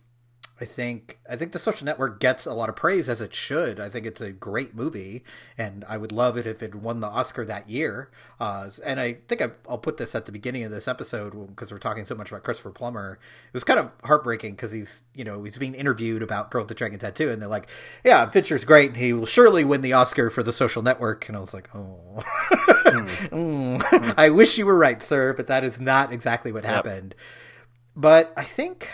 I 0.60 0.66
think 0.66 1.18
I 1.28 1.36
think 1.36 1.52
the 1.52 1.58
Social 1.58 1.86
Network 1.86 2.20
gets 2.20 2.44
a 2.44 2.52
lot 2.52 2.68
of 2.68 2.76
praise 2.76 3.08
as 3.08 3.20
it 3.20 3.34
should. 3.34 3.80
I 3.80 3.88
think 3.88 4.04
it's 4.04 4.20
a 4.20 4.30
great 4.30 4.74
movie, 4.74 5.24
and 5.56 5.84
I 5.88 5.96
would 5.96 6.12
love 6.12 6.36
it 6.36 6.46
if 6.46 6.62
it 6.62 6.74
won 6.74 7.00
the 7.00 7.06
Oscar 7.06 7.46
that 7.46 7.70
year. 7.70 8.10
Uh, 8.38 8.68
and 8.84 9.00
I 9.00 9.14
think 9.26 9.40
I, 9.40 9.50
I'll 9.68 9.78
put 9.78 9.96
this 9.96 10.14
at 10.14 10.26
the 10.26 10.32
beginning 10.32 10.64
of 10.64 10.70
this 10.70 10.86
episode 10.86 11.48
because 11.48 11.72
we're 11.72 11.78
talking 11.78 12.04
so 12.04 12.14
much 12.14 12.30
about 12.30 12.42
Christopher 12.42 12.70
Plummer. 12.70 13.18
It 13.46 13.54
was 13.54 13.64
kind 13.64 13.80
of 13.80 13.90
heartbreaking 14.04 14.52
because 14.52 14.70
he's 14.70 15.02
you 15.14 15.24
know 15.24 15.42
he's 15.44 15.56
being 15.56 15.74
interviewed 15.74 16.22
about 16.22 16.50
Girl 16.50 16.62
with 16.62 16.68
the 16.68 16.74
Dragon 16.74 16.98
Tattoo, 16.98 17.30
and 17.30 17.40
they're 17.40 17.48
like, 17.48 17.68
"Yeah, 18.04 18.28
Fincher's 18.28 18.64
great, 18.64 18.90
and 18.90 18.98
he 18.98 19.12
will 19.12 19.26
surely 19.26 19.64
win 19.64 19.80
the 19.80 19.94
Oscar 19.94 20.28
for 20.28 20.42
the 20.42 20.52
Social 20.52 20.82
Network." 20.82 21.26
And 21.28 21.36
I 21.36 21.40
was 21.40 21.54
like, 21.54 21.68
"Oh." 21.74 22.22
Mm. 22.90 24.14
I 24.18 24.30
wish 24.30 24.58
you 24.58 24.66
were 24.66 24.76
right, 24.76 25.00
sir, 25.00 25.32
but 25.32 25.46
that 25.46 25.62
is 25.62 25.78
not 25.80 26.12
exactly 26.12 26.50
what 26.50 26.64
happened. 26.64 27.14
But 27.94 28.32
I 28.36 28.44
think 28.44 28.88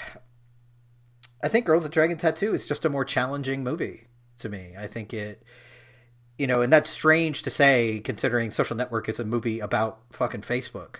I 1.43 1.49
think 1.49 1.67
Girls 1.67 1.83
with 1.83 1.93
Dragon 1.93 2.17
Tattoo 2.17 2.55
is 2.55 2.67
just 2.67 2.85
a 2.85 2.89
more 2.89 3.05
challenging 3.05 3.63
movie 3.63 4.07
to 4.39 4.49
me. 4.49 4.75
I 4.79 4.87
think 4.87 5.13
it 5.13 5.43
you 6.39 6.47
know, 6.47 6.61
and 6.61 6.73
that's 6.73 6.91
strange 6.91 7.43
to 7.43 7.51
say 7.51 8.01
considering 8.01 8.51
Social 8.51 8.77
Network 8.77 9.09
is 9.09 9.19
a 9.19 9.25
movie 9.25 9.61
about 9.61 10.01
fucking 10.11 10.43
Facebook. 10.43 10.97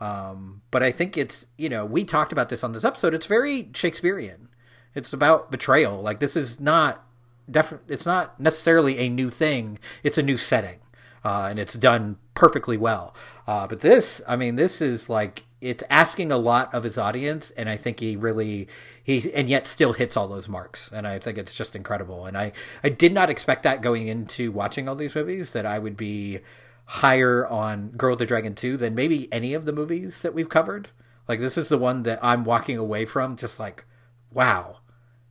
Um, 0.00 0.62
but 0.70 0.82
I 0.82 0.90
think 0.90 1.16
it's, 1.16 1.46
you 1.56 1.68
know, 1.68 1.84
we 1.84 2.04
talked 2.04 2.32
about 2.32 2.48
this 2.48 2.64
on 2.64 2.72
this 2.72 2.84
episode. 2.84 3.14
It's 3.14 3.26
very 3.26 3.70
Shakespearean. 3.74 4.48
It's 4.94 5.12
about 5.12 5.50
betrayal. 5.50 6.00
Like 6.00 6.20
this 6.20 6.36
is 6.36 6.58
not 6.58 7.04
definitely 7.48 7.94
it's 7.94 8.06
not 8.06 8.40
necessarily 8.40 8.98
a 8.98 9.08
new 9.08 9.30
thing. 9.30 9.78
It's 10.02 10.18
a 10.18 10.22
new 10.22 10.38
setting. 10.38 10.78
Uh, 11.22 11.48
and 11.50 11.58
it's 11.58 11.74
done 11.74 12.16
perfectly 12.34 12.78
well. 12.78 13.14
Uh, 13.46 13.66
but 13.66 13.80
this, 13.80 14.22
I 14.26 14.36
mean, 14.36 14.56
this 14.56 14.80
is 14.80 15.10
like 15.10 15.44
it's 15.60 15.84
asking 15.90 16.32
a 16.32 16.38
lot 16.38 16.72
of 16.74 16.84
his 16.84 16.96
audience, 16.96 17.50
and 17.52 17.68
I 17.68 17.76
think 17.76 18.00
he 18.00 18.16
really 18.16 18.68
he 19.02 19.32
and 19.34 19.48
yet 19.48 19.66
still 19.66 19.92
hits 19.92 20.16
all 20.16 20.28
those 20.28 20.48
marks, 20.48 20.90
and 20.92 21.06
I 21.06 21.18
think 21.18 21.36
it's 21.38 21.54
just 21.54 21.76
incredible. 21.76 22.26
And 22.26 22.36
I 22.36 22.52
I 22.82 22.88
did 22.88 23.12
not 23.12 23.30
expect 23.30 23.62
that 23.64 23.82
going 23.82 24.08
into 24.08 24.50
watching 24.52 24.88
all 24.88 24.96
these 24.96 25.14
movies 25.14 25.52
that 25.52 25.66
I 25.66 25.78
would 25.78 25.96
be 25.96 26.40
higher 26.86 27.46
on 27.46 27.90
Girl 27.90 28.12
with 28.12 28.20
the 28.20 28.26
Dragon 28.26 28.54
Tattoo 28.54 28.76
than 28.76 28.94
maybe 28.94 29.32
any 29.32 29.54
of 29.54 29.64
the 29.64 29.72
movies 29.72 30.22
that 30.22 30.34
we've 30.34 30.48
covered. 30.48 30.88
Like 31.28 31.40
this 31.40 31.56
is 31.56 31.68
the 31.68 31.78
one 31.78 32.02
that 32.04 32.18
I'm 32.22 32.44
walking 32.44 32.76
away 32.78 33.04
from 33.04 33.36
just 33.36 33.60
like, 33.60 33.84
wow, 34.32 34.78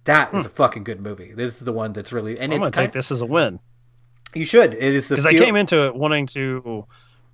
that 0.06 0.34
is 0.34 0.46
a 0.46 0.50
fucking 0.50 0.84
good 0.86 1.02
movie. 1.02 1.34
This 1.34 1.56
is 1.58 1.66
the 1.66 1.74
one 1.74 1.92
that's 1.94 2.14
really 2.14 2.40
and 2.40 2.54
Hmm. 2.54 2.58
I'm 2.58 2.60
gonna 2.62 2.72
take 2.72 2.94
this 2.94 3.12
as 3.12 3.22
a 3.22 3.26
win 3.26 3.60
You 4.34 4.46
should. 4.46 4.74
It 4.74 4.82
is 4.94 5.10
the 5.10 5.16
because 5.16 5.26
I 5.26 5.34
came 5.34 5.56
into 5.56 5.88
it 5.88 5.96
wanting 5.96 6.28
to 6.28 6.86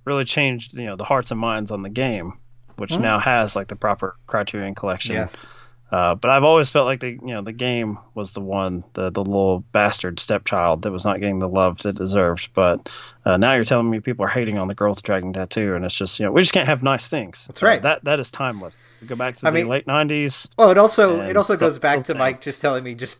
really 0.04 0.24
change, 0.24 0.72
you 0.72 0.86
know, 0.86 0.96
the 0.96 1.04
hearts 1.04 1.30
and 1.30 1.38
minds 1.38 1.70
on 1.70 1.82
the 1.82 1.90
game, 1.90 2.32
which 2.76 2.98
now 2.98 3.18
has 3.18 3.56
like 3.56 3.68
the 3.68 3.76
proper 3.76 4.16
Criterion 4.26 4.74
collection. 4.74 5.14
Yes. 5.16 5.46
Uh, 5.88 6.16
but 6.16 6.32
I've 6.32 6.42
always 6.42 6.68
felt 6.68 6.84
like 6.86 6.98
the 6.98 7.10
you 7.10 7.20
know 7.34 7.42
the 7.42 7.52
game 7.52 7.98
was 8.14 8.32
the 8.32 8.40
one 8.40 8.82
the 8.94 9.08
the 9.10 9.22
little 9.22 9.60
bastard 9.70 10.18
stepchild 10.18 10.82
that 10.82 10.90
was 10.90 11.04
not 11.04 11.20
getting 11.20 11.38
the 11.38 11.48
love 11.48 11.78
that 11.82 11.92
deserved. 11.94 12.50
But 12.54 12.90
uh, 13.24 13.36
now 13.36 13.54
you're 13.54 13.64
telling 13.64 13.88
me 13.88 14.00
people 14.00 14.24
are 14.24 14.28
hating 14.28 14.58
on 14.58 14.66
the 14.66 14.74
girl 14.74 14.90
with 14.90 14.98
the 14.98 15.02
dragon 15.02 15.32
tattoo, 15.32 15.76
and 15.76 15.84
it's 15.84 15.94
just 15.94 16.18
you 16.18 16.26
know 16.26 16.32
we 16.32 16.40
just 16.40 16.52
can't 16.52 16.66
have 16.66 16.82
nice 16.82 17.08
things. 17.08 17.44
That's 17.46 17.62
right. 17.62 17.78
Uh, 17.78 17.82
that 17.82 18.04
that 18.04 18.18
is 18.20 18.32
timeless. 18.32 18.82
We 19.00 19.06
go 19.06 19.14
back 19.14 19.36
to 19.36 19.46
I 19.46 19.50
the 19.50 19.54
mean- 19.58 19.68
late 19.68 19.86
'90s. 19.86 20.48
Well, 20.58 20.70
it 20.70 20.78
also 20.78 21.20
it 21.20 21.36
also 21.36 21.56
goes 21.56 21.78
back 21.78 22.02
to. 22.06 22.14
Mike 22.16 22.40
just 22.40 22.60
telling 22.60 22.82
me 22.82 22.96
just 22.96 23.18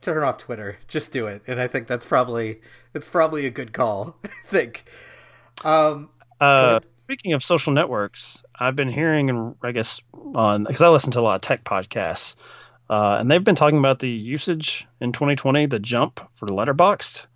turn 0.00 0.22
off 0.22 0.38
Twitter, 0.38 0.78
just 0.88 1.12
do 1.12 1.26
it, 1.26 1.42
and 1.46 1.60
I 1.60 1.66
think 1.68 1.86
that's 1.86 2.06
probably 2.06 2.62
it's 2.94 3.08
probably 3.08 3.44
a 3.44 3.50
good 3.50 3.74
call. 3.74 4.16
I 4.24 4.28
think. 4.46 4.84
Um, 5.64 6.08
Uh, 6.40 6.80
speaking 7.04 7.32
of 7.34 7.44
social 7.44 7.72
networks, 7.72 8.42
I've 8.58 8.76
been 8.76 8.90
hearing, 8.90 9.30
and 9.30 9.54
I 9.62 9.72
guess 9.72 10.00
on 10.34 10.64
because 10.64 10.82
I 10.82 10.88
listen 10.88 11.12
to 11.12 11.20
a 11.20 11.22
lot 11.22 11.36
of 11.36 11.40
tech 11.42 11.64
podcasts, 11.64 12.36
uh, 12.88 13.16
and 13.20 13.30
they've 13.30 13.42
been 13.42 13.54
talking 13.54 13.78
about 13.78 13.98
the 13.98 14.08
usage 14.08 14.86
in 15.00 15.12
2020, 15.12 15.66
the 15.66 15.78
jump 15.78 16.20
for 16.36 16.46
Letterboxd, 16.46 17.26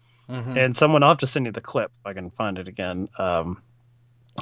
and 0.59 0.77
someone 0.77 1.03
I'll 1.03 1.11
have 1.11 1.18
to 1.18 1.27
send 1.27 1.47
you 1.47 1.53
the 1.53 1.61
clip 1.61 1.91
if 2.01 2.07
I 2.07 2.12
can 2.14 2.31
find 2.31 2.59
it 2.59 2.68
again, 2.68 3.09
um, 3.18 3.62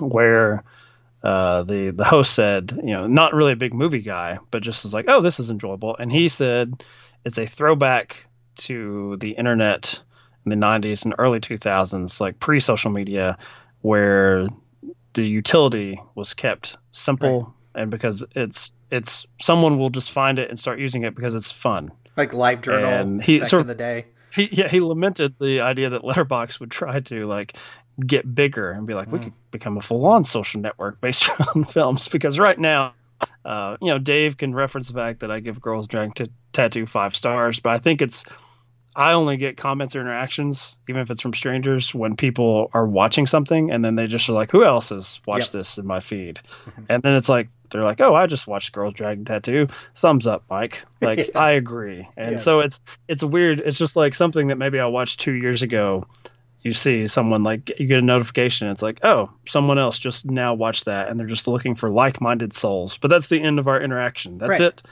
where 0.01 0.65
uh, 1.23 1.63
the 1.63 1.91
the 1.91 2.05
host 2.05 2.35
said, 2.35 2.73
you 2.77 2.93
know, 2.93 3.07
not 3.07 3.35
really 3.35 3.53
a 3.53 3.57
big 3.57 3.75
movie 3.75 4.03
guy, 4.03 4.39
but 4.51 4.63
just 4.63 4.85
was 4.85 4.95
like, 4.95 5.07
oh, 5.09 5.21
this 5.21 5.41
is 5.41 5.51
enjoyable, 5.51 5.97
and 5.97 6.13
he 6.13 6.29
said 6.29 6.85
it's 7.25 7.39
a 7.39 7.47
throwback 7.47 8.25
to 8.57 9.17
the 9.19 9.31
internet 9.31 10.01
in 10.45 10.51
the 10.51 10.67
90s 10.67 11.05
and 11.05 11.15
early 11.19 11.41
2000s, 11.41 12.21
like 12.21 12.39
pre 12.39 12.61
social 12.61 12.91
media, 12.91 13.39
where 13.81 14.47
the 15.19 15.27
utility 15.27 16.01
was 16.15 16.35
kept 16.35 16.77
simple 16.93 17.55
and 17.75 17.91
because 17.91 18.25
it's 18.37 18.73
it's 18.91 19.27
someone 19.41 19.79
will 19.79 19.91
just 19.91 20.13
find 20.13 20.39
it 20.39 20.49
and 20.49 20.59
start 20.59 20.79
using 20.79 21.03
it 21.03 21.15
because 21.15 21.35
it's 21.35 21.51
fun. 21.51 21.91
like 22.17 22.33
live 22.33 22.63
journal 22.63 22.89
And 22.91 23.23
he 23.23 23.41
back 23.41 23.49
sort 23.49 23.61
in 23.63 23.71
of- 23.71 23.77
the 23.77 23.83
day. 23.83 24.07
He 24.33 24.49
yeah 24.53 24.69
he 24.69 24.81
lamented 24.81 25.35
the 25.41 25.61
idea 25.63 25.91
that 25.91 26.03
Letterboxd 26.03 26.61
would 26.61 26.71
try 26.71 27.01
to 27.01 27.27
like 27.27 27.57
get 27.99 28.33
bigger 28.33 28.71
and 28.71 28.87
be 28.87 28.95
like 28.95 29.11
we 29.11 29.19
could 29.19 29.33
become 29.51 29.77
a 29.77 29.81
full 29.83 30.07
on 30.07 30.23
social 30.23 30.61
network 30.61 31.01
based 31.01 31.29
on 31.55 31.65
films 31.65 32.09
because 32.09 32.39
right 32.39 32.59
now. 32.59 32.95
Uh, 33.45 33.77
you 33.81 33.89
know, 33.89 33.99
Dave 33.99 34.37
can 34.37 34.55
reference 34.55 34.87
the 34.89 34.95
fact 34.95 35.21
that 35.21 35.31
I 35.33 35.41
give 35.41 35.61
Girls 35.61 35.89
Dragon 35.89 36.13
T- 36.13 36.31
Tattoo 36.53 36.87
five 36.87 37.17
stars, 37.17 37.59
but 37.59 37.71
I 37.71 37.79
think 37.79 38.01
it's 38.03 38.25
I 38.99 39.13
only 39.13 39.37
get 39.37 39.57
comments 39.57 39.95
or 39.95 40.01
interactions, 40.01 40.77
even 40.89 41.01
if 41.01 41.11
it's 41.11 41.21
from 41.23 41.33
strangers, 41.33 41.95
when 41.95 42.17
people 42.17 42.69
are 42.75 42.85
watching 42.85 43.27
something 43.29 43.71
and 43.71 43.85
then 43.85 43.95
they 43.95 44.09
just 44.09 44.29
are 44.29 44.33
like, 44.33 44.51
"Who 44.51 44.65
else 44.65 44.89
has 44.89 45.21
watched 45.25 45.55
Yep. 45.55 45.61
this 45.61 45.79
in 45.79 45.87
my 45.87 46.01
feed?" 46.01 46.41
Mm-hmm. 46.67 46.83
and 46.89 47.03
then 47.03 47.15
it's 47.15 47.29
like 47.29 47.49
they're 47.71 47.85
like, 47.85 48.01
"Oh, 48.01 48.15
I 48.15 48.27
just 48.27 48.49
watched 48.49 48.73
Girls 48.73 48.95
Dragon 48.95 49.25
Tattoo. 49.25 49.69
Thumbs 49.95 50.27
up, 50.27 50.43
Mike." 50.51 50.83
Like 51.01 51.19
Yeah. 51.29 51.39
I 51.39 51.53
agree, 51.53 52.09
and 52.17 52.33
Yes. 52.33 52.43
so 52.45 52.59
it's 52.61 52.81
it's 53.07 53.23
weird. 53.23 53.61
It's 53.65 53.79
just 53.79 53.95
like 53.97 54.17
something 54.17 54.49
that 54.49 54.57
maybe 54.59 54.81
I 54.81 54.87
watched 54.87 55.21
two 55.21 55.33
years 55.33 55.63
ago. 55.63 56.07
You 56.61 56.73
see 56.73 57.07
someone 57.07 57.45
like 57.45 57.79
you 57.79 57.87
get 57.87 58.01
a 58.01 58.03
notification. 58.03 58.67
It's 58.67 58.83
like, 58.83 59.05
oh, 59.05 59.31
someone 59.47 59.79
else 59.79 59.97
just 59.97 60.27
now 60.29 60.55
watched 60.55 60.87
that, 60.87 61.09
and 61.09 61.19
they're 61.21 61.29
just 61.29 61.47
looking 61.47 61.77
for 61.77 61.89
like-minded 61.89 62.53
souls. 62.53 62.99
But 62.99 63.09
that's 63.09 63.29
the 63.29 63.41
end 63.41 63.61
of 63.61 63.69
our 63.69 63.81
interaction. 63.81 64.39
That's 64.39 64.59
Right. 64.59 64.61
it. 64.63 64.83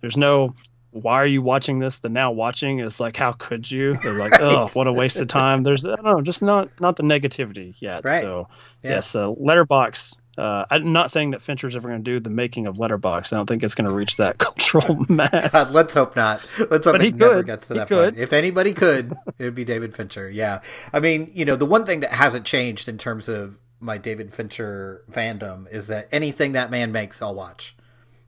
There's 0.00 0.16
no 0.16 0.54
why 0.92 1.14
are 1.14 1.26
you 1.26 1.42
watching 1.42 1.78
this? 1.78 1.98
The 1.98 2.08
now 2.08 2.30
watching 2.32 2.78
is 2.80 3.00
like, 3.00 3.16
how 3.16 3.32
could 3.32 3.68
you? 3.70 3.96
They're 4.02 4.18
like, 4.18 4.34
oh, 4.40 4.68
what 4.74 4.86
a 4.86 4.92
waste 4.92 5.20
of 5.20 5.26
time. 5.28 5.62
There's, 5.62 5.84
I 5.86 5.96
don't 5.96 6.04
know, 6.04 6.20
just 6.20 6.42
not 6.42 6.68
not 6.80 6.96
the 6.96 7.02
negativity 7.02 7.74
yet. 7.80 8.04
Right. 8.04 8.20
So, 8.22 8.48
Yeah. 8.82 8.90
yes, 8.90 9.14
uh, 9.14 9.26
Letterboxd. 9.28 10.16
Uh, 10.38 10.64
I'm 10.70 10.94
not 10.94 11.10
saying 11.10 11.32
that 11.32 11.42
Fincher's 11.42 11.76
ever 11.76 11.88
going 11.88 12.02
to 12.02 12.10
do 12.10 12.18
the 12.18 12.30
making 12.30 12.66
of 12.66 12.76
Letterboxd. 12.76 13.34
I 13.34 13.36
don't 13.36 13.46
think 13.46 13.62
it's 13.62 13.74
going 13.74 13.88
to 13.88 13.94
reach 13.94 14.16
that 14.16 14.38
cultural 14.38 15.04
mass. 15.08 15.52
God, 15.52 15.70
let's 15.72 15.92
hope 15.92 16.16
not. 16.16 16.46
Let's 16.70 16.86
hope 16.86 16.94
But 16.94 17.02
it 17.02 17.04
he 17.04 17.10
never 17.12 17.42
gets 17.42 17.68
to 17.68 17.74
He 17.74 17.78
that 17.80 17.88
could. 17.88 18.14
point. 18.14 18.22
If 18.22 18.32
anybody 18.32 18.72
could, 18.72 19.12
it 19.38 19.44
would 19.44 19.54
be 19.54 19.64
David 19.64 19.94
Fincher. 19.94 20.30
Yeah. 20.30 20.60
I 20.90 21.00
mean, 21.00 21.30
you 21.34 21.44
know, 21.44 21.56
the 21.56 21.66
one 21.66 21.84
thing 21.84 22.00
that 22.00 22.12
hasn't 22.12 22.46
changed 22.46 22.88
in 22.88 22.96
terms 22.96 23.28
of 23.28 23.58
my 23.78 23.98
David 23.98 24.32
Fincher 24.32 25.02
fandom 25.10 25.70
is 25.70 25.88
that 25.88 26.08
anything 26.12 26.52
that 26.52 26.70
man 26.70 26.92
makes, 26.92 27.20
I'll 27.20 27.34
watch. 27.34 27.76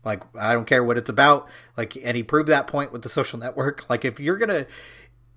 Like, 0.05 0.23
I 0.39 0.53
don't 0.53 0.67
care 0.67 0.85
what 0.85 0.99
it's 0.99 1.09
about. 1.09 1.49
Like, 1.77 1.97
and 1.97 2.17
he 2.17 2.23
proved 2.23 2.49
that 2.49 2.67
point 2.67 2.93
with 2.93 3.03
the 3.03 3.09
social 3.09 3.39
network. 3.39 3.85
Like, 3.91 4.05
if 4.05 4.19
you're 4.19 4.37
gonna, 4.37 4.67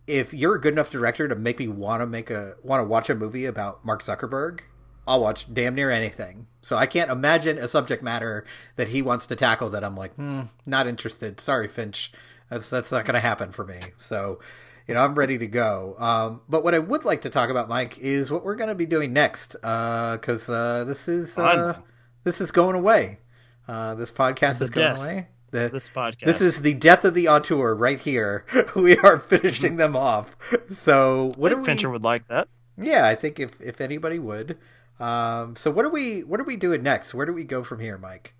if 0.07 0.33
you're 0.33 0.55
a 0.55 0.61
good 0.61 0.73
enough 0.73 0.89
director 0.89 1.27
to 1.27 1.35
make 1.35 1.59
me 1.59 1.67
want 1.67 2.01
to 2.01 2.07
make 2.07 2.29
a 2.29 2.55
want 2.63 2.79
to 2.79 2.83
watch 2.85 3.09
a 3.09 3.15
movie 3.15 3.45
about 3.45 3.85
Mark 3.85 4.01
Zuckerberg, 4.01 4.61
I'll 5.07 5.21
watch 5.21 5.53
damn 5.53 5.75
near 5.75 5.89
anything. 5.91 6.47
So 6.61 6.75
I 6.75 6.85
can't 6.85 7.11
imagine 7.11 7.57
a 7.57 7.67
subject 7.67 8.03
matter 8.03 8.45
that 8.75 8.89
he 8.89 9.01
wants 9.01 9.25
to 9.27 9.35
tackle 9.35 9.69
that 9.69 9.83
I'm 9.83 9.95
like, 9.95 10.13
hmm, 10.15 10.43
not 10.65 10.87
interested. 10.87 11.39
Sorry, 11.39 11.67
Finch, 11.67 12.11
that's 12.49 12.69
that's 12.69 12.91
not 12.91 13.05
going 13.05 13.13
to 13.13 13.19
happen 13.19 13.51
for 13.51 13.65
me. 13.65 13.79
So, 13.97 14.39
you 14.87 14.93
know, 14.93 15.01
I'm 15.01 15.15
ready 15.15 15.37
to 15.37 15.47
go. 15.47 15.95
Um, 15.97 16.41
but 16.49 16.63
what 16.63 16.73
I 16.73 16.79
would 16.79 17.05
like 17.05 17.21
to 17.21 17.29
talk 17.29 17.49
about, 17.49 17.69
Mike, 17.69 17.97
is 17.99 18.31
what 18.31 18.43
we're 18.43 18.55
going 18.55 18.69
to 18.69 18.75
be 18.75 18.85
doing 18.85 19.13
next, 19.13 19.53
because 19.53 20.49
uh, 20.49 20.83
this 20.85 21.07
is 21.07 21.37
uh, 21.37 21.79
this 22.23 22.41
is 22.41 22.51
going 22.51 22.75
away. 22.75 23.19
Uh, 23.67 23.95
this 23.95 24.11
podcast 24.11 24.59
the 24.59 24.65
is 24.65 24.69
going 24.69 24.87
death. 24.93 24.97
away. 24.97 25.27
The, 25.51 25.69
this 25.71 25.89
podcast. 25.89 26.25
this 26.25 26.41
is 26.41 26.61
the 26.61 26.73
death 26.73 27.05
of 27.05 27.13
the 27.13 27.27
auteur 27.29 27.73
right 27.75 27.99
here. 27.99 28.45
We 28.75 28.97
are 28.97 29.17
finishing 29.33 29.77
them 29.77 29.95
off. 29.95 30.35
So 30.69 31.31
what 31.37 31.51
I 31.51 31.55
do 31.55 31.61
we? 31.61 31.65
Fincher 31.65 31.89
would 31.89 32.03
like 32.03 32.27
that. 32.27 32.47
Yeah, 32.77 33.05
I 33.07 33.15
think 33.15 33.39
if 33.39 33.59
if 33.61 33.79
anybody 33.81 34.19
would. 34.19 34.57
Um, 34.99 35.55
so 35.55 35.71
what 35.71 35.85
are 35.85 35.89
we 35.89 36.23
what 36.23 36.39
are 36.39 36.43
we 36.45 36.55
doing 36.57 36.83
next? 36.83 37.13
Where 37.13 37.25
do 37.25 37.33
we 37.33 37.43
go 37.43 37.63
from 37.63 37.79
here, 37.79 37.97
Mike? 37.97 38.33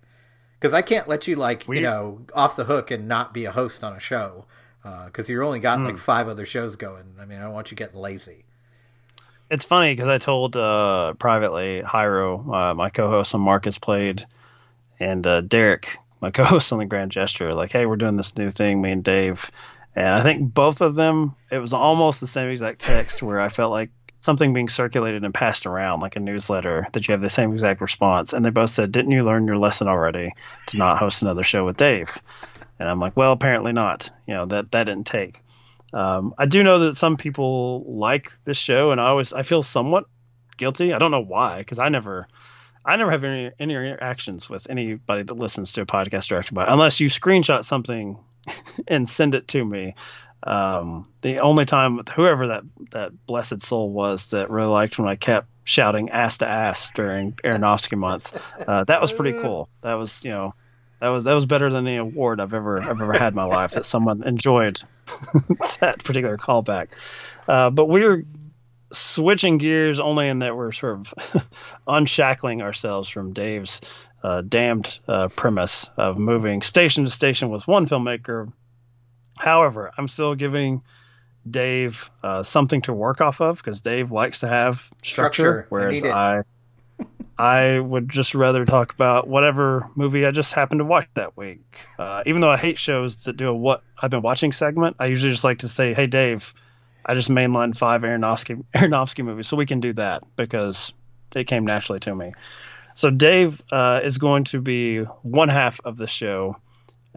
Because 0.58 0.72
I 0.74 0.82
can't 0.82 1.08
let 1.08 1.26
you 1.26 1.36
like 1.36 1.64
We- 1.66 1.76
you 1.76 1.82
know 1.82 2.26
off 2.34 2.56
the 2.56 2.64
hook 2.64 2.90
and 2.90 3.06
not 3.08 3.32
be 3.32 3.44
a 3.46 3.52
host 3.52 3.82
on 3.84 3.94
a 3.94 4.00
show 4.00 4.44
because 5.06 5.28
you're 5.28 5.42
only 5.44 5.60
got 5.60 5.78
Hmm. 5.78 5.84
like 5.86 5.98
five 5.98 6.28
other 6.28 6.46
shows 6.46 6.76
going. 6.76 7.14
I 7.20 7.24
mean, 7.26 7.38
I 7.38 7.42
don't 7.42 7.52
want 7.52 7.70
you 7.70 7.76
getting 7.76 7.98
lazy. 8.00 8.44
It's 9.50 9.64
funny 9.64 9.92
because 9.94 10.08
I 10.08 10.18
told 10.18 10.56
uh, 10.56 11.14
privately 11.14 11.82
Hyro, 11.82 12.70
uh, 12.70 12.74
my 12.74 12.90
co-host 12.90 13.34
on 13.34 13.40
Marcus 13.40 13.78
played, 13.78 14.26
and 15.00 15.26
uh, 15.26 15.40
Derek 15.40 15.98
my 16.20 16.30
co-host 16.32 16.72
on 16.72 16.78
the 16.78 16.84
Grand 16.84 17.12
Gesture, 17.12 17.52
like, 17.52 17.72
"Hey, 17.72 17.86
we're 17.86 17.96
doing 17.96 18.16
this 18.16 18.36
new 18.36 18.50
thing, 18.50 18.80
me 18.80 18.92
and 18.92 19.04
Dave," 19.04 19.50
and 19.94 20.06
I 20.06 20.22
think 20.22 20.52
both 20.52 20.80
of 20.80 20.94
them, 20.94 21.34
it 21.50 21.58
was 21.58 21.72
almost 21.72 22.20
the 22.20 22.26
same 22.26 22.50
exact 22.50 22.80
text 22.80 23.22
where 23.22 23.40
I 23.40 23.48
felt 23.48 23.70
like 23.70 23.90
something 24.16 24.52
being 24.52 24.68
circulated 24.68 25.24
and 25.24 25.32
passed 25.32 25.64
around 25.64 26.00
like 26.00 26.16
a 26.16 26.20
newsletter 26.20 26.88
that 26.92 27.06
you 27.06 27.12
have 27.12 27.20
the 27.20 27.30
same 27.30 27.52
exact 27.52 27.80
response, 27.80 28.32
and 28.32 28.44
they 28.44 28.50
both 28.50 28.70
said, 28.70 28.92
"Didn't 28.92 29.12
you 29.12 29.24
learn 29.24 29.46
your 29.46 29.58
lesson 29.58 29.88
already 29.88 30.32
to 30.66 30.76
not 30.76 30.98
host 30.98 31.22
another 31.22 31.44
show 31.44 31.64
with 31.64 31.76
Dave?" 31.76 32.18
And 32.78 32.88
I'm 32.88 33.00
like, 33.00 33.16
"Well, 33.16 33.32
apparently 33.32 33.72
not. 33.72 34.10
You 34.26 34.34
know 34.34 34.46
that 34.46 34.72
that 34.72 34.84
didn't 34.84 35.06
take." 35.06 35.42
Um, 35.92 36.34
I 36.36 36.46
do 36.46 36.62
know 36.62 36.80
that 36.80 36.96
some 36.96 37.16
people 37.16 37.84
like 37.86 38.30
this 38.44 38.58
show, 38.58 38.90
and 38.90 39.00
I 39.00 39.08
always 39.08 39.32
I 39.32 39.42
feel 39.42 39.62
somewhat 39.62 40.04
guilty. 40.56 40.92
I 40.92 40.98
don't 40.98 41.10
know 41.10 41.24
why, 41.24 41.58
because 41.58 41.78
I 41.78 41.88
never, 41.88 42.28
I 42.88 42.96
never 42.96 43.10
have 43.10 43.22
any 43.22 43.50
any 43.60 43.74
interactions 43.74 44.48
with 44.48 44.70
anybody 44.70 45.22
that 45.22 45.34
listens 45.34 45.74
to 45.74 45.82
a 45.82 45.86
podcast 45.86 46.28
directed 46.28 46.54
by, 46.54 46.64
unless 46.66 47.00
you 47.00 47.08
screenshot 47.08 47.62
something 47.62 48.18
and 48.88 49.06
send 49.06 49.34
it 49.34 49.46
to 49.48 49.62
me. 49.62 49.94
Um, 50.42 51.06
the 51.20 51.40
only 51.40 51.66
time 51.66 52.00
whoever 52.14 52.48
that 52.48 52.62
that 52.92 53.26
blessed 53.26 53.60
soul 53.60 53.90
was 53.90 54.30
that 54.30 54.48
really 54.48 54.68
liked 54.68 54.98
when 54.98 55.06
I 55.06 55.16
kept 55.16 55.48
shouting 55.64 56.08
ass 56.08 56.38
to 56.38 56.48
ass 56.48 56.90
during 56.94 57.32
Aronofsky 57.44 57.98
month, 57.98 58.40
uh, 58.66 58.84
that 58.84 59.02
was 59.02 59.12
pretty 59.12 59.38
cool. 59.38 59.68
That 59.82 59.94
was 59.94 60.24
you 60.24 60.30
know. 60.30 60.54
That 61.00 61.08
was 61.08 61.24
that 61.24 61.34
was 61.34 61.46
better 61.46 61.70
than 61.70 61.86
any 61.86 61.96
award 61.96 62.40
I've 62.40 62.54
ever 62.54 62.80
I've 62.80 63.00
ever 63.00 63.12
had 63.12 63.32
in 63.32 63.36
my 63.36 63.44
life 63.44 63.72
that 63.72 63.86
someone 63.86 64.26
enjoyed 64.26 64.82
that 65.80 66.02
particular 66.02 66.36
callback. 66.36 66.88
Uh, 67.46 67.70
but 67.70 67.84
we're 67.84 68.24
switching 68.92 69.58
gears 69.58 70.00
only 70.00 70.28
in 70.28 70.40
that 70.40 70.56
we're 70.56 70.72
sort 70.72 71.00
of 71.00 71.14
unshackling 71.86 72.62
ourselves 72.62 73.08
from 73.08 73.32
Dave's 73.32 73.80
uh, 74.22 74.42
damned 74.42 74.98
uh, 75.06 75.28
premise 75.28 75.90
of 75.96 76.18
moving 76.18 76.62
station 76.62 77.04
to 77.04 77.10
station 77.10 77.50
with 77.50 77.66
one 77.68 77.86
filmmaker. 77.86 78.52
However, 79.36 79.92
I'm 79.96 80.08
still 80.08 80.34
giving 80.34 80.82
Dave 81.48 82.10
uh, 82.22 82.42
something 82.42 82.82
to 82.82 82.92
work 82.92 83.20
off 83.20 83.40
of 83.40 83.58
because 83.58 83.80
Dave 83.80 84.10
likes 84.10 84.40
to 84.40 84.48
have 84.48 84.88
structure, 85.02 85.42
Structure. 85.42 85.66
Whereas 85.68 86.02
need. 86.02 86.10
I 86.10 86.42
I 87.38 87.78
would 87.78 88.08
just 88.08 88.34
rather 88.34 88.64
talk 88.64 88.92
about 88.92 89.28
whatever 89.28 89.88
movie 89.94 90.26
I 90.26 90.32
just 90.32 90.52
happened 90.54 90.80
to 90.80 90.84
watch 90.84 91.06
that 91.14 91.36
week. 91.36 91.62
Uh, 91.96 92.24
even 92.26 92.40
though 92.40 92.50
I 92.50 92.56
hate 92.56 92.78
shows 92.78 93.24
that 93.24 93.36
do 93.36 93.48
a 93.48 93.54
what 93.54 93.84
I've 93.96 94.10
been 94.10 94.22
watching 94.22 94.50
segment, 94.50 94.96
I 94.98 95.06
usually 95.06 95.30
just 95.30 95.44
like 95.44 95.58
to 95.58 95.68
say, 95.68 95.94
"Hey, 95.94 96.08
Dave, 96.08 96.52
I 97.08 97.14
just 97.14 97.30
mainlined 97.30 97.76
five 97.76 98.02
Aronofsky 98.02 98.62
Aronofsky 98.74 99.24
movies, 99.24 99.48
so 99.48 99.56
we 99.56 99.66
can 99.66 99.80
do 99.80 99.92
that 99.94 100.22
because 100.36 100.92
it 101.34 101.44
came 101.44 101.64
naturally 101.64 102.00
to 102.00 102.14
me." 102.14 102.34
So 102.94 103.10
Dave 103.10 103.62
uh, 103.72 104.00
is 104.04 104.18
going 104.18 104.44
to 104.44 104.60
be 104.60 104.98
one 105.22 105.48
half 105.48 105.80
of 105.84 105.96
the 105.96 106.06
show. 106.06 106.56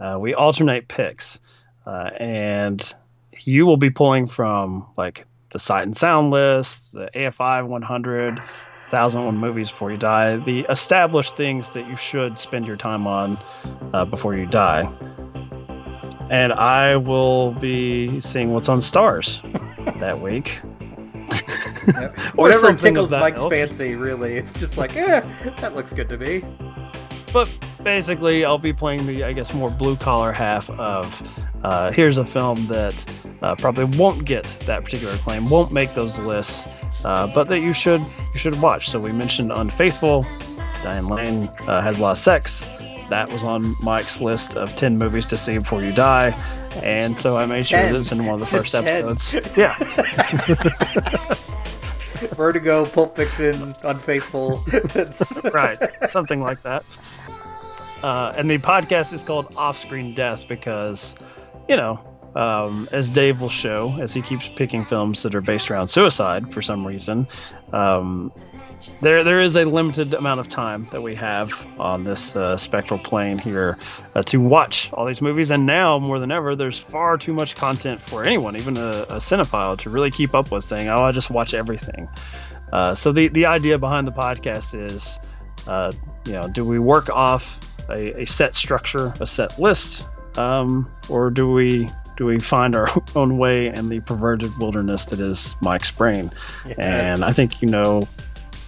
Uh, 0.01 0.17
we 0.19 0.33
alternate 0.33 0.87
picks, 0.87 1.39
uh, 1.85 2.09
and 2.17 2.93
you 3.37 3.65
will 3.65 3.77
be 3.77 3.89
pulling 3.89 4.27
from 4.27 4.87
like 4.97 5.25
the 5.51 5.59
Sight 5.59 5.83
and 5.83 5.97
Sound 5.97 6.31
list, 6.31 6.93
the 6.93 7.09
AFI 7.13 7.67
100, 7.67 8.39
1001 8.39 9.37
movies 9.37 9.71
before 9.71 9.91
you 9.91 9.97
die, 9.97 10.37
the 10.37 10.61
established 10.69 11.35
things 11.35 11.69
that 11.71 11.87
you 11.87 11.95
should 11.95 12.37
spend 12.37 12.65
your 12.65 12.77
time 12.77 13.07
on 13.07 13.37
uh, 13.93 14.05
before 14.05 14.35
you 14.35 14.45
die. 14.45 14.89
And 16.31 16.53
I 16.53 16.95
will 16.95 17.51
be 17.51 18.19
seeing 18.21 18.53
what's 18.53 18.69
on 18.69 18.79
Starz 18.79 19.41
that 19.99 20.19
week. 20.21 20.61
Or 20.63 22.09
Whatever 22.35 22.59
something 22.59 22.95
of 22.97 23.09
tickles 23.09 23.09
that 23.11 23.19
Mike's 23.19 23.39
ilk. 23.39 23.51
fancy, 23.51 23.95
really. 23.95 24.35
It's 24.35 24.53
just 24.53 24.77
like, 24.77 24.95
eh, 24.95 25.21
that 25.59 25.75
looks 25.75 25.91
good 25.93 26.09
to 26.09 26.17
me. 26.17 26.43
but 27.33 27.49
basically 27.83 28.45
i'll 28.45 28.59
be 28.59 28.71
playing 28.73 29.07
the 29.07 29.23
i 29.23 29.33
guess 29.33 29.53
more 29.55 29.71
blue 29.71 29.95
collar 29.95 30.31
half 30.31 30.69
of 30.69 31.19
uh, 31.63 31.91
here's 31.91 32.19
a 32.19 32.25
film 32.25 32.67
that 32.67 33.03
uh, 33.41 33.55
probably 33.55 33.85
won't 33.97 34.23
get 34.23 34.45
that 34.67 34.83
particular 34.83 35.15
claim 35.17 35.49
won't 35.49 35.71
make 35.71 35.91
those 35.95 36.19
lists 36.19 36.67
uh, 37.05 37.25
but 37.33 37.47
that 37.47 37.59
you 37.59 37.73
should 37.73 38.01
you 38.01 38.37
should 38.37 38.59
watch 38.61 38.87
so 38.89 38.99
we 38.99 39.11
mentioned 39.11 39.51
unfaithful 39.51 40.23
diane 40.83 41.07
lane 41.07 41.47
uh, 41.61 41.81
has 41.81 41.97
a 41.97 42.01
lot 42.03 42.11
of 42.11 42.17
sex 42.19 42.63
that 43.11 43.31
was 43.31 43.43
on 43.43 43.75
mike's 43.81 44.21
list 44.21 44.55
of 44.55 44.75
10 44.75 44.97
movies 44.97 45.27
to 45.27 45.37
see 45.37 45.57
before 45.57 45.83
you 45.83 45.91
die 45.91 46.29
and 46.83 47.15
so 47.15 47.37
i 47.37 47.45
made 47.45 47.65
sure 47.65 47.79
that 47.79 47.87
10. 47.87 47.95
it 47.95 47.97
was 47.97 48.11
in 48.11 48.25
one 48.25 48.35
of 48.35 48.39
the 48.39 48.45
first 48.45 48.71
10. 48.71 48.87
episodes 48.87 49.33
yeah 49.57 49.77
Vertigo, 52.35 52.85
Pulp 52.85 53.15
Fiction, 53.15 53.73
Unfaithful. 53.83 54.63
Right 55.51 55.79
something 56.07 56.39
like 56.39 56.61
that 56.61 56.85
uh, 58.03 58.33
and 58.35 58.49
the 58.49 58.57
podcast 58.57 59.13
is 59.13 59.23
called 59.23 59.55
off 59.57 59.77
screen 59.77 60.13
death 60.13 60.47
because 60.47 61.15
you 61.67 61.75
know 61.75 61.99
um, 62.35 62.87
as 62.91 63.09
dave 63.09 63.41
will 63.41 63.49
show 63.49 63.95
as 64.01 64.13
he 64.13 64.21
keeps 64.21 64.49
picking 64.49 64.85
films 64.85 65.23
that 65.23 65.35
are 65.35 65.41
based 65.41 65.69
around 65.69 65.87
suicide 65.87 66.53
for 66.53 66.61
some 66.61 66.85
reason 66.85 67.27
um, 67.73 68.31
there 69.01 69.23
there 69.23 69.41
is 69.41 69.55
a 69.55 69.65
limited 69.65 70.13
amount 70.13 70.39
of 70.39 70.49
time 70.49 70.87
that 70.91 71.01
we 71.01 71.15
have 71.15 71.65
on 71.79 72.03
this 72.03 72.35
uh, 72.35 72.57
spectral 72.57 72.99
plane 72.99 73.37
here 73.37 73.77
uh, 74.15 74.23
to 74.23 74.39
watch 74.39 74.91
all 74.93 75.05
these 75.05 75.21
movies. 75.21 75.51
And 75.51 75.65
now 75.65 75.99
more 75.99 76.19
than 76.19 76.31
ever 76.31 76.55
there's 76.55 76.79
far 76.79 77.17
too 77.17 77.33
much 77.33 77.55
content 77.55 78.01
for 78.01 78.23
anyone 78.23 78.55
even 78.55 78.77
a, 78.77 79.03
a 79.03 79.17
cinephile 79.17 79.77
to 79.79 79.89
really 79.89 80.11
keep 80.11 80.33
up 80.33 80.51
with 80.51 80.63
saying 80.63 80.87
oh 80.87 81.03
i 81.03 81.11
just 81.11 81.29
watch 81.29 81.53
everything. 81.53 82.07
Uh, 82.71 82.95
so 82.95 83.11
the, 83.11 83.27
the 83.27 83.45
idea 83.45 83.77
behind 83.77 84.07
the 84.07 84.11
podcast 84.11 84.79
is 84.79 85.19
uh, 85.67 85.91
you 86.25 86.33
know 86.33 86.43
do 86.43 86.65
we 86.65 86.79
work 86.79 87.09
off 87.09 87.59
a, 87.89 88.21
a 88.21 88.25
set 88.25 88.55
structure 88.55 89.13
a 89.19 89.25
set 89.25 89.59
list 89.59 90.05
um, 90.37 90.89
or 91.09 91.29
do 91.29 91.51
we 91.51 91.89
do 92.21 92.27
we 92.27 92.39
find 92.39 92.75
our 92.75 92.87
own 93.15 93.39
way 93.39 93.65
in 93.65 93.89
the 93.89 93.99
perverted 94.01 94.55
wilderness 94.59 95.05
that 95.05 95.19
is 95.19 95.55
mike's 95.59 95.89
brain 95.89 96.31
and 96.77 97.25
i 97.25 97.31
think 97.31 97.63
you 97.63 97.67
know 97.67 98.07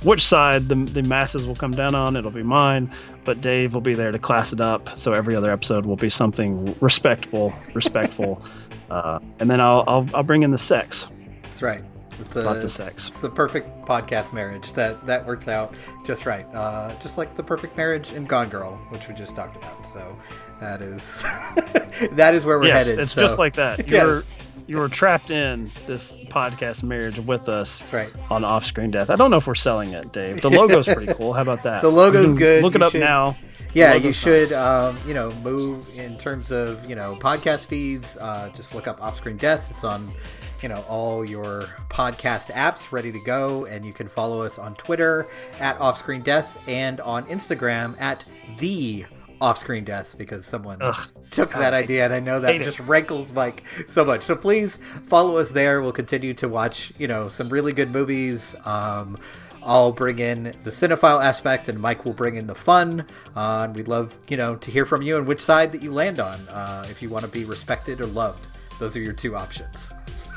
which 0.02 0.22
side 0.22 0.68
the, 0.70 0.76
the 0.76 1.04
masses 1.04 1.46
will 1.46 1.56
come 1.56 1.70
down 1.70 1.94
on 1.94 2.16
it'll 2.16 2.32
be 2.32 2.42
mine 2.42 2.92
but 3.24 3.42
dave 3.42 3.76
will 3.76 3.82
be 3.82 3.94
there 3.94 4.12
to 4.12 4.18
class 4.18 4.54
it 4.54 4.60
up 4.60 4.98
so 4.98 5.14
every 5.14 5.36
other 5.36 5.52
episode 5.52 5.86
will 5.86 5.96
be 5.96 6.10
something 6.10 6.76
respectable 6.82 7.54
respectful 7.76 8.44
uh, 8.90 9.20
and 9.38 9.52
then 9.52 9.62
I'll, 9.62 9.84
I'll 9.86 10.10
i'll 10.16 10.24
bring 10.24 10.42
in 10.42 10.50
the 10.50 10.58
sex 10.58 11.08
That's 11.44 11.62
right. 11.62 11.84
It's 12.20 12.36
a, 12.36 12.44
Lots 12.44 12.64
of 12.64 12.70
sex. 12.70 13.08
It's 13.10 13.20
the 13.20 13.30
perfect 13.30 13.86
podcast 13.86 14.34
marriage. 14.34 14.74
That 14.74 15.04
that 15.08 15.26
works 15.26 15.48
out 15.48 15.74
just 16.06 16.28
right. 16.28 16.46
Uh, 16.54 16.94
just 17.00 17.18
like 17.18 17.34
the 17.34 17.42
perfect 17.42 17.76
marriage 17.76 18.14
in 18.14 18.26
Gone 18.26 18.50
Girl, 18.50 18.76
which 18.90 19.08
we 19.08 19.16
just 19.16 19.36
talked 19.36 19.56
about. 19.58 19.84
So 19.84 20.16
that 20.64 20.82
is 20.82 21.22
that 22.14 22.34
is 22.34 22.46
where 22.46 22.58
we're 22.60 22.66
yes 22.68 22.88
headed. 22.88 23.02
it's 23.02 23.12
so- 23.12 23.22
just 23.22 23.38
like 23.40 23.56
that 23.56 23.88
you're 23.90 24.24
you 24.66 24.78
were 24.78 24.88
trapped 24.88 25.30
in 25.30 25.70
this 25.88 26.16
podcast 26.30 26.84
marriage 26.84 27.20
with 27.20 27.50
us 27.50 27.80
That's 27.80 27.94
right. 27.94 28.10
on 28.32 28.46
off-screen 28.46 28.92
death 28.92 29.10
i 29.10 29.16
don't 29.16 29.30
know 29.30 29.38
if 29.38 29.46
we're 29.48 29.56
selling 29.56 29.92
it 29.92 30.14
dave 30.14 30.42
the 30.42 30.50
logo's 30.50 30.88
pretty 30.88 31.14
cool 31.18 31.34
how 31.34 31.42
about 31.42 31.64
that 31.64 31.82
The 31.82 31.90
logo's 31.92 32.34
good. 32.34 32.64
look 32.64 32.74
it 32.76 32.80
You 32.80 32.86
up 32.86 32.92
should- 32.94 33.02
now 33.02 33.36
Yeah, 33.74 33.96
you 33.96 34.14
should, 34.14 34.52
nice. 34.52 34.54
um, 34.54 34.96
you 35.08 35.16
know, 35.16 35.32
move 35.44 35.88
in 35.98 36.16
terms 36.20 36.52
of, 36.52 36.88
you 36.88 36.96
know, 36.96 37.16
podcast 37.20 37.66
feeds. 37.66 38.18
Uh, 38.18 38.52
just 38.56 38.76
look 38.76 38.86
up 38.88 39.02
off 39.02 39.16
screen 39.18 39.36
Death. 39.36 39.66
It's 39.72 39.84
on, 39.84 40.14
you 40.62 40.70
know, 40.70 40.86
all 40.88 41.26
your 41.28 41.64
podcast 41.90 42.52
apps 42.52 42.92
ready 42.92 43.12
to 43.12 43.18
go. 43.26 43.66
And 43.66 43.84
you 43.84 43.92
can 43.92 44.08
follow 44.08 44.44
us 44.44 44.60
on 44.60 44.76
Twitter 44.76 45.26
at 45.60 45.80
Offscreen 45.80 46.24
Death 46.24 46.56
and 46.68 47.02
on 47.02 47.26
Instagram 47.26 48.00
at 48.00 48.24
the 48.60 49.06
Offscreen 49.44 49.84
Death 49.84 50.16
because 50.18 50.46
someone 50.46 50.82
Ugh, 50.82 51.08
took 51.30 51.52
that 51.52 51.74
idea 51.74 52.06
and 52.06 52.14
I 52.14 52.22
know 52.22 52.40
that 52.40 52.54
hate 52.54 52.62
it. 52.62 52.64
just 52.64 52.80
rankles 52.80 53.34
Mike 53.34 53.64
so 53.88 54.06
much. 54.06 54.24
So 54.24 54.38
please 54.38 54.80
follow 55.08 55.36
us 55.36 55.52
there. 55.52 55.82
We'll 55.82 55.92
continue 55.92 56.34
to 56.36 56.48
watch, 56.48 56.94
you 56.98 57.10
know, 57.10 57.28
some 57.28 57.50
really 57.50 57.74
good 57.74 57.92
movies. 57.92 58.56
Um, 58.66 59.18
I'll 59.62 59.92
bring 59.92 60.20
in 60.20 60.44
the 60.64 60.72
cinephile 60.72 61.24
aspect, 61.24 61.68
and 61.70 61.80
Mike 61.80 62.06
will 62.06 62.14
bring 62.14 62.36
in 62.36 62.48
the 62.48 62.56
fun. 62.56 63.06
Uh, 63.36 63.64
and 63.66 63.76
we'd 63.76 63.88
love, 63.90 64.18
you 64.30 64.38
know, 64.38 64.56
to 64.56 64.72
hear 64.72 64.86
from 64.86 65.02
you 65.02 65.18
and 65.18 65.28
which 65.28 65.42
side 65.42 65.74
that 65.74 65.82
you 65.82 65.92
land 65.92 66.20
on. 66.20 66.40
Uh, 66.50 66.86
if 66.90 67.02
you 67.02 67.10
want 67.10 67.26
to 67.26 67.32
be 67.32 67.44
respected 67.44 68.00
or 68.00 68.08
loved, 68.08 68.46
those 68.80 68.96
are 68.96 69.02
your 69.02 69.14
two 69.14 69.36
options. 69.36 69.92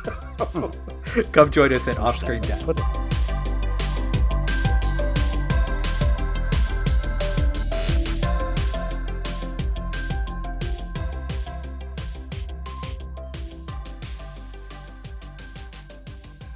Come 1.33 1.51
join 1.51 1.73
us 1.73 1.87
at 1.89 1.97
Offscreen 1.97 2.43
Death. 2.43 2.67
But 2.67 2.81